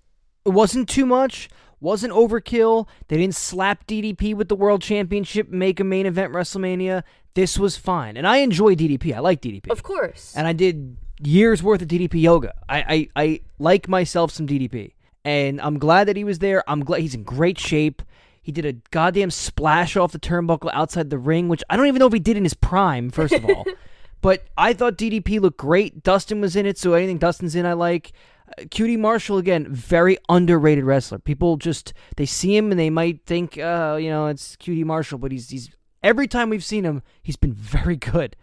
It 0.46 0.50
wasn't 0.50 0.90
too 0.90 1.06
much. 1.06 1.50
Wasn't 1.80 2.12
overkill. 2.12 2.88
They 3.08 3.18
didn't 3.18 3.36
slap 3.36 3.88
DDP 3.88 4.36
with 4.36 4.50
the 4.50 4.56
World 4.56 4.82
Championship, 4.82 5.50
make 5.50 5.80
a 5.80 5.86
main 5.86 6.06
event 6.06 6.34
WrestleMania. 6.34 7.04
This 7.36 7.58
was 7.58 7.78
fine, 7.78 8.18
and 8.18 8.28
I 8.28 8.38
enjoy 8.38 8.76
DDP. 8.76 9.14
I 9.16 9.20
like 9.20 9.42
DDP, 9.42 9.70
of 9.72 9.84
course. 9.84 10.34
and 10.36 10.46
I 10.46 10.52
did 10.52 10.98
years 11.22 11.62
worth 11.62 11.82
of 11.82 11.88
DDP 11.88 12.22
yoga. 12.22 12.54
I, 12.68 13.10
I 13.16 13.24
I 13.24 13.40
like 13.58 13.88
myself 13.88 14.32
some 14.32 14.48
DDP, 14.48 14.94
and 15.24 15.62
I'm 15.62 15.80
glad 15.80 16.08
that 16.08 16.16
he 16.16 16.24
was 16.24 16.40
there. 16.40 16.64
I'm 16.68 16.84
glad 16.84 17.02
he's 17.02 17.16
in 17.16 17.24
great 17.24 17.60
shape. 17.60 18.02
He 18.42 18.52
did 18.52 18.66
a 18.66 18.74
goddamn 18.92 19.32
splash 19.32 19.96
off 19.96 20.12
the 20.12 20.20
turnbuckle 20.20 20.72
outside 20.74 21.10
the 21.10 21.18
ring, 21.18 21.50
which 21.50 21.64
I 21.70 21.78
don't 21.78 21.88
even 21.88 22.00
know 22.00 22.08
if 22.08 22.14
he 22.14 22.20
did 22.20 22.38
in 22.38 22.44
his 22.44 22.54
prime. 22.54 23.10
First 23.12 23.34
of 23.34 23.46
all, 23.46 23.66
but 24.22 24.46
I 24.58 24.74
thought 24.74 24.98
DDP 24.98 25.40
looked 25.40 25.58
great. 25.58 26.04
Dustin 26.04 26.42
was 26.42 26.56
in 26.56 26.66
it, 26.66 26.78
so 26.78 26.94
anything 26.94 27.18
Dustin's 27.18 27.56
in, 27.56 27.66
I 27.66 27.74
like. 27.74 28.12
Uh, 28.58 28.64
QT 28.64 28.98
Marshall 28.98 29.38
again, 29.38 29.68
very 29.72 30.18
underrated 30.28 30.84
wrestler. 30.84 31.20
People 31.20 31.58
just 31.58 31.94
they 32.16 32.26
see 32.26 32.56
him 32.56 32.72
and 32.72 32.80
they 32.80 32.90
might 32.90 33.24
think, 33.26 33.60
uh, 33.60 33.98
you 34.02 34.10
know, 34.10 34.26
it's 34.28 34.56
QT 34.56 34.84
Marshall, 34.86 35.20
but 35.20 35.32
he's 35.32 35.50
he's 35.50 35.70
every 36.02 36.28
time 36.28 36.50
we've 36.50 36.64
seen 36.64 36.84
him, 36.84 37.04
he's 37.22 37.36
been 37.36 37.54
very 37.54 37.96
good. 37.96 38.36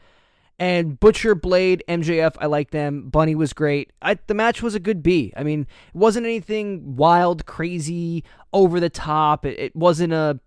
And 0.58 0.98
Butcher, 0.98 1.34
Blade, 1.34 1.84
MJF, 1.86 2.36
I 2.38 2.46
like 2.46 2.70
them. 2.70 3.10
Bunny 3.10 3.34
was 3.34 3.52
great. 3.52 3.92
I, 4.00 4.18
the 4.26 4.34
match 4.34 4.62
was 4.62 4.74
a 4.74 4.80
good 4.80 5.02
B. 5.02 5.32
I 5.36 5.42
mean, 5.42 5.66
it 5.88 5.94
wasn't 5.94 6.24
anything 6.24 6.96
wild, 6.96 7.44
crazy, 7.44 8.24
over 8.54 8.80
the 8.80 8.88
top. 8.88 9.44
It, 9.44 9.58
it 9.58 9.76
wasn't 9.76 10.14
a 10.14 10.40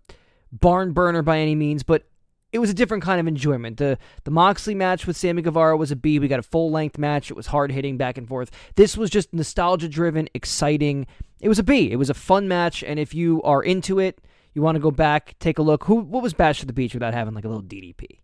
barn 0.52 0.92
burner 0.92 1.22
by 1.22 1.38
any 1.38 1.54
means, 1.54 1.84
but 1.84 2.04
it 2.52 2.58
was 2.58 2.70
a 2.70 2.74
different 2.74 3.04
kind 3.04 3.20
of 3.20 3.28
enjoyment. 3.28 3.76
The 3.76 3.98
the 4.24 4.30
Moxley 4.30 4.74
match 4.74 5.06
with 5.06 5.16
Sammy 5.16 5.42
Guevara 5.42 5.76
was 5.76 5.90
a 5.90 5.96
B. 5.96 6.18
We 6.18 6.28
got 6.28 6.40
a 6.40 6.44
full 6.44 6.70
length 6.70 6.98
match. 6.98 7.30
It 7.30 7.34
was 7.34 7.46
hard 7.46 7.70
hitting 7.70 7.96
back 7.96 8.18
and 8.18 8.26
forth. 8.26 8.50
This 8.74 8.96
was 8.96 9.10
just 9.10 9.32
nostalgia 9.32 9.88
driven, 9.88 10.28
exciting. 10.34 11.06
It 11.40 11.48
was 11.48 11.58
a 11.58 11.62
B. 11.62 11.90
It 11.90 11.96
was 11.96 12.10
a 12.10 12.14
fun 12.14 12.48
match, 12.48 12.82
and 12.82 12.98
if 12.98 13.14
you 13.14 13.40
are 13.42 13.62
into 13.62 13.98
it, 13.98 14.20
you 14.54 14.62
want 14.62 14.74
to 14.76 14.80
go 14.80 14.90
back, 14.90 15.36
take 15.38 15.58
a 15.58 15.62
look. 15.62 15.84
Who 15.84 15.96
what 15.96 16.22
was 16.22 16.34
Bash 16.34 16.60
at 16.60 16.66
the 16.66 16.72
Beach 16.72 16.94
without 16.94 17.14
having 17.14 17.34
like 17.34 17.44
a 17.44 17.48
little 17.48 17.62
DDP? 17.62 18.18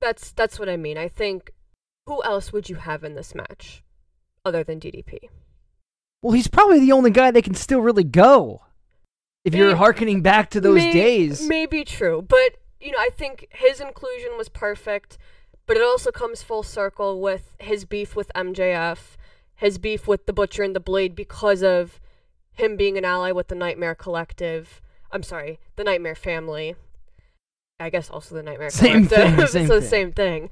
That's 0.00 0.32
that's 0.32 0.58
what 0.58 0.68
I 0.68 0.76
mean. 0.76 0.96
I 0.96 1.08
think 1.08 1.52
who 2.06 2.22
else 2.24 2.52
would 2.52 2.68
you 2.68 2.76
have 2.76 3.04
in 3.04 3.14
this 3.14 3.34
match 3.34 3.82
other 4.44 4.64
than 4.64 4.80
DDP? 4.80 5.28
Well, 6.22 6.32
he's 6.32 6.48
probably 6.48 6.80
the 6.80 6.92
only 6.92 7.10
guy 7.10 7.30
that 7.30 7.44
can 7.44 7.54
still 7.54 7.80
really 7.80 8.04
go. 8.04 8.62
If 9.44 9.54
you're 9.54 9.76
harkening 9.76 10.20
back 10.20 10.50
to 10.50 10.60
those 10.60 10.76
May- 10.76 10.92
days. 10.92 11.48
May 11.48 11.64
be 11.64 11.82
true, 11.84 12.20
but 12.20 12.56
you 12.80 12.92
know, 12.92 12.98
I 12.98 13.08
think 13.10 13.46
his 13.50 13.80
inclusion 13.80 14.36
was 14.36 14.48
perfect, 14.48 15.16
but 15.66 15.76
it 15.76 15.82
also 15.82 16.10
comes 16.10 16.42
full 16.42 16.62
circle 16.62 17.20
with 17.20 17.54
his 17.58 17.84
beef 17.84 18.14
with 18.16 18.30
MJF, 18.34 19.16
his 19.54 19.78
beef 19.78 20.06
with 20.06 20.26
the 20.26 20.32
Butcher 20.32 20.62
and 20.62 20.74
the 20.74 20.80
Blade 20.80 21.14
because 21.14 21.62
of 21.62 22.00
him 22.52 22.76
being 22.76 22.98
an 22.98 23.04
ally 23.04 23.32
with 23.32 23.48
the 23.48 23.54
Nightmare 23.54 23.94
Collective. 23.94 24.82
I'm 25.10 25.22
sorry, 25.22 25.58
the 25.76 25.84
Nightmare 25.84 26.14
Family. 26.14 26.76
I 27.80 27.90
guess 27.90 28.10
also 28.10 28.34
the 28.34 28.42
Nightmare 28.42 28.70
Same 28.70 29.06
Collective. 29.06 29.36
thing, 29.36 29.46
same 29.48 29.66
so 29.66 29.74
the 29.76 29.80
thing. 29.80 29.90
same 29.90 30.12
thing. 30.12 30.50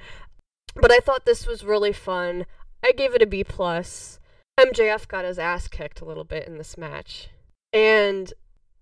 But 0.74 0.90
I 0.90 0.98
thought 0.98 1.24
this 1.26 1.46
was 1.46 1.64
really 1.64 1.92
fun. 1.92 2.46
I 2.84 2.92
gave 2.92 3.14
it 3.14 3.22
a 3.22 3.26
B 3.26 3.44
plus. 3.44 4.18
MJF 4.58 5.06
got 5.06 5.24
his 5.24 5.38
ass 5.38 5.68
kicked 5.68 6.00
a 6.00 6.04
little 6.04 6.24
bit 6.24 6.46
in 6.46 6.58
this 6.58 6.76
match. 6.76 7.28
And 7.72 8.32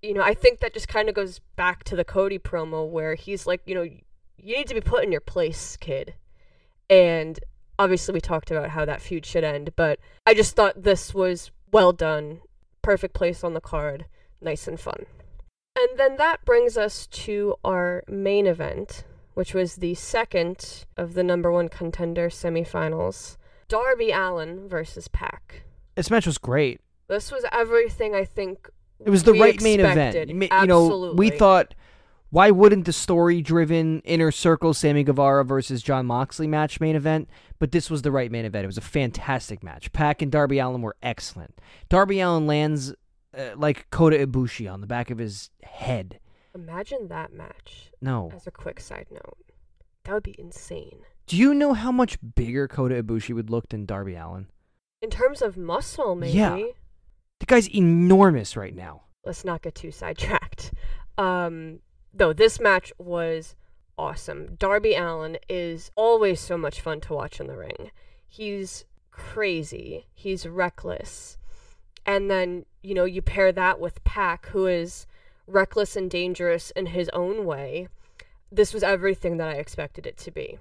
you 0.03 0.15
know, 0.15 0.23
I 0.23 0.35
think 0.35 0.61
that 0.61 0.73
just 0.73 0.89
kind 0.89 1.09
of 1.09 1.15
goes 1.15 1.41
back 1.57 1.83
to 1.85 1.97
the 1.97 2.05
Cody 2.05 2.39
promo 2.39 2.89
where 2.89 3.15
he's 3.15 3.47
like, 3.47 3.63
you 3.67 3.75
know, 3.75 3.83
you 3.83 4.57
need 4.57 4.69
to 4.69 4.75
be 4.75 4.81
put 4.81 5.03
in 5.03 5.11
your 5.11 5.21
place, 5.21 5.77
kid. 5.77 6.15
And 6.89 7.41
obviously, 7.79 8.15
we 8.15 8.21
talked 8.21 8.51
about 8.51 8.71
how 8.71 8.85
that 8.85 9.01
feud 9.01 9.27
should 9.27 9.43
end, 9.45 9.75
but 9.75 9.99
I 10.25 10.35
just 10.35 10.55
thought 10.55 10.83
this 10.85 11.13
was 11.13 11.51
well 11.73 11.93
done, 11.93 12.41
perfect 12.83 13.15
place 13.15 13.43
on 13.43 13.55
the 13.55 13.61
card, 13.61 14.07
nice 14.41 14.69
and 14.69 14.79
fun. 14.79 15.07
And 15.77 15.99
then 15.99 16.17
that 16.17 16.45
brings 16.45 16.79
us 16.79 17.07
to 17.09 17.57
our 17.63 18.03
main 18.09 18.47
event, 18.47 19.05
which 19.35 19.53
was 19.53 19.77
the 19.77 19.95
second 19.95 20.87
of 20.97 21.13
the 21.13 21.23
number 21.23 21.53
one 21.53 21.69
contender 21.69 22.31
semifinals 22.31 23.37
Darby 23.69 24.11
Allin 24.11 24.69
versus 24.69 25.07
Pac. 25.09 25.65
This 25.95 26.11
match 26.11 26.27
was 26.27 26.39
great. 26.39 26.81
This 27.09 27.31
was 27.31 27.45
everything 27.53 28.15
I 28.15 28.25
think 28.25 28.71
It 29.05 29.11
was 29.11 29.25
the 29.25 29.35
right 29.35 29.61
main 29.61 29.81
event. 29.81 30.31
You 30.31 30.67
know, 30.67 31.13
we 31.15 31.31
thought, 31.31 31.75
why 32.31 32.51
wouldn't 32.51 32.87
the 32.87 32.93
story-driven 32.93 34.01
inner 34.01 34.31
circle 34.31 34.75
Sammy 34.75 35.05
Guevara 35.05 35.45
versus 35.45 35.83
Jon 35.83 36.07
Moxley 36.07 36.47
match 36.47 36.81
main 36.81 36.97
event? 36.97 37.29
But 37.59 37.73
this 37.73 37.91
was 37.91 38.03
the 38.03 38.11
right 38.11 38.31
main 38.31 38.45
event. 38.45 38.65
It 38.65 38.69
was 38.69 38.79
a 38.79 38.83
fantastic 38.83 39.63
match. 39.63 39.93
Pac 39.93 40.23
and 40.23 40.33
Darby 40.33 40.59
Allin 40.59 40.83
were 40.83 40.97
excellent. 41.03 41.61
Darby 41.89 42.21
Allin 42.21 42.47
lands 42.47 42.95
uh, 43.37 43.57
like 43.57 43.89
Kota 43.91 44.17
Ibushi 44.27 44.73
on 44.73 44.81
the 44.81 44.87
back 44.87 45.11
of 45.11 45.19
his 45.19 45.51
head. 45.63 46.21
Imagine 46.55 47.09
that 47.09 47.33
match. 47.33 47.93
No. 48.01 48.31
As 48.35 48.47
a 48.47 48.51
quick 48.51 48.81
side 48.81 49.07
note, 49.11 49.37
that 50.05 50.15
would 50.15 50.23
be 50.23 50.37
insane. 50.39 51.01
Do 51.27 51.37
you 51.37 51.53
know 51.55 51.75
how 51.75 51.93
much 51.93 52.19
bigger 52.35 52.69
Kota 52.69 53.03
Ibushi 53.03 53.35
would 53.35 53.51
look 53.51 53.69
than 53.69 53.85
Darby 53.85 54.15
Allin? 54.15 54.47
In 55.03 55.11
terms 55.11 55.43
of 55.43 55.57
muscle, 55.57 56.15
maybe. 56.15 56.39
Yeah. 56.39 56.57
The 57.41 57.47
guy's 57.47 57.69
enormous 57.75 58.57
right 58.57 58.75
now. 58.75 59.03
Let's 59.25 59.45
not 59.45 59.63
get 59.63 59.75
too 59.75 59.91
sidetracked. 59.91 60.73
Um, 61.19 61.79
though 62.13 62.35
this 62.35 62.61
match 62.61 62.93
was 62.99 63.57
awesome. 63.97 64.57
Darby 64.59 64.95
Allin 64.97 65.39
is 65.49 65.91
always 65.97 66.41
so 66.41 66.59
much 66.59 66.83
fun 66.83 67.01
to 67.01 67.15
watch 67.15 67.41
in 67.41 67.47
the 67.47 67.57
ring. 67.57 67.91
He's 68.27 68.85
crazy. 69.11 70.09
He's 70.13 70.47
reckless. 70.47 71.39
And 72.07 72.31
then, 72.31 72.65
you 72.83 72.95
know, 72.95 73.05
you 73.05 73.21
pair 73.21 73.53
that 73.53 73.81
with 73.81 74.05
Pac, 74.05 74.47
who 74.47 74.67
is 74.67 75.07
reckless 75.47 75.97
and 75.97 76.11
dangerous 76.11 76.71
in 76.71 76.87
his 76.87 77.09
own 77.11 77.45
way. 77.45 77.89
This 78.51 78.73
was 78.73 78.83
everything 78.83 79.37
that 79.39 79.49
I 79.49 79.55
expected 79.55 80.07
it 80.07 80.17
to 80.19 80.31
be. 80.31 80.59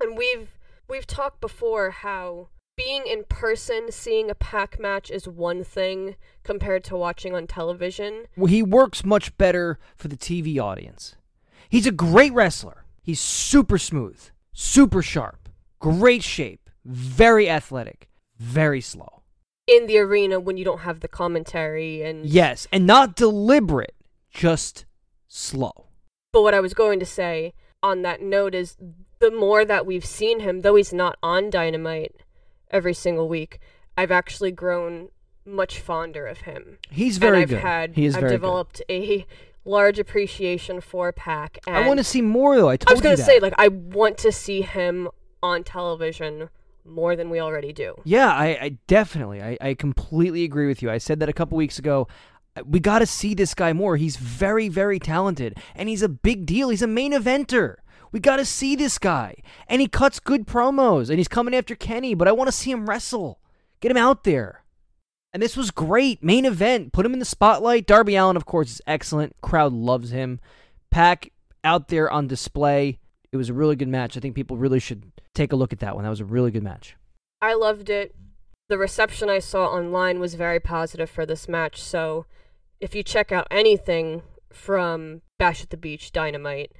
And 0.00 0.16
we've 0.16 0.50
we've 0.88 1.06
talked 1.06 1.40
before 1.40 1.90
how 1.90 2.48
being 2.76 3.06
in 3.06 3.24
person, 3.28 3.90
seeing 3.90 4.30
a 4.30 4.34
Pac 4.34 4.78
match 4.78 5.10
is 5.10 5.26
one 5.26 5.64
thing 5.64 6.14
compared 6.44 6.84
to 6.84 6.96
watching 6.96 7.34
on 7.34 7.46
television. 7.46 8.26
Well, 8.36 8.46
he 8.46 8.62
works 8.62 9.04
much 9.04 9.36
better 9.38 9.78
for 9.96 10.08
the 10.08 10.16
TV 10.16 10.58
audience. 10.60 11.16
He's 11.68 11.86
a 11.86 11.92
great 11.92 12.32
wrestler. 12.32 12.84
He's 13.02 13.20
super 13.20 13.78
smooth, 13.78 14.20
super 14.52 15.00
sharp, 15.00 15.48
great 15.80 16.22
shape, 16.22 16.68
very 16.84 17.48
athletic, 17.48 18.08
very 18.38 18.80
slow. 18.80 19.15
In 19.66 19.86
the 19.86 19.98
arena 19.98 20.38
when 20.38 20.56
you 20.56 20.64
don't 20.64 20.80
have 20.80 21.00
the 21.00 21.08
commentary 21.08 22.02
and 22.02 22.24
Yes, 22.24 22.68
and 22.70 22.86
not 22.86 23.16
deliberate, 23.16 23.94
just 24.30 24.84
slow. 25.28 25.86
But 26.32 26.42
what 26.42 26.54
I 26.54 26.60
was 26.60 26.74
going 26.74 27.00
to 27.00 27.06
say 27.06 27.54
on 27.82 28.02
that 28.02 28.22
note 28.22 28.54
is 28.54 28.76
the 29.18 29.30
more 29.30 29.64
that 29.64 29.86
we've 29.86 30.04
seen 30.04 30.40
him, 30.40 30.60
though 30.60 30.76
he's 30.76 30.92
not 30.92 31.18
on 31.22 31.50
Dynamite 31.50 32.14
every 32.70 32.94
single 32.94 33.28
week, 33.28 33.58
I've 33.96 34.10
actually 34.10 34.52
grown 34.52 35.08
much 35.44 35.80
fonder 35.80 36.26
of 36.26 36.42
him. 36.42 36.78
He's 36.90 37.18
very 37.18 37.36
and 37.38 37.42
I've 37.42 37.48
good. 37.48 37.60
had 37.60 37.94
he 37.94 38.06
is 38.06 38.14
I've 38.14 38.22
very 38.22 38.32
developed 38.32 38.82
a 38.90 39.26
large 39.64 39.98
appreciation 39.98 40.80
for 40.80 41.12
Pac. 41.12 41.58
I 41.66 41.86
want 41.86 41.98
to 41.98 42.04
see 42.04 42.22
more 42.22 42.56
though. 42.56 42.68
I 42.68 42.76
told 42.76 42.90
I 42.90 42.94
was 42.94 43.00
gonna 43.00 43.16
say 43.16 43.40
like 43.40 43.54
I 43.56 43.68
want 43.68 44.18
to 44.18 44.32
see 44.32 44.62
him 44.62 45.08
on 45.42 45.64
television 45.64 46.50
more 46.86 47.16
than 47.16 47.30
we 47.30 47.40
already 47.40 47.72
do. 47.72 47.94
Yeah, 48.04 48.28
I, 48.28 48.46
I 48.60 48.78
definitely, 48.86 49.42
I, 49.42 49.58
I 49.60 49.74
completely 49.74 50.44
agree 50.44 50.66
with 50.66 50.82
you. 50.82 50.90
I 50.90 50.98
said 50.98 51.20
that 51.20 51.28
a 51.28 51.32
couple 51.32 51.56
weeks 51.56 51.78
ago. 51.78 52.08
Uh, 52.56 52.62
We 52.66 52.80
got 52.80 53.00
to 53.00 53.06
see 53.06 53.34
this 53.34 53.54
guy 53.54 53.72
more. 53.72 53.96
He's 53.96 54.16
very, 54.16 54.68
very 54.68 54.98
talented, 54.98 55.58
and 55.74 55.88
he's 55.88 56.02
a 56.02 56.08
big 56.08 56.46
deal. 56.46 56.68
He's 56.68 56.82
a 56.82 56.86
main 56.86 57.12
eventer. 57.12 57.76
We 58.12 58.20
got 58.20 58.36
to 58.36 58.44
see 58.44 58.76
this 58.76 58.98
guy, 58.98 59.34
and 59.68 59.80
he 59.80 59.88
cuts 59.88 60.20
good 60.20 60.46
promos, 60.46 61.10
and 61.10 61.18
he's 61.18 61.28
coming 61.28 61.54
after 61.54 61.74
Kenny. 61.74 62.14
But 62.14 62.28
I 62.28 62.32
want 62.32 62.48
to 62.48 62.52
see 62.52 62.70
him 62.70 62.88
wrestle. 62.88 63.40
Get 63.80 63.90
him 63.90 63.96
out 63.96 64.24
there. 64.24 64.64
And 65.32 65.42
this 65.42 65.56
was 65.56 65.70
great. 65.70 66.22
Main 66.22 66.46
event. 66.46 66.92
Put 66.94 67.04
him 67.04 67.12
in 67.12 67.18
the 67.18 67.26
spotlight. 67.26 67.86
Darby 67.86 68.16
Allin, 68.16 68.36
of 68.36 68.46
course, 68.46 68.70
is 68.70 68.80
excellent. 68.86 69.36
Crowd 69.42 69.74
loves 69.74 70.10
him. 70.10 70.40
Pac 70.90 71.30
out 71.62 71.88
there 71.88 72.10
on 72.10 72.26
display. 72.26 73.00
It 73.32 73.36
was 73.36 73.50
a 73.50 73.54
really 73.54 73.76
good 73.76 73.88
match. 73.88 74.16
I 74.16 74.20
think 74.20 74.34
people 74.34 74.56
really 74.56 74.80
should 74.80 75.12
take 75.36 75.52
a 75.52 75.56
look 75.56 75.72
at 75.72 75.78
that 75.80 75.94
one. 75.94 76.04
That 76.04 76.10
was 76.10 76.20
a 76.20 76.24
really 76.24 76.50
good 76.50 76.62
match. 76.62 76.96
I 77.40 77.54
loved 77.54 77.90
it. 77.90 78.14
The 78.68 78.78
reception 78.78 79.28
I 79.28 79.38
saw 79.38 79.66
online 79.66 80.18
was 80.18 80.34
very 80.34 80.58
positive 80.58 81.08
for 81.08 81.24
this 81.24 81.48
match. 81.48 81.80
So, 81.80 82.26
if 82.80 82.94
you 82.94 83.02
check 83.02 83.30
out 83.30 83.46
anything 83.50 84.22
from 84.52 85.22
Bash 85.38 85.62
at 85.62 85.70
the 85.70 85.76
Beach 85.76 86.12
Dynamite, 86.12 86.72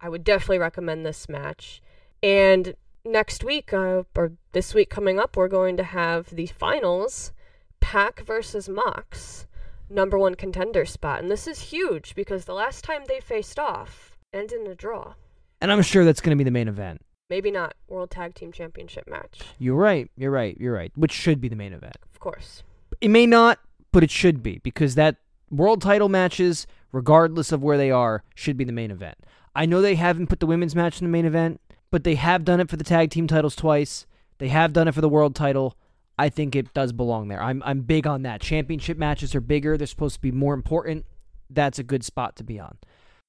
I 0.00 0.08
would 0.08 0.24
definitely 0.24 0.58
recommend 0.58 1.04
this 1.04 1.28
match. 1.28 1.82
And 2.22 2.74
next 3.04 3.42
week, 3.42 3.72
uh, 3.72 4.04
or 4.14 4.32
this 4.52 4.74
week 4.74 4.90
coming 4.90 5.18
up, 5.18 5.36
we're 5.36 5.48
going 5.48 5.76
to 5.76 5.84
have 5.84 6.26
the 6.30 6.46
finals 6.46 7.32
Pac 7.80 8.24
versus 8.24 8.68
Mox, 8.68 9.46
number 9.90 10.18
one 10.18 10.34
contender 10.34 10.84
spot. 10.84 11.20
And 11.20 11.30
this 11.30 11.46
is 11.46 11.72
huge 11.72 12.14
because 12.14 12.44
the 12.44 12.54
last 12.54 12.84
time 12.84 13.02
they 13.06 13.20
faced 13.20 13.58
off 13.58 14.16
ended 14.32 14.60
in 14.60 14.70
a 14.70 14.74
draw. 14.74 15.14
And 15.60 15.72
I'm 15.72 15.82
sure 15.82 16.04
that's 16.04 16.20
going 16.20 16.36
to 16.36 16.40
be 16.40 16.44
the 16.44 16.50
main 16.50 16.68
event. 16.68 17.02
Maybe 17.32 17.50
not 17.50 17.72
World 17.88 18.10
Tag 18.10 18.34
Team 18.34 18.52
Championship 18.52 19.08
match, 19.08 19.40
You're 19.58 19.74
right. 19.74 20.10
You're 20.18 20.30
right. 20.30 20.54
You're 20.60 20.74
right. 20.74 20.92
Which 20.96 21.12
should 21.12 21.40
be 21.40 21.48
the 21.48 21.56
main 21.56 21.72
event. 21.72 21.96
of 22.12 22.20
course. 22.20 22.62
It 23.00 23.08
may 23.08 23.24
not, 23.24 23.58
but 23.90 24.04
it 24.04 24.10
should 24.10 24.42
be 24.42 24.58
because 24.58 24.96
that 24.96 25.16
world 25.50 25.80
title 25.80 26.10
matches, 26.10 26.66
regardless 26.92 27.50
of 27.50 27.62
where 27.62 27.78
they 27.78 27.90
are, 27.90 28.22
should 28.34 28.58
be 28.58 28.64
the 28.64 28.72
main 28.72 28.90
event. 28.90 29.16
I 29.56 29.64
know 29.64 29.80
they 29.80 29.94
haven't 29.94 30.26
put 30.26 30.40
the 30.40 30.46
women's 30.46 30.76
match 30.76 31.00
in 31.00 31.06
the 31.06 31.10
main 31.10 31.24
event, 31.24 31.58
but 31.90 32.04
they 32.04 32.16
have 32.16 32.44
done 32.44 32.60
it 32.60 32.68
for 32.68 32.76
the 32.76 32.84
tag 32.84 33.08
team 33.08 33.26
titles 33.26 33.56
twice. 33.56 34.04
They 34.36 34.48
have 34.48 34.74
done 34.74 34.86
it 34.86 34.94
for 34.94 35.00
the 35.00 35.08
world 35.08 35.34
title. 35.34 35.74
I 36.18 36.28
think 36.28 36.54
it 36.54 36.74
does 36.74 36.92
belong 36.92 37.28
there. 37.28 37.42
I'm 37.42 37.62
I'm 37.64 37.80
big 37.80 38.06
on 38.06 38.24
that. 38.24 38.42
Championship 38.42 38.98
matches 38.98 39.34
are 39.34 39.40
bigger. 39.40 39.78
They're 39.78 39.86
supposed 39.86 40.16
to 40.16 40.20
be 40.20 40.32
more 40.32 40.52
important. 40.52 41.06
That's 41.48 41.78
a 41.78 41.82
good 41.82 42.04
spot 42.04 42.36
to 42.36 42.44
be 42.44 42.60
on. 42.60 42.76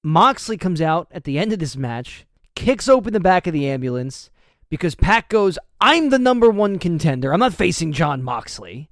Moxley 0.04 0.58
comes 0.58 0.82
out 0.82 1.08
at 1.10 1.24
the 1.24 1.40
end 1.40 1.54
of 1.54 1.60
this 1.60 1.78
match, 1.78 2.26
kicks 2.56 2.88
open 2.88 3.14
the 3.14 3.20
back 3.20 3.48
of 3.48 3.54
the 3.54 3.68
ambulance 3.68 4.30
because 4.70 4.96
Pac 4.96 5.30
goes, 5.30 5.60
I'm 5.80 6.10
the 6.10 6.20
number 6.20 6.50
one 6.50 6.80
contender. 6.80 7.34
I'm 7.34 7.40
not 7.40 7.54
facing 7.54 7.92
Jon 7.92 8.24
Moxley. 8.24 8.90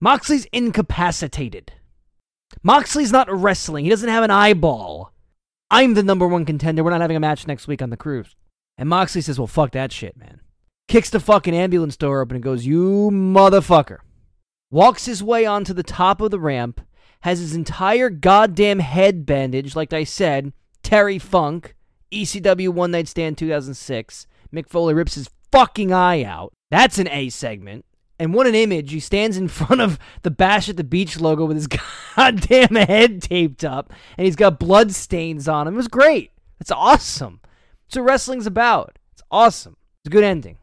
Moxley's 0.00 0.46
incapacitated. 0.52 1.72
Moxley's 2.62 3.12
not 3.12 3.30
wrestling. 3.30 3.84
He 3.84 3.90
doesn't 3.90 4.08
have 4.08 4.24
an 4.24 4.30
eyeball. 4.30 5.12
I'm 5.70 5.94
the 5.94 6.02
number 6.02 6.26
one 6.26 6.44
contender. 6.44 6.82
We're 6.82 6.90
not 6.90 7.00
having 7.00 7.16
a 7.16 7.20
match 7.20 7.46
next 7.46 7.66
week 7.66 7.82
on 7.82 7.90
the 7.90 7.96
cruise. 7.96 8.36
And 8.76 8.88
Moxley 8.88 9.20
says, 9.20 9.38
Well, 9.38 9.46
fuck 9.46 9.72
that 9.72 9.92
shit, 9.92 10.16
man. 10.16 10.40
Kicks 10.86 11.10
the 11.10 11.20
fucking 11.20 11.54
ambulance 11.54 11.96
door 11.96 12.20
open 12.20 12.36
and 12.36 12.44
goes, 12.44 12.64
You 12.64 13.10
motherfucker. 13.12 13.98
Walks 14.70 15.06
his 15.06 15.22
way 15.22 15.44
onto 15.46 15.74
the 15.74 15.82
top 15.82 16.20
of 16.20 16.30
the 16.30 16.38
ramp, 16.38 16.80
has 17.20 17.40
his 17.40 17.54
entire 17.54 18.10
goddamn 18.10 18.78
head 18.78 19.26
bandaged, 19.26 19.74
like 19.74 19.92
I 19.92 20.04
said, 20.04 20.52
Terry 20.82 21.18
Funk, 21.18 21.74
ECW 22.12 22.70
One 22.70 22.90
Night 22.90 23.08
Stand 23.08 23.38
2006. 23.38 24.26
Mick 24.52 24.68
Foley 24.68 24.94
rips 24.94 25.14
his 25.14 25.30
fucking 25.52 25.92
eye 25.92 26.24
out. 26.24 26.52
That's 26.70 26.98
an 26.98 27.08
A 27.08 27.28
segment. 27.28 27.84
And 28.18 28.34
what 28.34 28.46
an 28.46 28.54
image. 28.54 28.90
He 28.90 29.00
stands 29.00 29.36
in 29.36 29.48
front 29.48 29.80
of 29.80 29.98
the 30.22 30.30
Bash 30.30 30.68
at 30.68 30.76
the 30.76 30.84
Beach 30.84 31.20
logo 31.20 31.44
with 31.44 31.56
his 31.56 31.68
goddamn 32.16 32.74
head 32.74 33.22
taped 33.22 33.64
up, 33.64 33.92
and 34.16 34.24
he's 34.24 34.36
got 34.36 34.58
blood 34.58 34.92
stains 34.92 35.48
on 35.48 35.66
him. 35.66 35.74
It 35.74 35.78
was 35.78 35.88
great. 35.88 36.32
It's 36.60 36.72
awesome. 36.72 37.40
It's 37.86 37.96
what 37.96 38.02
wrestling's 38.02 38.46
about. 38.46 38.98
It's 39.12 39.22
awesome. 39.30 39.76
It's 40.00 40.08
a 40.08 40.10
good 40.10 40.24
ending. 40.24 40.58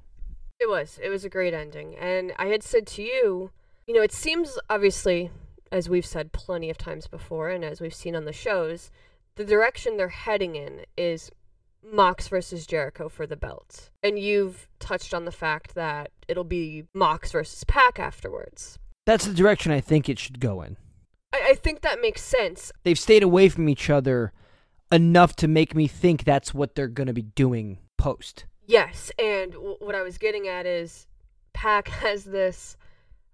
It 0.60 0.70
was. 0.70 1.00
It 1.02 1.10
was 1.10 1.26
a 1.26 1.30
great 1.30 1.54
ending. 1.54 1.96
And 1.96 2.34
I 2.38 2.48
had 2.48 2.64
said 2.64 2.88
to 2.88 3.02
you, 3.02 3.52
you 3.88 3.94
know, 3.94 4.02
it 4.02 4.12
seems 4.12 4.58
obviously, 4.70 5.32
as 5.72 5.90
we've 5.90 6.06
said 6.06 6.34
plenty 6.34 6.70
of 6.70 6.78
times 6.78 7.08
before, 7.08 7.50
and 7.50 7.64
as 7.64 7.82
we've 7.82 7.94
seen 7.94 8.16
on 8.16 8.26
the 8.26 8.34
shows, 8.34 8.92
the 9.36 9.46
direction 9.46 9.98
they're 9.98 10.10
heading 10.10 10.56
in 10.56 10.82
is 10.98 11.32
Mox 11.84 12.28
versus 12.28 12.66
Jericho 12.66 13.10
for 13.10 13.28
the 13.28 13.36
belt. 13.36 13.90
And 14.02 14.18
you've 14.18 14.68
touched 14.80 15.14
on 15.14 15.26
the 15.26 15.32
fact 15.32 15.76
that 15.76 16.12
it'll 16.28 16.44
be 16.44 16.86
Mox 16.94 17.32
versus 17.32 17.64
Pac 17.64 18.00
afterwards. 18.00 18.80
That's 19.06 19.26
the 19.26 19.34
direction 19.34 19.72
I 19.72 19.82
think 19.82 20.10
it 20.10 20.18
should 20.18 20.40
go 20.40 20.62
in. 20.62 20.78
I, 21.32 21.50
I 21.50 21.54
think 21.54 21.82
that 21.82 22.02
makes 22.02 22.24
sense. 22.24 22.72
They've 22.84 22.98
stayed 22.98 23.24
away 23.24 23.50
from 23.50 23.70
each 23.70 23.90
other 23.90 24.34
enough 24.92 25.36
to 25.38 25.48
make 25.48 25.76
me 25.76 25.88
think 25.88 26.24
that's 26.24 26.54
what 26.54 26.76
they're 26.76 26.88
going 26.88 27.08
to 27.08 27.14
be 27.14 27.22
doing 27.22 27.80
post. 27.98 28.46
Yes, 28.66 29.12
and 29.20 29.52
w- 29.52 29.78
what 29.80 29.96
I 29.96 30.02
was 30.02 30.18
getting 30.18 30.48
at 30.48 30.66
is 30.66 31.08
Pac 31.54 31.88
has 32.04 32.26
this 32.26 32.78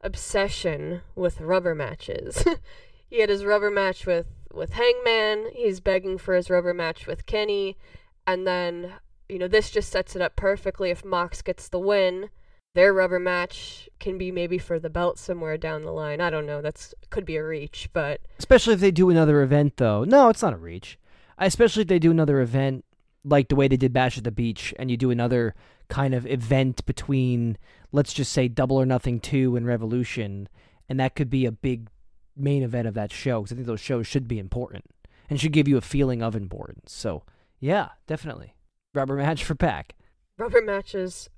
obsession 0.01 1.01
with 1.15 1.39
rubber 1.39 1.75
matches. 1.75 2.43
he 3.09 3.19
had 3.19 3.29
his 3.29 3.45
rubber 3.45 3.69
match 3.69 4.05
with 4.05 4.27
with 4.53 4.73
Hangman. 4.73 5.51
He's 5.53 5.79
begging 5.79 6.17
for 6.17 6.35
his 6.35 6.49
rubber 6.49 6.73
match 6.73 7.07
with 7.07 7.25
Kenny, 7.25 7.77
and 8.25 8.45
then 8.45 8.93
you 9.29 9.39
know 9.39 9.47
this 9.47 9.69
just 9.69 9.91
sets 9.91 10.15
it 10.15 10.21
up 10.21 10.35
perfectly. 10.35 10.89
If 10.89 11.05
Mox 11.05 11.41
gets 11.41 11.69
the 11.69 11.79
win, 11.79 12.29
their 12.73 12.93
rubber 12.93 13.19
match 13.19 13.89
can 13.99 14.17
be 14.17 14.31
maybe 14.31 14.57
for 14.57 14.79
the 14.79 14.89
belt 14.89 15.19
somewhere 15.19 15.57
down 15.57 15.83
the 15.83 15.91
line. 15.91 16.21
I 16.21 16.29
don't 16.29 16.45
know. 16.45 16.61
That's 16.61 16.93
could 17.09 17.25
be 17.25 17.35
a 17.35 17.45
reach, 17.45 17.89
but 17.93 18.21
Especially 18.39 18.73
if 18.73 18.79
they 18.79 18.91
do 18.91 19.09
another 19.09 19.41
event, 19.41 19.77
though. 19.77 20.03
No, 20.03 20.29
it's 20.29 20.41
not 20.41 20.53
a 20.53 20.57
reach. 20.57 20.97
Especially 21.37 21.81
if 21.81 21.87
they 21.87 21.99
do 21.99 22.11
another 22.11 22.39
event 22.39 22.85
like 23.23 23.49
the 23.49 23.55
way 23.55 23.67
they 23.67 23.77
did 23.77 23.93
Bash 23.93 24.17
at 24.17 24.23
the 24.23 24.31
Beach, 24.31 24.73
and 24.79 24.89
you 24.89 24.97
do 24.97 25.11
another 25.11 25.53
kind 25.89 26.13
of 26.13 26.25
event 26.25 26.85
between, 26.85 27.57
let's 27.91 28.13
just 28.13 28.31
say, 28.31 28.47
Double 28.47 28.77
or 28.77 28.85
Nothing 28.85 29.19
2 29.19 29.55
and 29.55 29.65
Revolution, 29.65 30.47
and 30.89 30.99
that 30.99 31.15
could 31.15 31.29
be 31.29 31.45
a 31.45 31.51
big 31.51 31.89
main 32.35 32.63
event 32.63 32.87
of 32.87 32.93
that 32.95 33.11
show, 33.11 33.41
because 33.41 33.51
I 33.51 33.55
think 33.55 33.67
those 33.67 33.79
shows 33.79 34.07
should 34.07 34.27
be 34.27 34.39
important 34.39 34.85
and 35.29 35.39
should 35.39 35.53
give 35.53 35.67
you 35.67 35.77
a 35.77 35.81
feeling 35.81 36.21
of 36.21 36.35
importance. 36.35 36.93
So, 36.93 37.23
yeah, 37.59 37.89
definitely. 38.07 38.55
Rubber 38.93 39.15
match 39.15 39.43
for 39.43 39.55
Pac. 39.55 39.95
rubber 40.37 40.61
matches 40.61 41.29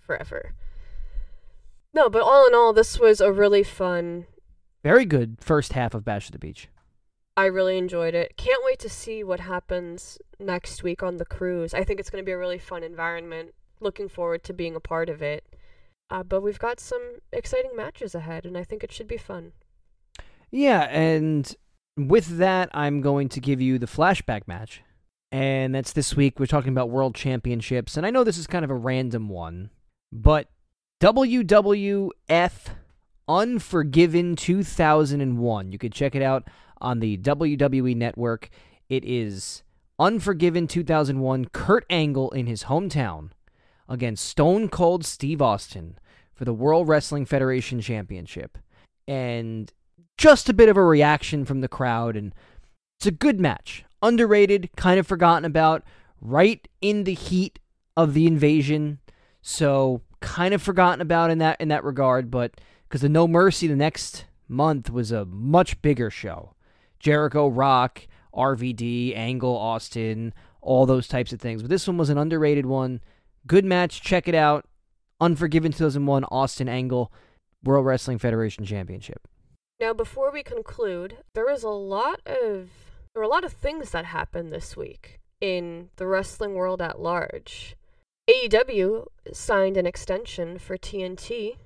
forever. 0.00 0.52
No, 1.94 2.10
but 2.10 2.22
all 2.22 2.46
in 2.46 2.54
all, 2.54 2.72
this 2.72 2.98
was 2.98 3.20
a 3.20 3.32
really 3.32 3.62
fun. 3.62 4.26
Very 4.84 5.04
good 5.04 5.38
first 5.40 5.72
half 5.72 5.94
of 5.94 6.04
Bash 6.04 6.26
at 6.26 6.32
the 6.32 6.38
Beach. 6.38 6.68
I 7.36 7.46
really 7.46 7.78
enjoyed 7.78 8.14
it. 8.14 8.36
Can't 8.36 8.64
wait 8.64 8.78
to 8.80 8.88
see 8.88 9.22
what 9.22 9.40
happens 9.40 10.18
next 10.38 10.82
week 10.82 11.02
on 11.02 11.16
the 11.16 11.24
cruise. 11.24 11.72
I 11.72 11.84
think 11.84 12.00
it's 12.00 12.10
going 12.10 12.22
to 12.22 12.26
be 12.26 12.32
a 12.32 12.38
really 12.38 12.58
fun 12.58 12.82
environment. 12.82 13.54
Looking 13.80 14.08
forward 14.08 14.42
to 14.44 14.52
being 14.52 14.74
a 14.74 14.80
part 14.80 15.08
of 15.08 15.22
it. 15.22 15.44
Uh, 16.10 16.22
but 16.22 16.40
we've 16.40 16.58
got 16.58 16.80
some 16.80 17.18
exciting 17.32 17.76
matches 17.76 18.14
ahead, 18.14 18.44
and 18.44 18.56
I 18.58 18.64
think 18.64 18.82
it 18.82 18.90
should 18.92 19.06
be 19.08 19.18
fun. 19.18 19.52
Yeah, 20.50 20.82
and 20.90 21.54
with 21.96 22.38
that, 22.38 22.70
I'm 22.72 23.00
going 23.00 23.28
to 23.30 23.40
give 23.40 23.60
you 23.60 23.78
the 23.78 23.86
flashback 23.86 24.46
match. 24.46 24.82
And 25.30 25.74
that's 25.74 25.92
this 25.92 26.16
week. 26.16 26.40
We're 26.40 26.46
talking 26.46 26.72
about 26.72 26.90
World 26.90 27.14
Championships. 27.14 27.96
And 27.96 28.06
I 28.06 28.10
know 28.10 28.24
this 28.24 28.38
is 28.38 28.46
kind 28.46 28.64
of 28.64 28.70
a 28.70 28.74
random 28.74 29.28
one, 29.28 29.70
but 30.10 30.48
WWF 31.02 32.52
Unforgiven 33.28 34.36
2001. 34.36 35.72
You 35.72 35.78
could 35.78 35.92
check 35.92 36.14
it 36.14 36.22
out 36.22 36.48
on 36.80 37.00
the 37.00 37.18
WWE 37.18 37.94
Network. 37.94 38.48
It 38.88 39.04
is 39.04 39.62
Unforgiven 39.98 40.66
2001. 40.66 41.46
Kurt 41.52 41.84
Angle 41.90 42.30
in 42.30 42.46
his 42.46 42.64
hometown 42.64 43.30
against 43.86 44.24
Stone 44.24 44.70
Cold 44.70 45.04
Steve 45.04 45.42
Austin 45.42 45.98
for 46.34 46.46
the 46.46 46.54
World 46.54 46.88
Wrestling 46.88 47.26
Federation 47.26 47.82
Championship. 47.82 48.56
And 49.06 49.70
just 50.18 50.48
a 50.48 50.54
bit 50.54 50.68
of 50.68 50.76
a 50.76 50.82
reaction 50.82 51.44
from 51.44 51.60
the 51.60 51.68
crowd, 51.68 52.16
and 52.16 52.34
it's 52.98 53.06
a 53.06 53.12
good 53.12 53.40
match. 53.40 53.84
Underrated, 54.02 54.70
kind 54.76 55.00
of 55.00 55.06
forgotten 55.06 55.44
about, 55.44 55.82
right 56.20 56.66
in 56.80 57.04
the 57.04 57.14
heat 57.14 57.58
of 57.96 58.12
the 58.12 58.26
invasion. 58.26 58.98
So 59.40 60.02
kind 60.20 60.52
of 60.52 60.60
forgotten 60.60 61.00
about 61.00 61.30
in 61.30 61.38
that 61.38 61.60
in 61.60 61.68
that 61.68 61.84
regard, 61.84 62.30
but 62.30 62.60
because 62.88 63.00
the 63.00 63.08
No 63.08 63.26
Mercy 63.26 63.66
the 63.66 63.76
next 63.76 64.26
month 64.48 64.90
was 64.90 65.12
a 65.12 65.24
much 65.24 65.80
bigger 65.80 66.10
show. 66.10 66.54
Jericho, 66.98 67.46
Rock, 67.46 68.06
RVD, 68.34 69.16
Angle, 69.16 69.56
Austin, 69.56 70.34
all 70.60 70.86
those 70.86 71.06
types 71.06 71.32
of 71.32 71.40
things. 71.40 71.62
But 71.62 71.70
this 71.70 71.86
one 71.86 71.96
was 71.96 72.10
an 72.10 72.18
underrated 72.18 72.66
one. 72.66 73.00
Good 73.46 73.64
match. 73.64 74.02
Check 74.02 74.26
it 74.26 74.34
out. 74.34 74.66
Unforgiven 75.20 75.72
2001, 75.72 76.24
Austin 76.24 76.68
Angle, 76.68 77.12
World 77.64 77.86
Wrestling 77.86 78.18
Federation 78.18 78.64
Championship. 78.64 79.26
Now, 79.80 79.92
before 79.92 80.32
we 80.32 80.42
conclude, 80.42 81.18
there 81.34 81.46
was 81.46 81.62
a 81.62 81.68
lot 81.68 82.20
of 82.26 82.70
there 83.14 83.22
were 83.22 83.22
a 83.22 83.28
lot 83.28 83.44
of 83.44 83.52
things 83.52 83.90
that 83.90 84.06
happened 84.06 84.52
this 84.52 84.76
week 84.76 85.20
in 85.40 85.90
the 85.96 86.06
wrestling 86.06 86.54
world 86.54 86.82
at 86.82 87.00
large. 87.00 87.76
AEW 88.28 89.06
signed 89.32 89.76
an 89.76 89.86
extension 89.86 90.58
for 90.58 90.76
TNT. 90.76 91.56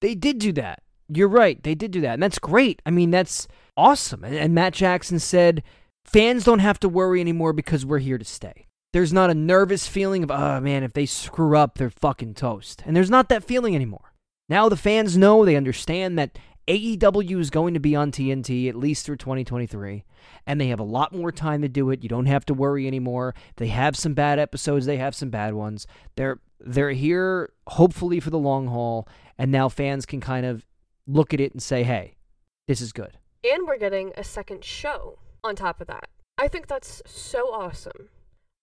They 0.00 0.14
did 0.14 0.38
do 0.38 0.52
that. 0.52 0.82
You're 1.08 1.28
right. 1.28 1.62
They 1.62 1.74
did 1.74 1.90
do 1.90 2.00
that. 2.02 2.14
And 2.14 2.22
that's 2.22 2.38
great. 2.38 2.80
I 2.86 2.90
mean, 2.90 3.10
that's 3.10 3.48
awesome. 3.76 4.24
And, 4.24 4.34
and 4.34 4.54
Matt 4.54 4.74
Jackson 4.74 5.18
said 5.18 5.62
fans 6.04 6.44
don't 6.44 6.60
have 6.60 6.78
to 6.80 6.88
worry 6.88 7.20
anymore 7.20 7.52
because 7.52 7.84
we're 7.84 7.98
here 7.98 8.18
to 8.18 8.24
stay. 8.24 8.66
There's 8.92 9.12
not 9.12 9.30
a 9.30 9.34
nervous 9.34 9.88
feeling 9.88 10.22
of, 10.22 10.30
oh 10.30 10.60
man, 10.60 10.84
if 10.84 10.92
they 10.92 11.06
screw 11.06 11.56
up, 11.56 11.78
they're 11.78 11.90
fucking 11.90 12.34
toast. 12.34 12.82
And 12.86 12.94
there's 12.94 13.10
not 13.10 13.28
that 13.30 13.42
feeling 13.42 13.74
anymore. 13.74 14.12
Now 14.48 14.68
the 14.68 14.76
fans 14.76 15.16
know, 15.16 15.44
they 15.44 15.56
understand 15.56 16.18
that 16.18 16.38
AEW 16.66 17.38
is 17.38 17.50
going 17.50 17.74
to 17.74 17.80
be 17.80 17.94
on 17.94 18.10
TNT 18.10 18.68
at 18.68 18.74
least 18.74 19.04
through 19.04 19.16
2023, 19.16 20.04
and 20.46 20.60
they 20.60 20.68
have 20.68 20.80
a 20.80 20.84
lot 20.84 21.14
more 21.14 21.30
time 21.30 21.60
to 21.62 21.68
do 21.68 21.90
it. 21.90 22.02
You 22.02 22.08
don't 22.08 22.26
have 22.26 22.46
to 22.46 22.54
worry 22.54 22.86
anymore. 22.86 23.34
They 23.56 23.68
have 23.68 23.96
some 23.96 24.14
bad 24.14 24.38
episodes, 24.38 24.86
they 24.86 24.96
have 24.96 25.14
some 25.14 25.30
bad 25.30 25.54
ones. 25.54 25.86
They're 26.16 26.40
they're 26.60 26.92
here 26.92 27.52
hopefully 27.66 28.20
for 28.20 28.30
the 28.30 28.38
long 28.38 28.68
haul, 28.68 29.06
and 29.36 29.52
now 29.52 29.68
fans 29.68 30.06
can 30.06 30.20
kind 30.20 30.46
of 30.46 30.64
look 31.06 31.34
at 31.34 31.40
it 31.40 31.52
and 31.52 31.62
say, 31.62 31.82
"Hey, 31.82 32.16
this 32.66 32.80
is 32.80 32.92
good." 32.92 33.18
And 33.44 33.66
we're 33.66 33.78
getting 33.78 34.12
a 34.16 34.24
second 34.24 34.64
show 34.64 35.18
on 35.42 35.56
top 35.56 35.82
of 35.82 35.86
that. 35.88 36.08
I 36.38 36.48
think 36.48 36.66
that's 36.66 37.02
so 37.04 37.52
awesome. 37.52 38.08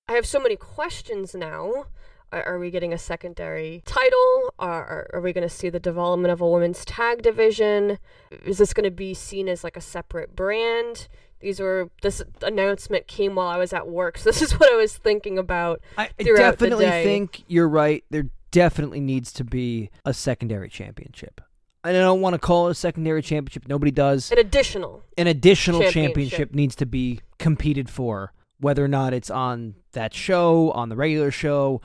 I 0.08 0.14
have 0.14 0.26
so 0.26 0.40
many 0.40 0.56
questions 0.56 1.36
now. 1.36 1.86
Are, 2.32 2.58
we 2.58 2.72
getting 2.72 2.94
a 2.94 2.98
secondary 2.98 3.84
title? 3.86 4.54
Are, 4.58 5.10
are, 5.14 5.20
we 5.20 5.34
going 5.34 5.48
to 5.48 5.54
see 5.54 5.70
the 5.70 5.82
development 5.82 6.32
of 6.32 6.40
a 6.40 6.48
women's 6.48 6.86
tag 6.86 7.22
division? 7.22 8.00
Is 8.46 8.58
this 8.58 8.74
going 8.74 8.86
to 8.86 8.92
be 8.92 9.14
seen 9.14 9.50
as 9.50 9.66
like 9.66 9.76
a 9.76 9.82
separate 9.82 10.34
brand? 10.34 11.10
These 11.42 11.60
were 11.60 11.90
this 12.02 12.22
announcement 12.42 13.08
came 13.08 13.36
while 13.36 13.48
I 13.48 13.58
was 13.58 13.74
at 13.74 13.90
work, 13.90 14.18
so 14.18 14.24
this 14.30 14.42
is 14.42 14.58
what 14.60 14.72
I 14.72 14.76
was 14.76 14.96
thinking 14.96 15.38
about. 15.38 15.82
I 15.98 16.10
definitely 16.18 16.86
think 16.86 17.44
you're 17.48 17.68
right. 17.68 18.04
There 18.10 18.30
definitely 18.52 19.02
needs 19.02 19.34
to 19.34 19.44
be 19.44 19.90
a 20.06 20.14
secondary 20.14 20.70
championship. 20.70 21.42
And 21.84 21.98
I 21.98 22.00
don't 22.00 22.22
want 22.22 22.36
to 22.36 22.40
call 22.40 22.68
it 22.68 22.72
a 22.72 22.76
secondary 22.76 23.24
championship. 23.24 23.68
Nobody 23.68 23.92
does. 23.92 24.32
An 24.32 24.38
additional. 24.38 25.04
An 25.18 25.28
additional 25.28 25.82
Championship. 25.82 26.10
championship 26.10 26.54
needs 26.54 26.76
to 26.76 26.86
be 26.86 27.22
competed 27.40 27.90
for, 27.90 28.34
whether 28.60 28.86
or 28.86 28.88
not 28.88 29.14
it's 29.14 29.32
on 29.32 29.76
that 29.94 30.14
show, 30.14 30.72
on 30.72 30.90
the 30.90 30.96
regular 30.96 31.32
show. 31.32 31.82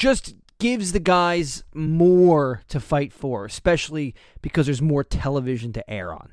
Just 0.00 0.34
gives 0.58 0.92
the 0.92 0.98
guys 0.98 1.62
more 1.74 2.62
to 2.68 2.80
fight 2.80 3.12
for, 3.12 3.44
especially 3.44 4.14
because 4.40 4.64
there's 4.64 4.80
more 4.80 5.04
television 5.04 5.74
to 5.74 5.90
air 5.90 6.14
on. 6.14 6.30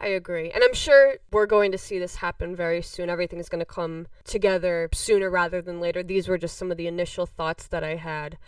I 0.00 0.06
agree. 0.06 0.50
And 0.50 0.64
I'm 0.64 0.72
sure 0.72 1.16
we're 1.30 1.44
going 1.44 1.72
to 1.72 1.78
see 1.78 1.98
this 1.98 2.16
happen 2.16 2.56
very 2.56 2.80
soon. 2.80 3.10
Everything's 3.10 3.50
going 3.50 3.58
to 3.58 3.66
come 3.66 4.06
together 4.24 4.88
sooner 4.94 5.28
rather 5.28 5.60
than 5.60 5.78
later. 5.78 6.02
These 6.02 6.26
were 6.26 6.38
just 6.38 6.56
some 6.56 6.70
of 6.70 6.78
the 6.78 6.86
initial 6.86 7.26
thoughts 7.26 7.66
that 7.66 7.84
I 7.84 7.96
had. 7.96 8.38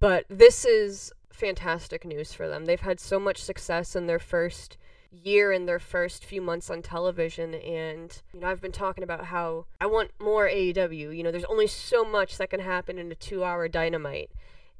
But 0.00 0.24
this 0.30 0.64
is 0.64 1.12
fantastic 1.30 2.06
news 2.06 2.32
for 2.32 2.48
them. 2.48 2.64
They've 2.64 2.80
had 2.80 3.00
so 3.00 3.20
much 3.20 3.42
success 3.42 3.94
in 3.94 4.06
their 4.06 4.18
first 4.18 4.78
year 5.22 5.52
in 5.52 5.66
their 5.66 5.78
first 5.78 6.24
few 6.24 6.40
months 6.40 6.70
on 6.70 6.82
television 6.82 7.54
and 7.54 8.22
you 8.32 8.40
know 8.40 8.48
I've 8.48 8.60
been 8.60 8.72
talking 8.72 9.04
about 9.04 9.26
how 9.26 9.66
I 9.80 9.86
want 9.86 10.10
more 10.20 10.48
AEW. 10.48 11.16
You 11.16 11.22
know, 11.22 11.30
there's 11.30 11.44
only 11.44 11.66
so 11.66 12.04
much 12.04 12.38
that 12.38 12.50
can 12.50 12.60
happen 12.60 12.98
in 12.98 13.12
a 13.12 13.14
2-hour 13.14 13.68
dynamite 13.68 14.30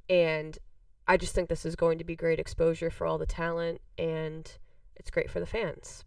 and 0.09 0.59
I 1.07 1.17
just 1.17 1.35
think 1.35 1.49
this 1.49 1.67
is 1.67 1.77
going 1.77 1.99
to 1.99 2.05
be 2.05 2.17
great 2.17 2.39
exposure 2.39 2.91
for 2.91 3.07
all 3.07 3.19
the 3.19 3.27
talent 3.27 3.81
and 3.99 4.51
it's 4.97 5.11
great 5.11 5.31
for 5.31 5.41
the 5.41 5.47
fans. 5.47 6.05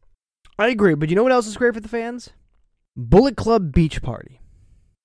I 0.59 0.69
agree, 0.69 0.95
but 0.95 1.09
you 1.09 1.15
know 1.15 1.23
what 1.23 1.31
else 1.31 1.47
is 1.47 1.57
great 1.57 1.73
for 1.73 1.79
the 1.79 1.87
fans? 1.87 2.31
Bullet 2.95 3.37
Club 3.37 3.71
Beach 3.71 4.01
Party. 4.01 4.41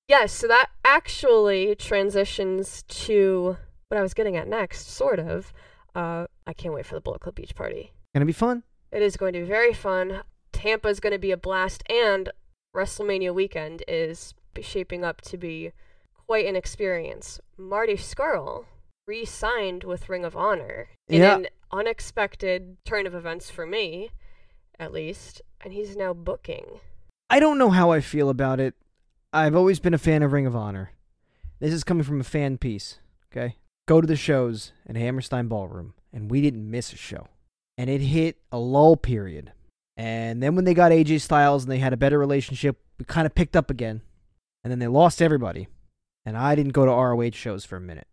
Yes, 0.09 0.33
so 0.33 0.49
that 0.49 0.71
actually 0.85 1.75
transitions 1.75 2.83
to 2.85 3.57
what 3.89 3.99
I 3.99 4.03
was 4.03 4.15
getting 4.15 4.37
at 4.37 4.49
next, 4.49 4.89
sort 4.89 5.19
of. 5.19 5.53
Uh, 5.95 6.27
I 6.47 6.55
can't 6.55 6.75
wait 6.75 6.87
for 6.87 6.95
the 6.95 7.01
Bullet 7.01 7.21
Club 7.21 7.35
Beach 7.35 7.55
Party. 7.55 7.93
Gonna 8.15 8.27
be 8.27 8.33
fun. 8.33 8.63
It 8.93 9.03
is 9.03 9.17
going 9.17 9.33
to 9.33 9.41
be 9.41 9.47
very 9.47 9.73
fun. 9.73 10.23
Tampa 10.53 10.89
is 10.89 11.01
going 11.01 11.13
to 11.15 11.19
be 11.19 11.33
a 11.33 11.37
blast, 11.37 11.83
and 11.91 12.31
WrestleMania 12.77 13.35
weekend 13.35 13.83
is 13.89 14.35
shaping 14.61 15.03
up 15.03 15.23
to 15.23 15.39
be 15.39 15.73
quite 16.27 16.47
an 16.47 16.57
experience. 16.57 17.41
Marty 17.57 17.95
Scurll 17.95 18.67
re 19.07 19.25
signed 19.25 19.85
with 19.85 20.09
Ring 20.09 20.25
of 20.25 20.37
Honor 20.37 20.89
in 21.09 21.23
Yeah. 21.23 21.37
an 21.37 21.47
unexpected 21.73 22.77
turn 22.85 23.07
of 23.07 23.15
events 23.15 23.51
for 23.51 23.67
me, 23.67 24.11
at 24.79 24.93
least, 24.93 25.43
and 25.63 25.73
he's 25.73 25.97
now 25.97 26.13
booking. 26.13 26.81
I 27.31 27.41
don't 27.41 27.59
know 27.59 27.71
how 27.71 27.91
I 27.91 28.01
feel 28.01 28.29
about 28.29 28.61
it. 28.61 28.75
I've 29.33 29.57
always 29.57 29.81
been 29.81 29.95
a 29.95 29.99
fan 29.99 30.23
of 30.23 30.33
Ring 30.33 30.47
of 30.47 30.55
Honor. 30.55 30.91
This 31.61 31.73
is 31.73 31.83
coming 31.85 32.05
from 32.05 32.21
a 32.21 32.25
fan 32.25 32.59
piece, 32.59 32.99
okay? 33.33 33.57
Go 33.87 34.01
to 34.01 34.07
the 34.07 34.17
shows 34.17 34.73
at 34.87 34.97
Hammerstein 34.97 35.49
Ballroom, 35.49 35.95
and 36.13 36.31
we 36.31 36.43
didn't 36.43 36.71
miss 36.71 36.93
a 36.93 36.97
show. 36.97 37.29
And 37.79 37.89
it 37.89 38.01
hit 38.01 38.39
a 38.51 38.59
lull 38.59 38.97
period. 38.97 39.53
And 39.97 40.43
then 40.43 40.55
when 40.55 40.65
they 40.65 40.75
got 40.75 40.93
AJ 40.93 41.21
Styles 41.21 41.65
and 41.65 41.73
they 41.73 41.79
had 41.79 41.93
a 41.93 41.97
better 41.99 42.19
relationship, 42.19 42.79
we 42.99 43.05
kind 43.05 43.27
of 43.27 43.35
picked 43.35 43.57
up 43.57 43.71
again. 43.71 44.03
And 44.63 44.71
then 44.71 44.79
they 44.79 44.87
lost 44.87 45.21
everybody. 45.21 45.69
And 46.25 46.37
I 46.37 46.55
didn't 46.55 46.73
go 46.73 46.85
to 46.85 46.93
ROH 46.93 47.33
shows 47.33 47.65
for 47.65 47.77
a 47.77 47.81
minute. 47.81 48.07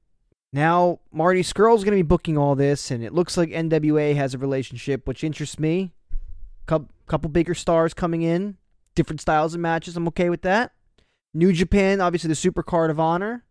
Now, 0.52 1.00
Marty 1.12 1.44
Scurll's 1.44 1.84
going 1.84 1.96
to 1.96 2.04
be 2.04 2.08
booking 2.08 2.36
all 2.36 2.56
this, 2.56 2.90
and 2.90 3.04
it 3.04 3.14
looks 3.14 3.38
like 3.38 3.50
NWA 3.50 4.16
has 4.16 4.34
a 4.34 4.40
relationship, 4.40 5.08
which 5.08 5.24
interests 5.24 5.60
me. 5.60 5.92
Couple, 6.66 7.30
bigger 7.30 7.54
stars 7.54 7.94
coming 7.94 8.24
in, 8.24 8.58
different 8.96 9.22
styles 9.22 9.54
of 9.54 9.60
matches. 9.60 9.96
I'm 9.96 10.08
okay 10.08 10.30
with 10.30 10.42
that. 10.42 10.72
New 11.36 11.54
Japan, 11.54 12.02
obviously 12.02 12.30
the 12.30 12.36
Super 12.36 12.64
Card 12.64 12.90
of 12.90 13.00
Honor. 13.00 13.44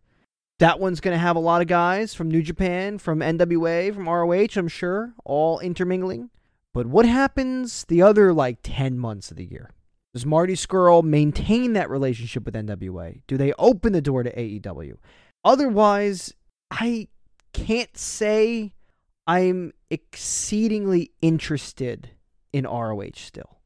That 0.59 0.79
one's 0.79 0.99
going 0.99 1.15
to 1.15 1.19
have 1.19 1.35
a 1.35 1.39
lot 1.39 1.61
of 1.61 1.67
guys 1.67 2.13
from 2.13 2.29
New 2.29 2.41
Japan, 2.41 2.97
from 2.97 3.19
NWA, 3.19 3.93
from 3.93 4.09
ROH, 4.09 4.57
I'm 4.59 4.67
sure, 4.67 5.13
all 5.23 5.59
intermingling. 5.59 6.29
But 6.73 6.85
what 6.85 7.05
happens 7.05 7.85
the 7.85 8.01
other 8.01 8.33
like 8.33 8.59
10 8.61 8.99
months 8.99 9.31
of 9.31 9.37
the 9.37 9.45
year? 9.45 9.71
Does 10.13 10.25
Marty 10.25 10.53
Scurll 10.53 11.03
maintain 11.03 11.73
that 11.73 11.89
relationship 11.89 12.45
with 12.45 12.55
NWA? 12.55 13.21
Do 13.27 13.37
they 13.37 13.53
open 13.53 13.93
the 13.93 14.01
door 14.01 14.23
to 14.23 14.35
AEW? 14.35 14.97
Otherwise, 15.45 16.33
I 16.69 17.07
can't 17.53 17.95
say 17.97 18.73
I'm 19.25 19.71
exceedingly 19.89 21.11
interested 21.21 22.09
in 22.51 22.65
ROH 22.65 23.11
still. 23.15 23.59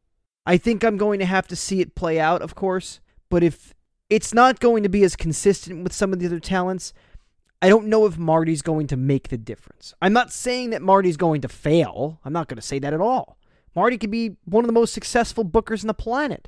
I 0.46 0.58
think 0.58 0.84
I'm 0.84 0.98
going 0.98 1.20
to 1.20 1.26
have 1.26 1.48
to 1.48 1.56
see 1.56 1.80
it 1.80 1.96
play 1.96 2.20
out, 2.20 2.42
of 2.42 2.54
course, 2.54 3.00
but 3.30 3.44
if 3.44 3.74
it's 4.14 4.32
not 4.32 4.60
going 4.60 4.84
to 4.84 4.90
be 4.90 5.04
as 5.04 5.16
consistent 5.16 5.84
with 5.84 5.92
some 5.92 6.14
of 6.14 6.20
the 6.20 6.28
other 6.28 6.40
talents, 6.40 6.94
I 7.64 7.70
don't 7.70 7.88
know 7.88 8.06
if 8.06 8.16
Marty's 8.16 8.62
going 8.62 8.86
to 8.88 8.96
make 8.96 9.30
the 9.30 9.40
difference. 9.40 9.92
I'm 10.04 10.14
not 10.14 10.32
saying 10.32 10.70
that 10.70 10.84
Marty's 10.84 11.18
going 11.18 11.42
to 11.42 11.48
fail. 11.48 12.20
I'm 12.24 12.32
not 12.32 12.48
going 12.48 12.58
to 12.58 12.62
say 12.62 12.78
that 12.78 12.94
at 12.94 13.02
all. 13.02 13.40
Marty 13.76 13.98
could 13.98 14.12
be 14.12 14.36
one 14.46 14.64
of 14.64 14.68
the 14.68 14.74
most 14.74 14.94
successful 14.94 15.44
bookers 15.44 15.84
on 15.84 15.88
the 15.88 15.96
planet. 15.96 16.48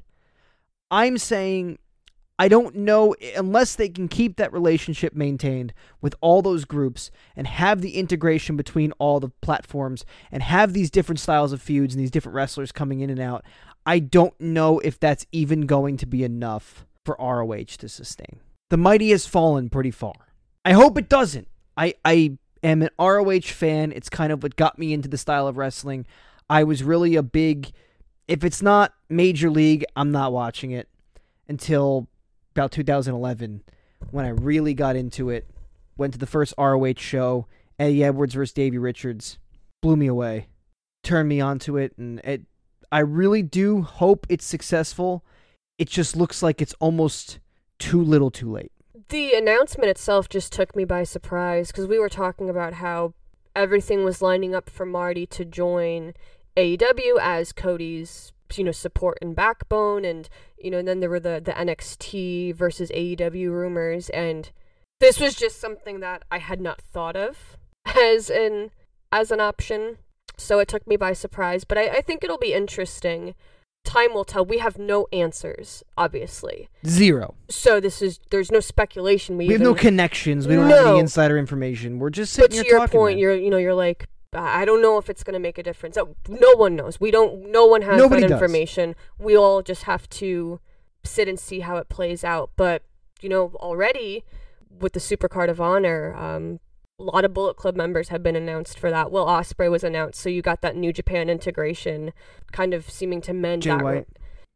I'm 0.91 1.17
saying 1.17 1.79
I 2.37 2.49
don't 2.49 2.75
know 2.75 3.15
unless 3.35 3.75
they 3.75 3.89
can 3.89 4.09
keep 4.09 4.35
that 4.35 4.53
relationship 4.53 5.15
maintained 5.15 5.73
with 6.01 6.13
all 6.21 6.43
those 6.43 6.65
groups 6.65 7.09
and 7.35 7.47
have 7.47 7.81
the 7.81 7.95
integration 7.97 8.55
between 8.55 8.91
all 8.99 9.19
the 9.19 9.29
platforms 9.41 10.05
and 10.31 10.43
have 10.43 10.73
these 10.73 10.91
different 10.91 11.19
styles 11.19 11.51
of 11.51 11.63
feuds 11.63 11.95
and 11.95 12.03
these 12.03 12.11
different 12.11 12.35
wrestlers 12.35 12.71
coming 12.71 12.99
in 12.99 13.09
and 13.09 13.19
out. 13.19 13.43
I 13.87 13.97
don't 13.97 14.39
know 14.39 14.77
if 14.79 14.99
that's 14.99 15.25
even 15.31 15.61
going 15.61 15.97
to 15.97 16.05
be 16.05 16.23
enough 16.23 16.85
for 17.05 17.15
ROH 17.19 17.77
to 17.77 17.87
sustain. 17.87 18.39
The 18.69 18.77
mighty 18.77 19.11
has 19.11 19.25
fallen 19.25 19.69
pretty 19.69 19.91
far. 19.91 20.13
I 20.65 20.73
hope 20.73 20.97
it 20.97 21.07
doesn't. 21.07 21.47
I, 21.77 21.93
I 22.03 22.37
am 22.63 22.81
an 22.81 22.89
ROH 22.99 23.41
fan. 23.41 23.91
It's 23.91 24.09
kind 24.09 24.33
of 24.33 24.41
what 24.41 24.55
got 24.55 24.79
me 24.79 24.91
into 24.91 25.07
the 25.07 25.17
style 25.17 25.47
of 25.47 25.57
wrestling. 25.57 26.05
I 26.49 26.63
was 26.63 26.83
really 26.83 27.15
a 27.15 27.23
big, 27.23 27.71
if 28.27 28.43
it's 28.43 28.61
not 28.61 28.93
Major 29.09 29.49
League, 29.49 29.85
I'm 29.95 30.11
not 30.11 30.33
watching 30.33 30.71
it 30.71 30.89
until 31.47 32.07
about 32.55 32.71
2011 32.71 33.63
when 34.11 34.25
I 34.25 34.29
really 34.29 34.73
got 34.73 34.95
into 34.95 35.29
it. 35.29 35.47
Went 35.97 36.13
to 36.13 36.19
the 36.19 36.25
first 36.25 36.53
ROH 36.57 36.95
show, 36.97 37.47
Eddie 37.79 38.03
Edwards 38.03 38.33
versus 38.33 38.53
Davey 38.53 38.77
Richards, 38.77 39.37
blew 39.81 39.95
me 39.95 40.07
away, 40.07 40.47
turned 41.03 41.29
me 41.29 41.39
onto 41.39 41.77
it, 41.77 41.93
and 41.97 42.19
it. 42.19 42.41
I 42.91 42.99
really 42.99 43.41
do 43.41 43.81
hope 43.81 44.25
it's 44.29 44.45
successful. 44.45 45.23
It 45.77 45.89
just 45.89 46.15
looks 46.15 46.41
like 46.41 46.61
it's 46.61 46.75
almost 46.79 47.39
too 47.79 48.01
little, 48.01 48.31
too 48.31 48.51
late. 48.51 48.71
The 49.09 49.33
announcement 49.33 49.89
itself 49.89 50.29
just 50.29 50.51
took 50.51 50.75
me 50.75 50.85
by 50.85 51.03
surprise 51.03 51.67
because 51.67 51.87
we 51.87 51.99
were 51.99 52.09
talking 52.09 52.49
about 52.49 52.75
how 52.75 53.13
everything 53.55 54.03
was 54.03 54.21
lining 54.21 54.55
up 54.55 54.69
for 54.69 54.85
Marty 54.85 55.25
to 55.27 55.45
join 55.45 56.13
AEW 56.57 57.17
as 57.19 57.51
Cody's 57.51 58.31
you 58.53 58.63
know 58.63 58.71
support 58.71 59.17
and 59.21 59.35
backbone 59.35 60.05
and 60.05 60.29
you 60.57 60.69
know 60.69 60.77
and 60.77 60.87
then 60.87 60.99
there 60.99 61.09
were 61.09 61.19
the 61.19 61.41
the 61.43 61.51
NXT 61.51 62.53
versus 62.55 62.91
AEW 62.91 63.49
rumors 63.49 64.09
and 64.09 64.51
this 64.99 65.19
was 65.19 65.35
just 65.35 65.59
something 65.59 65.99
that 65.99 66.23
I 66.31 66.37
had 66.37 66.61
not 66.61 66.81
thought 66.81 67.15
of 67.15 67.57
as 67.85 68.29
an 68.29 68.71
as 69.11 69.31
an 69.31 69.39
option 69.39 69.97
so 70.37 70.59
it 70.59 70.67
took 70.67 70.85
me 70.87 70.95
by 70.95 71.13
surprise 71.13 71.63
but 71.63 71.77
I, 71.77 71.87
I 71.87 72.01
think 72.01 72.23
it'll 72.23 72.37
be 72.37 72.53
interesting 72.53 73.35
time 73.85 74.13
will 74.13 74.25
tell 74.25 74.45
we 74.45 74.57
have 74.57 74.77
no 74.77 75.07
answers 75.13 75.83
obviously 75.97 76.67
Zero. 76.85 77.35
so 77.49 77.79
this 77.79 78.01
is 78.01 78.19
there's 78.31 78.51
no 78.51 78.59
speculation 78.59 79.37
we, 79.37 79.47
We 79.47 79.53
have 79.53 79.61
no 79.61 79.75
connections. 79.75 80.47
We 80.47 80.55
don't 80.55 80.69
have 80.69 80.87
any 80.87 80.99
insider 80.99 81.37
information. 81.37 81.99
We're 81.99 82.09
just 82.09 82.33
sitting 82.33 82.57
but 82.57 82.63
to 82.63 82.69
your 82.69 82.87
point 82.87 83.19
you're 83.19 83.35
you 83.35 83.49
know 83.49 83.57
you're 83.57 83.73
like 83.73 84.07
I 84.33 84.65
don't 84.65 84.81
know 84.81 84.97
if 84.97 85.09
it's 85.09 85.23
going 85.23 85.33
to 85.35 85.39
make 85.39 85.57
a 85.57 85.63
difference. 85.63 85.97
Oh, 85.97 86.15
No 86.27 86.51
one 86.55 86.75
knows. 86.75 86.99
We 86.99 87.09
don't. 87.09 87.51
No 87.51 87.65
one 87.65 87.83
has 87.83 87.97
Nobody 87.97 88.23
that 88.23 88.27
does. 88.27 88.35
information. 88.41 88.95
We 89.17 89.37
all 89.37 89.61
just 89.61 89.83
have 89.83 90.09
to 90.09 90.59
sit 91.05 91.29
and 91.29 91.39
see 91.39 91.61
how 91.61 91.77
it 91.77 91.87
plays 91.87 92.23
out. 92.23 92.51
But 92.57 92.83
you 93.21 93.29
know, 93.29 93.51
already 93.55 94.23
with 94.79 94.93
the 94.93 94.99
Super 94.99 95.29
Card 95.29 95.49
of 95.49 95.61
Honor, 95.61 96.13
um, 96.15 96.59
a 96.99 97.03
lot 97.03 97.25
of 97.25 97.33
Bullet 97.33 97.57
Club 97.57 97.75
members 97.75 98.09
have 98.09 98.23
been 98.23 98.35
announced 98.35 98.79
for 98.79 98.89
that. 98.89 99.11
Will 99.11 99.25
Ospreay 99.25 99.69
was 99.69 99.83
announced, 99.83 100.19
so 100.19 100.29
you 100.29 100.41
got 100.41 100.61
that 100.61 100.75
New 100.75 100.93
Japan 100.93 101.29
integration, 101.29 102.13
kind 102.51 102.73
of 102.73 102.89
seeming 102.89 103.21
to 103.21 103.33
mend 103.33 103.63
Jay 103.63 103.71
that. 103.71 103.83
White. 103.83 103.93
re- 103.93 104.05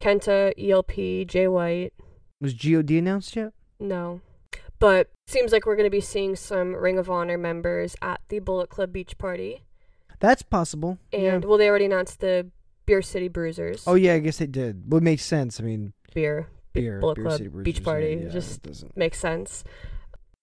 Kenta, 0.00 0.52
ELP, 0.58 1.28
Jay 1.28 1.46
White. 1.46 1.92
Was 2.40 2.54
God 2.54 2.90
announced 2.90 3.36
yet? 3.36 3.52
No. 3.78 4.22
But 4.78 5.10
seems 5.26 5.52
like 5.52 5.66
we're 5.66 5.76
going 5.76 5.86
to 5.86 5.90
be 5.90 6.00
seeing 6.00 6.34
some 6.34 6.74
Ring 6.74 6.98
of 6.98 7.10
Honor 7.10 7.36
members 7.36 7.94
at 8.00 8.20
the 8.28 8.38
Bullet 8.38 8.70
Club 8.70 8.92
Beach 8.92 9.18
Party. 9.18 9.62
That's 10.20 10.42
possible. 10.42 10.98
And 11.12 11.22
yeah. 11.22 11.38
well, 11.38 11.58
they 11.58 11.68
already 11.68 11.84
announced 11.84 12.20
the 12.20 12.50
Beer 12.86 13.02
City 13.02 13.28
Bruisers. 13.28 13.84
Oh 13.86 13.94
yeah, 13.94 14.14
I 14.14 14.18
guess 14.20 14.38
they 14.38 14.46
did. 14.46 14.90
Would 14.90 15.02
make 15.02 15.20
sense. 15.20 15.60
I 15.60 15.64
mean, 15.64 15.92
beer, 16.14 16.48
beer, 16.72 16.98
Bullet 17.00 17.16
beer 17.16 17.24
Club 17.24 17.36
City 17.36 17.48
Bruisers, 17.48 17.64
Beach 17.64 17.84
Party. 17.84 18.20
yeah, 18.22 18.30
just 18.30 18.84
makes 18.96 19.18
sense. 19.18 19.64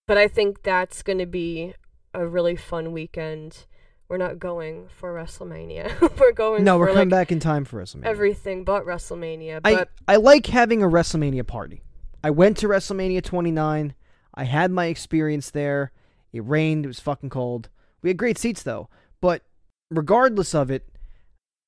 But 0.08 0.18
I 0.20 0.28
think 0.28 0.62
that's 0.62 1.02
going 1.02 1.18
to 1.18 1.26
be 1.26 1.74
a 2.14 2.28
really 2.28 2.55
fun 2.55 2.91
weekend. 2.91 3.66
We're 4.10 4.18
not 4.18 4.39
going 4.39 4.88
for 4.88 5.14
WrestleMania. 5.14 6.18
we're 6.20 6.32
going 6.32 6.64
No, 6.64 6.76
for 6.76 6.80
we're 6.80 6.88
coming 6.88 7.10
like 7.10 7.10
back 7.10 7.32
in 7.32 7.39
time 7.39 7.66
for 7.66 7.82
WrestleMania. 7.82 8.05
everything 8.05 8.64
but 8.64 8.86
WrestleMania. 8.86 9.60
I 9.64 9.76
But 9.76 9.89
I 10.08 10.16
like 10.16 10.45
having 10.47 10.82
a 10.82 10.88
WrestleMania 10.88 11.45
party. 11.45 11.82
I 12.24 12.30
went 12.30 12.58
to 12.58 12.68
WrestleMania 12.68 13.24
29. 13.24 13.93
I 14.34 14.43
had 14.43 14.72
my 14.72 14.86
experience 14.86 15.51
there. 15.51 15.91
It 16.32 16.45
rained. 16.45 16.86
It 16.86 16.88
was 16.88 16.99
fucking 16.99 17.30
cold. 17.30 17.70
We 18.01 18.10
had 18.10 18.18
great 18.18 18.38
seats 18.38 18.64
though. 18.64 18.89
But 19.20 19.43
regardless 19.89 20.55
of 20.55 20.72
it, 20.72 20.88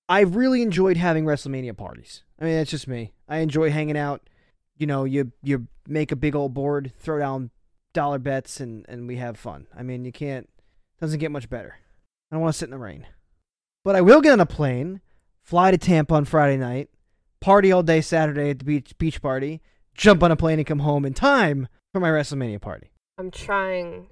I 0.07 0.21
really 0.21 0.61
enjoyed 0.61 0.97
having 0.97 1.25
WrestleMania 1.25 1.75
parties. 1.75 2.23
I 2.39 2.45
mean, 2.45 2.55
that's 2.55 2.71
just 2.71 2.87
me. 2.87 3.13
I 3.27 3.37
enjoy 3.39 3.69
hanging 3.69 3.97
out. 3.97 4.27
You 4.77 4.87
know, 4.87 5.03
you 5.03 5.31
you 5.43 5.67
make 5.87 6.11
a 6.11 6.15
big 6.15 6.35
old 6.35 6.53
board, 6.53 6.93
throw 6.99 7.19
down 7.19 7.51
dollar 7.93 8.19
bets, 8.19 8.59
and 8.59 8.85
and 8.87 9.07
we 9.07 9.17
have 9.17 9.37
fun. 9.37 9.67
I 9.77 9.83
mean, 9.83 10.05
you 10.05 10.11
can't. 10.11 10.49
Doesn't 10.99 11.19
get 11.19 11.31
much 11.31 11.49
better. 11.49 11.77
I 12.31 12.35
don't 12.35 12.41
want 12.41 12.53
to 12.53 12.57
sit 12.57 12.65
in 12.65 12.71
the 12.71 12.77
rain. 12.77 13.07
But 13.83 13.95
I 13.95 14.01
will 14.01 14.21
get 14.21 14.33
on 14.33 14.39
a 14.39 14.45
plane, 14.45 15.01
fly 15.41 15.71
to 15.71 15.77
Tampa 15.77 16.13
on 16.13 16.25
Friday 16.25 16.57
night, 16.57 16.89
party 17.39 17.71
all 17.71 17.83
day 17.83 18.01
Saturday 18.01 18.51
at 18.51 18.59
the 18.59 18.65
beach 18.65 18.97
beach 18.97 19.21
party, 19.21 19.61
jump 19.95 20.23
on 20.23 20.31
a 20.31 20.35
plane 20.35 20.59
and 20.59 20.67
come 20.67 20.79
home 20.79 21.05
in 21.05 21.13
time 21.13 21.67
for 21.93 21.99
my 21.99 22.09
WrestleMania 22.09 22.61
party. 22.61 22.91
I'm 23.17 23.31
trying 23.31 24.07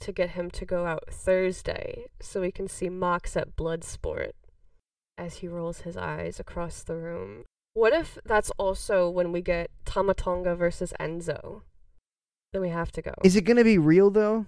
to 0.00 0.12
get 0.12 0.30
him 0.30 0.50
to 0.52 0.64
go 0.64 0.86
out 0.86 1.04
Thursday 1.10 2.06
so 2.20 2.40
we 2.40 2.50
can 2.50 2.68
see 2.68 2.88
Mox 2.88 3.36
at 3.36 3.56
Bloodsport 3.56 4.32
as 5.18 5.36
he 5.36 5.48
rolls 5.48 5.82
his 5.82 5.96
eyes 5.96 6.40
across 6.40 6.82
the 6.82 6.96
room. 6.96 7.44
What 7.74 7.92
if 7.92 8.18
that's 8.24 8.50
also 8.58 9.08
when 9.08 9.30
we 9.30 9.42
get 9.42 9.70
Tama 9.84 10.14
Tonga 10.14 10.56
versus 10.56 10.92
Enzo? 10.98 11.62
Then 12.52 12.62
we 12.62 12.68
have 12.70 12.90
to 12.92 13.02
go. 13.02 13.12
Is 13.22 13.36
it 13.36 13.42
gonna 13.42 13.64
be 13.64 13.78
real 13.78 14.10
though? 14.10 14.46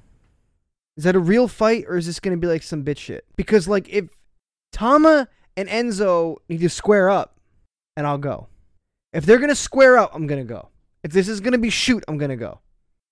Is 0.97 1.05
that 1.05 1.15
a 1.15 1.21
real 1.21 1.49
fight 1.49 1.85
or 1.89 1.97
is 1.97 2.07
this 2.07 2.21
gonna 2.21 2.37
be 2.37 2.47
like 2.47 2.63
some 2.63 2.85
bitch 2.85 2.99
shit? 2.99 3.25
Because 3.37 3.69
like 3.69 3.89
if 3.89 4.11
Tama 4.73 5.29
and 5.57 5.69
Enzo 5.69 6.37
need 6.49 6.61
to 6.61 6.69
square 6.69 7.09
up, 7.09 7.39
and 7.97 8.07
I'll 8.07 8.19
go. 8.19 8.49
If 9.13 9.27
they're 9.27 9.39
gonna 9.39 9.55
square 9.55 9.99
up, 9.99 10.15
I'm 10.15 10.27
gonna 10.27 10.45
go. 10.45 10.71
If 11.03 11.13
this 11.13 11.29
is 11.29 11.41
gonna 11.41 11.59
be 11.59 11.71
shoot, 11.71 12.03
I'm 12.09 12.19
gonna 12.19 12.37
go. 12.37 12.61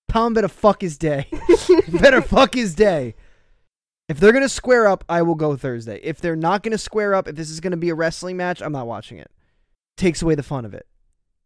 Tom 0.09 0.33
better 0.33 0.47
fuck 0.47 0.81
his 0.81 0.97
day. 0.97 1.27
better 1.87 2.21
fuck 2.21 2.55
his 2.55 2.75
day. 2.75 3.15
If 4.09 4.19
they're 4.19 4.33
gonna 4.33 4.49
square 4.49 4.87
up, 4.87 5.05
I 5.07 5.21
will 5.21 5.35
go 5.35 5.55
Thursday. 5.55 5.99
If 6.03 6.19
they're 6.19 6.35
not 6.35 6.63
gonna 6.63 6.77
square 6.77 7.13
up, 7.13 7.27
if 7.27 7.35
this 7.35 7.49
is 7.49 7.59
gonna 7.59 7.77
be 7.77 7.89
a 7.89 7.95
wrestling 7.95 8.37
match, 8.37 8.61
I'm 8.61 8.73
not 8.73 8.87
watching 8.87 9.19
it. 9.19 9.31
Takes 9.95 10.21
away 10.21 10.35
the 10.35 10.43
fun 10.43 10.65
of 10.65 10.73
it. 10.73 10.87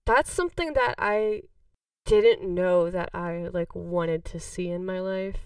That's 0.05 0.31
something 0.31 0.73
that 0.73 0.95
I 0.97 1.43
didn't 2.05 2.53
know 2.53 2.89
that 2.89 3.09
I 3.13 3.49
like 3.51 3.75
wanted 3.75 4.25
to 4.25 4.39
see 4.39 4.69
in 4.69 4.85
my 4.85 4.99
life. 4.99 5.37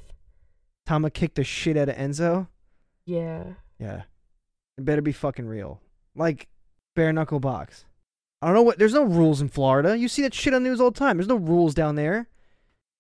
Tama 0.86 1.10
kicked 1.10 1.36
the 1.36 1.44
shit 1.44 1.78
out 1.78 1.90
of 1.90 1.96
Enzo. 1.96 2.48
Yeah. 3.06 3.44
Yeah. 3.80 4.04
It 4.78 4.86
better 4.86 5.02
be 5.02 5.12
fucking 5.12 5.48
real. 5.48 5.82
Like 6.16 6.48
bare 6.96 7.14
knuckle 7.14 7.40
box. 7.40 7.86
I 8.42 8.48
don't 8.48 8.56
know 8.56 8.64
what 8.64 8.80
there's 8.80 8.94
no 8.94 9.04
rules 9.04 9.42
in 9.42 9.50
Florida. 9.50 9.98
You 9.98 10.08
see 10.08 10.22
that 10.22 10.34
shit 10.34 10.54
on 10.54 10.64
news 10.64 10.80
all 10.80 10.92
the 10.92 11.00
time. 11.00 11.18
There's 11.18 11.28
no 11.28 11.36
rules 11.36 11.74
down 11.74 11.96
there. 11.96 12.28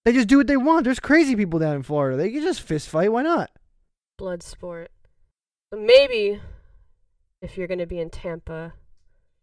They 0.05 0.13
just 0.13 0.27
do 0.27 0.37
what 0.37 0.47
they 0.47 0.57
want. 0.57 0.85
There's 0.85 0.99
crazy 0.99 1.35
people 1.35 1.59
down 1.59 1.75
in 1.75 1.83
Florida. 1.83 2.17
They 2.17 2.31
can 2.31 2.41
just 2.41 2.61
fist 2.61 2.89
fight. 2.89 3.11
Why 3.11 3.21
not? 3.21 3.51
Blood 4.17 4.43
sport. 4.43 4.91
Maybe 5.71 6.41
if 7.41 7.57
you're 7.57 7.67
gonna 7.67 7.85
be 7.85 7.99
in 7.99 8.09
Tampa, 8.09 8.73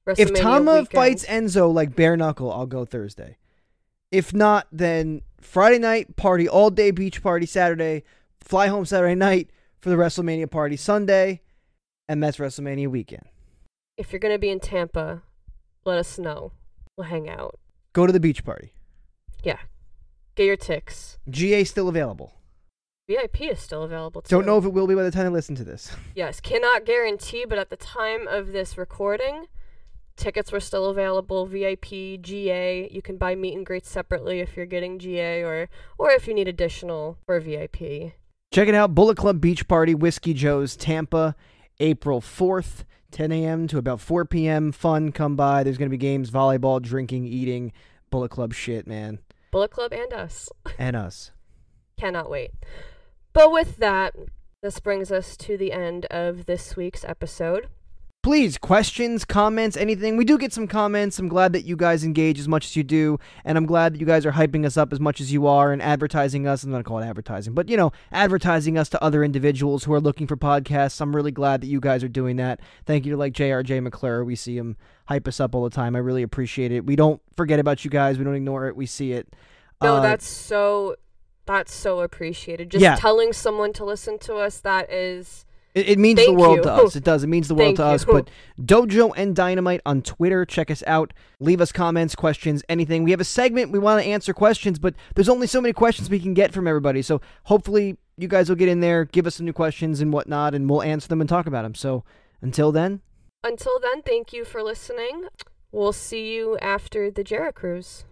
If 0.07 0.35
Tama 0.35 0.73
weekend, 0.73 0.91
fights 0.91 1.27
Enzo 1.27 1.73
like 1.73 1.97
bare 1.97 2.17
knuckle, 2.17 2.53
I'll 2.53 2.67
go 2.67 2.85
Thursday. 2.85 3.39
If 4.13 4.33
not, 4.33 4.67
then 4.71 5.23
Friday 5.41 5.79
night 5.79 6.17
party, 6.17 6.49
all 6.49 6.71
day 6.71 6.91
beach 6.91 7.23
party 7.23 7.47
Saturday, 7.47 8.05
fly 8.41 8.69
home 8.69 8.85
Saturday 8.85 9.15
night 9.15 9.51
for 9.81 9.91
the 9.91 9.97
WrestleMania 9.97 10.51
party 10.51 10.77
Sunday, 10.77 11.41
and 12.09 12.23
that's 12.23 12.39
WrestleMania 12.39 12.89
weekend. 12.89 13.25
if 13.99 14.13
you're 14.13 14.21
gonna 14.21 14.39
be 14.39 14.51
in 14.51 14.61
Tampa, 14.61 15.23
let 15.85 15.99
us 15.99 16.19
know. 16.19 16.53
We'll 16.97 17.07
hang 17.09 17.29
out. 17.29 17.59
Go 17.93 18.07
to 18.07 18.13
the 18.13 18.21
beach 18.21 18.45
party. 18.45 18.73
Yeah. 19.43 19.59
Get 20.35 20.45
your 20.45 20.57
ticks. 20.57 21.19
GA 21.31 21.65
still 21.65 21.89
available. 21.89 22.35
VIP 23.09 23.43
is 23.43 23.61
still 23.61 23.85
available 23.85 24.21
too. 24.21 24.29
Don't 24.29 24.45
know 24.47 24.59
if 24.59 24.65
it 24.65 24.73
will 24.73 24.87
be 24.87 24.95
by 24.95 25.03
the 25.03 25.11
time 25.11 25.27
I 25.27 25.29
listen 25.29 25.55
to 25.57 25.65
this. 25.65 25.95
Yes, 26.15 26.41
cannot 26.41 26.85
guarantee, 26.85 27.45
but 27.49 27.57
at 27.59 27.71
the 27.71 27.77
time 27.77 28.27
of 28.27 28.49
this 28.53 28.77
recording, 28.77 29.47
tickets 30.17 30.53
were 30.53 30.61
still 30.61 30.87
available. 30.87 31.47
VIP, 31.47 32.21
GA. 32.21 32.89
You 32.91 33.03
can 33.03 33.17
buy 33.17 33.35
meet 33.35 33.57
and 33.57 33.64
greets 33.64 33.91
separately 33.91 34.41
if 34.41 34.57
you're 34.57 34.67
getting 34.67 34.99
GA 34.99 35.43
or 35.43 35.69
or 35.99 36.11
if 36.11 36.27
you 36.27 36.35
need 36.35 36.49
additional 36.49 37.19
for 37.27 37.39
VIP. 37.41 38.12
Check 38.53 38.69
it 38.69 38.75
out 38.75 38.95
Bullet 38.95 39.17
Club 39.17 39.41
Beach 39.41 39.69
Party, 39.69 39.95
Whiskey 39.95 40.33
Joe's, 40.33 40.77
Tampa, 40.77 41.35
April 41.81 42.21
4th, 42.21 42.85
10 43.11 43.33
a.m. 43.33 43.67
to 43.69 43.79
about 43.79 44.01
4 44.01 44.25
p.m. 44.25 44.73
Fun, 44.73 45.12
come 45.12 45.37
by. 45.37 45.62
There's 45.62 45.79
going 45.79 45.91
to 45.91 45.95
be 45.95 45.99
games, 45.99 46.31
volleyball, 46.31 46.81
drinking, 46.81 47.27
eating, 47.27 47.73
Bullet 48.11 48.31
Club 48.31 48.55
shit, 48.55 48.87
man. 48.87 49.19
Bullet 49.51 49.71
Club 49.71 49.93
and 49.93 50.12
us. 50.12 50.49
And 50.79 50.97
us. 50.97 51.33
Cannot 51.99 52.31
wait. 52.31 52.51
But 53.33 53.51
with 53.51 53.79
that, 53.79 54.14
this 54.62 54.81
brings 54.81 55.11
us 55.11 55.37
to 55.39 55.57
the 55.57 55.73
end 55.73 56.07
of 56.07 56.47
this 56.47 56.77
week's 56.77 57.05
episode. 57.05 57.69
Please, 58.27 58.59
questions, 58.59 59.24
comments, 59.24 59.77
anything. 59.77 60.16
We 60.16 60.24
do 60.24 60.37
get 60.37 60.53
some 60.53 60.66
comments. 60.66 61.16
I'm 61.20 61.29
glad 61.29 61.53
that 61.53 61.64
you 61.64 61.77
guys 61.77 62.03
engage 62.03 62.41
as 62.41 62.49
much 62.49 62.64
as 62.66 62.74
you 62.74 62.83
do, 62.83 63.20
and 63.45 63.57
I'm 63.57 63.66
glad 63.66 63.95
that 63.95 64.01
you 64.01 64.05
guys 64.05 64.27
are 64.27 64.33
hyping 64.33 64.66
us 64.66 64.77
up 64.77 64.93
as 64.93 64.99
much 64.99 65.20
as 65.20 65.33
you 65.33 65.47
are 65.47 65.72
and 65.72 65.81
advertising 65.81 66.45
us. 66.45 66.64
I'm 66.64 66.70
not 66.70 66.79
going 66.79 66.83
to 66.83 66.89
call 66.89 66.99
it 66.99 67.07
advertising, 67.07 67.55
but 67.55 67.68
you 67.68 67.77
know, 67.77 67.93
advertising 68.11 68.77
us 68.79 68.89
to 68.89 69.01
other 69.01 69.22
individuals 69.22 69.85
who 69.85 69.93
are 69.93 70.01
looking 70.01 70.27
for 70.27 70.37
podcasts. 70.37 71.01
I'm 71.01 71.14
really 71.14 71.31
glad 71.31 71.61
that 71.61 71.68
you 71.68 71.79
guys 71.79 72.03
are 72.03 72.09
doing 72.09 72.35
that. 72.39 72.59
Thank 72.85 73.07
you 73.07 73.12
to 73.12 73.16
like 73.16 73.33
JRJ 73.33 73.81
McClure. 73.81 74.24
We 74.24 74.35
see 74.35 74.59
him 74.59 74.77
hype 75.05 75.29
us 75.29 75.39
up 75.39 75.55
all 75.55 75.62
the 75.62 75.70
time. 75.70 75.95
I 75.95 76.01
really 76.01 76.24
appreciate 76.24 76.72
it. 76.72 76.85
We 76.85 76.97
don't 76.97 77.22
forget 77.37 77.61
about 77.61 77.85
you 77.85 77.93
guys. 77.93 78.18
We 78.18 78.24
don't 78.24 78.35
ignore 78.35 78.66
it. 78.66 78.74
We 78.74 78.87
see 78.87 79.12
it. 79.12 79.37
No, 79.81 79.99
Uh, 79.99 80.01
that's 80.01 80.27
so 80.27 80.97
that's 81.47 81.72
so 81.72 82.01
appreciated. 82.01 82.70
Just 82.72 82.83
Yeah. 82.83 82.97
telling 82.97 83.33
someone 83.33 83.72
to 83.74 83.85
listen 83.85 84.18
to 84.18 84.35
us 84.35 84.59
that 84.59 84.93
is 84.93 85.46
It, 85.77 85.91
it 85.91 85.99
means 85.99 86.24
the 86.24 86.33
world 86.33 86.57
you. 86.57 86.62
to 86.62 86.72
us. 86.72 86.97
It 86.97 87.05
does. 87.05 87.22
It 87.22 87.27
means 87.27 87.49
the 87.49 87.55
world 87.55 87.77
Thank 87.77 87.77
to 87.77 87.85
us. 87.85 88.07
you. 88.07 88.12
But 88.14 88.31
Dojo 88.59 89.12
and 89.14 89.37
Dynamite 89.37 89.83
on 89.85 90.01
Twitter. 90.01 90.47
Check 90.47 90.70
us 90.70 90.83
out. 90.87 91.12
Leave 91.39 91.61
us 91.61 91.70
comments, 91.70 92.14
questions, 92.14 92.64
anything. 92.70 93.05
We 93.05 93.11
have 93.11 93.20
a 93.20 93.24
segment. 93.24 93.72
We 93.72 93.79
want 93.79 94.03
to 94.03 94.09
answer 94.09 94.33
questions, 94.33 94.79
but 94.79 94.95
there's 95.14 95.29
only 95.29 95.47
so 95.47 95.61
many 95.61 95.74
questions 95.74 96.09
we 96.09 96.18
can 96.18 96.33
get 96.33 96.55
from 96.55 96.66
everybody. 96.66 97.03
So 97.03 97.20
hopefully 97.45 97.99
you 98.16 98.27
guys 98.27 98.49
will 98.49 98.57
get 98.57 98.70
in 98.70 98.81
there, 98.81 99.05
give 99.05 99.27
us 99.27 99.35
some 99.35 99.45
new 99.45 99.53
questions 99.53 100.01
and 100.01 100.14
whatnot, 100.14 100.55
and 100.55 100.68
we'll 100.68 100.83
answer 100.83 101.09
them 101.09 101.20
and 101.20 101.29
talk 101.29 101.47
about 101.47 101.62
them. 101.62 101.74
So 101.74 102.05
until 102.41 102.72
then, 102.72 103.03
until 103.45 103.79
then, 103.79 104.01
thank 104.01 104.33
you 104.33 104.47
for 104.47 104.62
listening. 104.62 105.27
We'll 105.72 105.93
see 105.93 106.35
you 106.35 106.57
after 106.62 107.11
the 107.11 107.22
Jericruise. 107.22 108.05